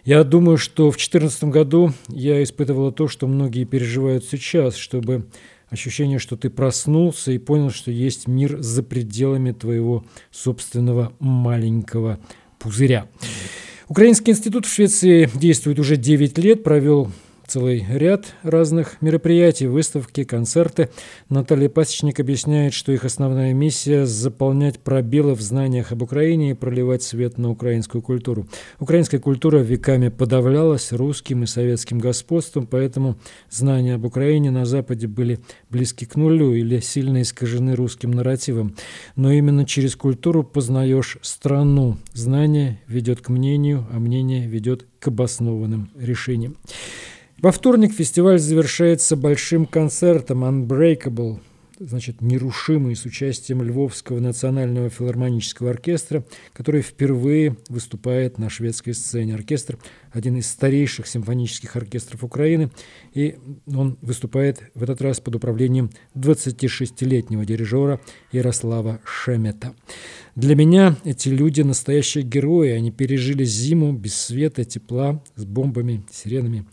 Я 0.05 0.23
думаю, 0.23 0.57
что 0.57 0.89
в 0.89 0.95
2014 0.95 1.45
году 1.45 1.93
я 2.07 2.41
испытывала 2.41 2.91
то, 2.91 3.07
что 3.07 3.27
многие 3.27 3.65
переживают 3.65 4.25
сейчас, 4.25 4.75
чтобы 4.75 5.27
ощущение, 5.73 6.19
что 6.19 6.37
ты 6.37 6.49
проснулся 6.49 7.31
и 7.31 7.37
понял, 7.37 7.71
что 7.71 7.91
есть 7.91 8.27
мир 8.27 8.61
за 8.61 8.83
пределами 8.83 9.51
твоего 9.51 10.05
собственного 10.31 11.13
маленького 11.19 12.19
пузыря. 12.59 13.07
Украинский 13.89 14.31
институт 14.31 14.65
в 14.65 14.73
Швеции 14.73 15.29
действует 15.33 15.79
уже 15.79 15.97
9 15.97 16.37
лет, 16.37 16.63
провел 16.63 17.11
целый 17.47 17.85
ряд 17.89 18.33
разных 18.43 19.01
мероприятий, 19.01 19.67
выставки, 19.67 20.23
концерты. 20.23 20.89
Наталья 21.29 21.69
Пасечник 21.69 22.19
объясняет, 22.19 22.73
что 22.73 22.91
их 22.91 23.05
основная 23.05 23.53
миссия– 23.53 24.05
заполнять 24.05 24.79
пробелы 24.79 25.33
в 25.35 25.41
знаниях 25.41 25.91
об 25.91 26.01
Украине 26.01 26.51
и 26.51 26.53
проливать 26.53 27.03
свет 27.03 27.37
на 27.37 27.49
украинскую 27.49 28.01
культуру. 28.01 28.47
Украинская 28.79 29.19
культура 29.19 29.59
веками 29.59 30.09
подавлялась 30.09 30.91
русским 30.91 31.43
и 31.43 31.47
советским 31.47 31.99
господством, 31.99 32.67
поэтому 32.67 33.17
знания 33.49 33.95
об 33.95 34.05
Украине 34.05 34.51
на 34.51 34.65
Западе 34.65 35.07
были 35.07 35.39
близки 35.69 36.05
к 36.05 36.15
нулю 36.15 36.53
или 36.53 36.79
сильно 36.79 37.21
искажены 37.21 37.75
русским 37.75 38.11
нарративом. 38.11 38.75
Но 39.15 39.31
именно 39.31 39.65
через 39.65 39.95
культуру 39.95 40.43
познаешь 40.43 41.17
страну. 41.21 41.97
Знание 42.13 42.79
ведет 42.87 43.21
к 43.21 43.29
мнению, 43.29 43.85
а 43.91 43.99
мнение 43.99 44.47
ведет 44.47 44.85
к 44.99 45.07
обоснованным 45.07 45.89
решениям. 45.99 46.55
Во 47.43 47.51
вторник 47.51 47.91
фестиваль 47.91 48.39
завершается 48.39 49.17
большим 49.17 49.65
концертом 49.65 50.45
Unbreakable, 50.45 51.41
значит, 51.77 52.21
нерушимый, 52.21 52.95
с 52.95 53.03
участием 53.03 53.61
Львовского 53.61 54.21
национального 54.21 54.89
филармонического 54.89 55.71
оркестра, 55.71 56.23
который 56.53 56.81
впервые 56.81 57.57
выступает 57.67 58.37
на 58.37 58.49
шведской 58.49 58.93
сцене. 58.93 59.35
Оркестр– 59.35 59.77
один 60.13 60.37
из 60.37 60.47
старейших 60.49 61.05
симфонических 61.05 61.75
оркестров 61.75 62.23
Украины, 62.23 62.71
и 63.13 63.35
он 63.67 63.97
выступает 64.01 64.61
в 64.73 64.81
этот 64.81 65.01
раз 65.01 65.19
под 65.19 65.35
управлением 65.35 65.89
26-летнего 66.15 67.43
дирижера 67.45 67.99
Ярослава 68.31 69.01
Шемета. 69.03 69.75
Для 70.37 70.55
меня 70.55 70.95
эти 71.03 71.27
люди– 71.27 71.59
настоящие 71.63 72.23
герои, 72.23 72.69
они 72.69 72.91
пережили 72.91 73.43
зиму 73.43 73.91
без 73.91 74.15
света, 74.15 74.63
тепла, 74.63 75.21
с 75.35 75.43
бомбами, 75.43 76.05
сиренами. 76.09 76.65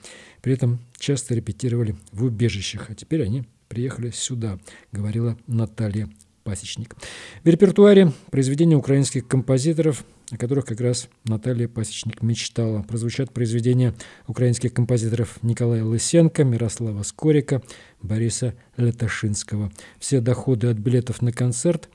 При 0.42 0.54
этом 0.54 0.80
часто 0.98 1.34
репетировали 1.34 1.96
в 2.12 2.24
убежищах, 2.24 2.90
а 2.90 2.94
теперь 2.94 3.22
они 3.22 3.44
приехали 3.68 4.10
сюда, 4.10 4.58
говорила 4.92 5.36
Наталья 5.46 6.08
Пасечник. 6.42 6.96
В 7.44 7.46
репертуаре 7.46 8.12
произведения 8.30 8.76
украинских 8.76 9.28
композиторов, 9.28 10.04
о 10.30 10.36
которых 10.36 10.64
как 10.64 10.80
раз 10.80 11.08
Наталья 11.24 11.68
Пасечник 11.68 12.22
мечтала. 12.22 12.82
Прозвучат 12.82 13.32
произведения 13.32 13.94
украинских 14.26 14.72
композиторов 14.72 15.38
Николая 15.42 15.84
Лысенко, 15.84 16.44
Мирослава 16.44 17.02
Скорика, 17.02 17.62
Бориса 18.00 18.54
Леташинского. 18.76 19.70
Все 19.98 20.20
доходы 20.20 20.68
от 20.68 20.78
билетов 20.78 21.20
на 21.20 21.32
концерт 21.32 21.88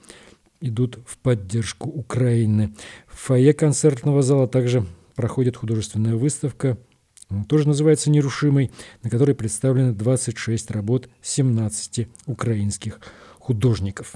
идут 0.62 1.00
в 1.06 1.18
поддержку 1.18 1.90
Украины. 1.90 2.74
В 3.08 3.18
фойе 3.20 3.54
концертного 3.54 4.22
зала 4.22 4.48
также 4.48 4.86
проходит 5.16 5.58
художественная 5.58 6.16
выставка, 6.16 6.78
тоже 7.48 7.68
называется 7.68 8.10
«Нерушимый», 8.10 8.72
на 9.04 9.10
которой 9.10 9.36
представлены 9.36 9.94
26 9.94 10.72
работ 10.72 11.10
17 11.22 12.08
украинских 12.26 13.00
художников. 13.40 14.14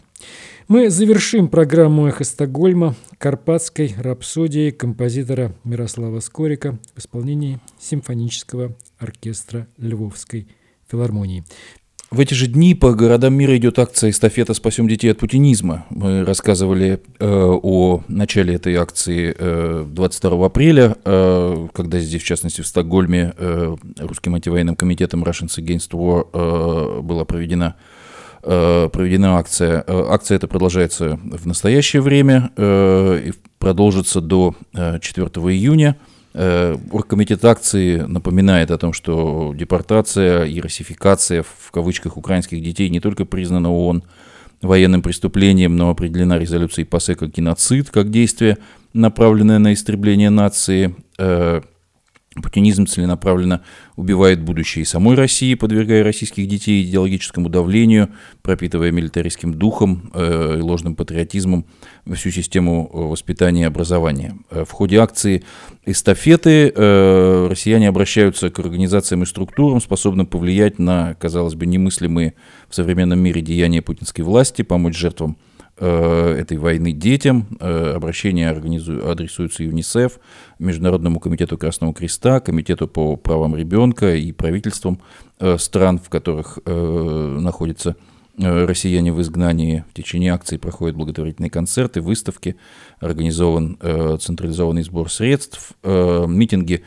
Мы 0.68 0.89
завершим 0.89 1.49
программу 1.49 2.07
«Эхо 2.07 2.24
Стокгольма» 2.24 2.95
карпатской 3.18 3.93
рапсодией 3.97 4.72
композитора 4.72 5.53
Мирослава 5.64 6.20
Скорика 6.20 6.80
в 6.95 6.99
исполнении 6.99 7.60
симфонического 7.80 8.76
оркестра 8.97 9.68
Львовской 9.78 10.47
филармонии. 10.89 11.43
В 12.12 12.20
эти 12.20 12.34
же 12.34 12.47
дни 12.47 12.74
по 12.74 12.93
городам 12.93 13.36
мира 13.36 13.55
идет 13.55 13.78
акция 13.78 14.10
«Эстафета 14.10 14.55
спасем 14.55 14.88
детей 14.88 15.12
от 15.12 15.20
путинизма». 15.20 15.86
Мы 15.91 16.26
рассказывали 16.26 17.03
э, 17.20 17.26
о 17.30 18.01
начале 18.07 18.55
этой 18.55 18.76
акции 18.78 19.36
э, 19.38 19.86
22 19.88 20.45
апреля, 20.47 20.95
э, 21.05 21.68
когда 21.72 21.99
здесь, 21.99 22.24
в 22.24 22.26
частности, 22.26 22.62
в 22.62 22.68
Стокгольме, 22.68 23.36
э, 23.38 23.76
русским 23.99 24.34
антивоенным 24.34 24.76
комитетом 24.76 25.24
Russians 25.24 25.60
Against 25.60 25.91
War 25.91 26.28
э, 26.34 27.01
была 27.01 27.26
проведена 27.26 27.76
э, 28.41 28.89
проведена 28.91 29.38
акция. 29.38 29.84
Э, 29.86 30.05
акция 30.10 30.38
эта 30.38 30.47
продолжается 30.47 31.20
в 31.24 31.45
настоящее 31.45 32.01
время 32.01 32.49
э, 32.57 33.22
и 33.28 33.34
продолжится 33.60 34.20
до 34.20 34.55
4 34.74 35.28
июня. 35.28 35.95
Э, 36.34 36.77
оргкомитет 36.91 37.43
акции 37.43 37.97
напоминает 38.01 38.69
о 38.69 38.77
том, 38.77 38.93
что 38.93 39.53
депортация 39.55 40.45
и 40.45 40.61
расификация 40.61 41.43
в 41.43 41.71
кавычках 41.71 42.17
украинских 42.17 42.61
детей 42.61 42.89
не 42.89 42.99
только 42.99 43.25
признана 43.25 43.71
ООН 43.71 44.03
военным 44.61 45.01
преступлением, 45.01 45.75
но 45.75 45.89
определена 45.89 46.38
резолюцией 46.38 46.86
ПАСЕ 46.86 47.15
как 47.15 47.32
геноцид, 47.32 47.89
как 47.89 48.11
действие, 48.11 48.57
направленное 48.93 49.57
на 49.57 49.73
истребление 49.73 50.30
нации. 50.30 50.95
Путинизм 52.42 52.86
целенаправленно 52.86 53.62
убивает 53.96 54.42
будущее 54.42 54.84
и 54.84 54.86
самой 54.86 55.16
России, 55.16 55.54
подвергая 55.56 56.04
российских 56.04 56.48
детей 56.48 56.84
идеологическому 56.84 57.50
давлению, 57.50 58.10
пропитывая 58.42 58.92
милитаристским 58.92 59.54
духом 59.54 60.12
э, 60.14 60.58
и 60.60 60.62
ложным 60.62 60.96
патриотизмом 60.96 61.66
всю 62.16 62.32
систему 62.32 62.90
э, 62.92 62.98
воспитания 62.98 63.64
и 63.64 63.66
образования. 63.66 64.36
Э, 64.50 64.64
в 64.66 64.72
ходе 64.72 64.98
акции 64.98 65.44
эстафеты 65.86 66.72
э, 66.74 67.48
россияне 67.50 67.90
обращаются 67.90 68.50
к 68.50 68.60
организациям 68.60 69.24
и 69.24 69.26
структурам, 69.26 69.82
способным 69.82 70.26
повлиять 70.26 70.80
на, 70.80 71.16
казалось 71.16 71.56
бы, 71.56 71.66
немыслимые 71.66 72.34
в 72.70 72.76
современном 72.76 73.20
мире 73.20 73.42
деяния 73.42 73.82
путинской 73.82 74.24
власти, 74.24 74.62
помочь 74.62 74.98
жертвам 74.98 75.38
этой 75.86 76.57
войны 76.57 76.91
детям. 76.91 77.47
Э, 77.59 77.93
обращения 77.95 78.49
адресуются 78.49 79.63
ЮНИСЕФ, 79.63 80.19
Международному 80.59 81.19
комитету 81.19 81.57
Красного 81.57 81.93
Креста, 81.93 82.39
Комитету 82.39 82.88
по 82.88 83.15
правам 83.15 83.55
ребенка 83.55 84.15
и 84.15 84.32
правительствам 84.32 85.01
э, 85.39 85.57
стран, 85.57 85.99
в 85.99 86.09
которых 86.09 86.59
находятся 86.65 87.95
россияне 88.38 89.11
в 89.11 89.21
изгнании. 89.21 89.84
В 89.89 89.93
течение 89.93 90.34
акции 90.34 90.57
проходят 90.57 90.95
благотворительные 90.95 91.49
концерты, 91.49 91.99
выставки, 91.99 92.55
организован 92.99 93.77
централизованный 94.19 94.84
сбор 94.84 95.11
средств, 95.11 95.73
митинги 95.84 96.84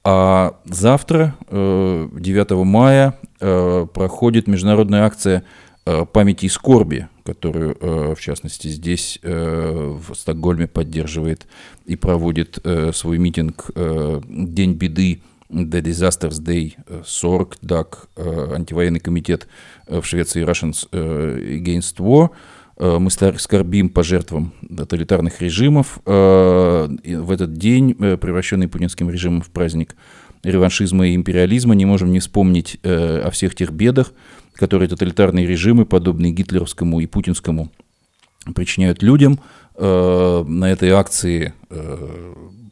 А 0.08 0.60
завтра, 0.66 1.34
9 1.50 2.50
э, 2.52 2.54
мая, 2.62 3.18
э, 3.40 3.86
проходит 3.92 4.46
международная 4.46 5.02
акция 5.02 5.42
э, 5.84 6.04
памяти 6.04 6.44
и 6.44 6.48
скорби, 6.48 7.08
которую, 7.24 7.76
в 8.14 8.20
частности, 8.20 8.68
здесь, 8.68 9.18
в 9.20 10.14
Стокгольме, 10.14 10.68
поддерживает 10.68 11.48
и 11.86 11.96
проводит 11.96 12.64
свой 12.92 13.18
митинг 13.18 13.68
«День 13.74 14.74
беды», 14.74 15.22
The 15.50 15.82
Disasters 15.82 16.40
Day, 16.40 16.74
SORG, 17.02 17.54
DAC, 17.62 18.54
антивоенный 18.54 19.00
комитет 19.00 19.48
в 19.88 20.04
Швеции 20.04 20.44
Russians 20.44 20.88
Against 20.92 21.96
War– 21.96 22.30
Э, 22.40 22.55
мы 22.78 23.10
скорбим 23.10 23.88
по 23.88 24.02
жертвам 24.02 24.52
тоталитарных 24.74 25.40
режимов. 25.40 26.00
Э, 26.04 26.88
в 27.04 27.30
этот 27.30 27.54
день, 27.54 27.96
э, 27.98 28.16
превращенный 28.18 28.68
путинским 28.68 29.08
режимом 29.08 29.40
в 29.40 29.48
праздник 29.48 29.96
реваншизма 30.42 31.08
и 31.08 31.14
империализма, 31.14 31.74
не 31.74 31.86
можем 31.86 32.12
не 32.12 32.20
вспомнить 32.20 32.78
о 32.84 33.30
всех 33.32 33.54
тех 33.56 33.72
бедах, 33.72 34.12
которые 34.54 34.88
тоталитарные 34.88 35.46
режимы, 35.46 35.86
подобные 35.86 36.30
гитлеровскому 36.32 37.00
и 37.00 37.06
путинскому, 37.06 37.72
причиняют 38.54 39.02
людям. 39.02 39.40
На 39.76 40.64
этой 40.70 40.90
акции 40.90 41.52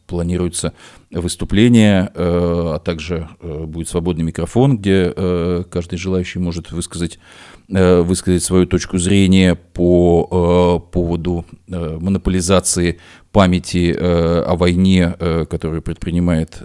планируется 0.07 0.73
выступление, 1.11 2.13
а 2.15 2.79
также 2.79 3.29
будет 3.43 3.89
свободный 3.89 4.23
микрофон, 4.23 4.79
где 4.79 5.65
каждый 5.69 5.97
желающий 5.97 6.39
может 6.39 6.71
высказать 6.71 7.19
Э, 7.19 7.54
высказать 7.69 8.43
свою 8.43 8.67
точку 8.67 8.99
зрения 8.99 9.55
по 9.55 10.81
э, 10.87 10.93
поводу 10.93 11.47
э, 11.67 11.99
монополизации 12.01 12.99
памяти 13.33 13.93
о 13.99 14.55
войне, 14.55 15.13
которую 15.51 15.83
предпринимает, 15.83 16.63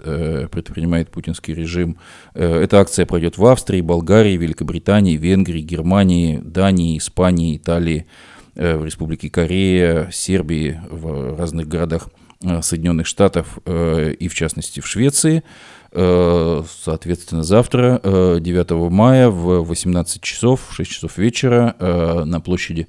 предпринимает 0.52 1.10
путинский 1.10 1.52
режим. 1.52 1.98
Эта 2.32 2.78
акция 2.78 3.06
пройдет 3.06 3.38
в 3.38 3.46
Австрии, 3.46 3.80
Болгарии, 3.80 4.36
Великобритании, 4.36 5.16
Венгрии, 5.16 5.62
Германии, 5.62 6.38
Дании, 6.40 6.96
Испании, 6.96 7.56
Италии, 7.56 8.06
в 8.54 8.84
Республике 8.84 9.30
Корея, 9.30 10.10
Сербии, 10.12 10.80
в 10.88 11.36
разных 11.36 11.66
городах 11.66 12.08
Соединенных 12.62 13.08
Штатов 13.08 13.58
и, 13.66 14.28
в 14.28 14.34
частности, 14.34 14.78
в 14.78 14.86
Швеции. 14.86 15.42
Э, 15.92 16.62
соответственно, 16.68 17.42
завтра, 17.42 18.00
9 18.04 18.70
э, 18.70 18.74
мая 18.90 19.28
в 19.28 19.64
18 19.64 20.22
часов, 20.22 20.68
6 20.70 20.90
часов 20.90 21.18
вечера 21.18 21.74
э, 21.78 22.24
на 22.24 22.40
площади 22.40 22.88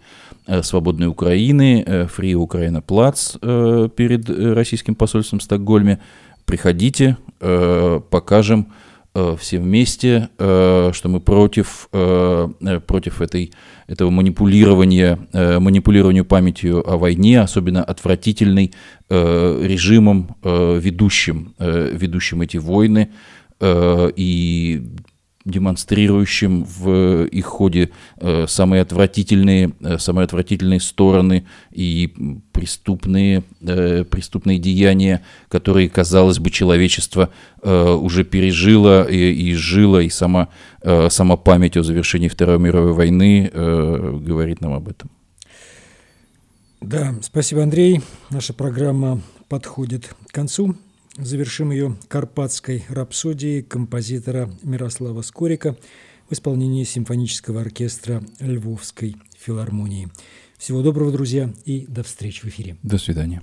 Свободной 0.64 1.08
Украины, 1.08 2.08
Фри 2.12 2.36
Украина 2.36 2.82
Плац 2.82 3.38
перед 3.38 4.28
российским 4.28 4.96
посольством 4.96 5.40
в 5.40 5.44
Стокгольме. 5.44 6.02
Приходите, 6.46 7.16
покажем 7.40 8.74
все 9.14 9.60
вместе, 9.60 10.30
э, 10.38 10.92
что 10.94 11.10
мы 11.10 11.20
против, 11.20 11.90
э, 11.92 12.48
против 12.88 13.22
этой, 13.22 13.52
этого 13.88 14.10
манипулирования, 14.10 15.20
манипулированию 15.34 16.24
памятью 16.24 16.90
о 16.90 16.98
войне, 16.98 17.42
особенно 17.42 17.84
отвратительной 17.84 18.72
режимом, 19.10 20.38
ведущим, 20.42 21.54
ведущим 21.60 22.42
эти 22.42 22.56
войны, 22.56 23.10
и 23.62 24.82
демонстрирующим 25.46 26.64
в 26.64 27.26
их 27.26 27.46
ходе 27.46 27.92
э, 28.18 28.46
самые 28.48 28.82
отвратительные, 28.82 29.72
э, 29.80 29.98
самые 29.98 30.26
отвратительные 30.26 30.80
стороны 30.80 31.46
и 31.72 32.14
преступные, 32.52 33.44
э, 33.62 34.04
преступные 34.04 34.60
деяния, 34.60 35.24
которые, 35.50 35.90
казалось 35.90 36.40
бы, 36.40 36.50
человечество 36.50 37.30
уже 37.64 38.24
пережило 38.24 39.08
и, 39.08 39.32
и 39.34 39.54
жило, 39.54 40.00
и 40.02 40.10
сама, 40.10 40.48
сама 41.10 41.38
память 41.38 41.78
о 41.78 41.84
завершении 41.84 42.28
Второй 42.28 42.58
мировой 42.58 42.94
войны 42.94 43.52
говорит 43.54 44.62
нам 44.62 44.74
об 44.74 44.90
этом. 44.90 45.12
Да, 46.82 47.14
спасибо, 47.22 47.62
Андрей. 47.62 48.02
Наша 48.32 48.54
программа 48.54 49.22
подходит 49.48 50.16
к 50.28 50.34
концу. 50.34 50.76
Завершим 51.18 51.72
ее 51.72 51.98
карпатской 52.08 52.86
рапсодией 52.88 53.64
композитора 53.64 54.50
Мирослава 54.64 55.22
Скорика 55.22 55.76
в 56.30 56.34
исполнении 56.34 56.84
симфонического 56.86 57.62
оркестра 57.62 58.24
Львовской 58.40 59.18
филармонии. 59.38 60.10
Всего 60.58 60.82
доброго, 60.82 61.12
друзья, 61.12 61.54
и 61.66 61.86
до 61.88 62.04
встречи 62.04 62.42
в 62.42 62.46
эфире. 62.46 62.78
До 62.82 62.98
свидания. 62.98 63.42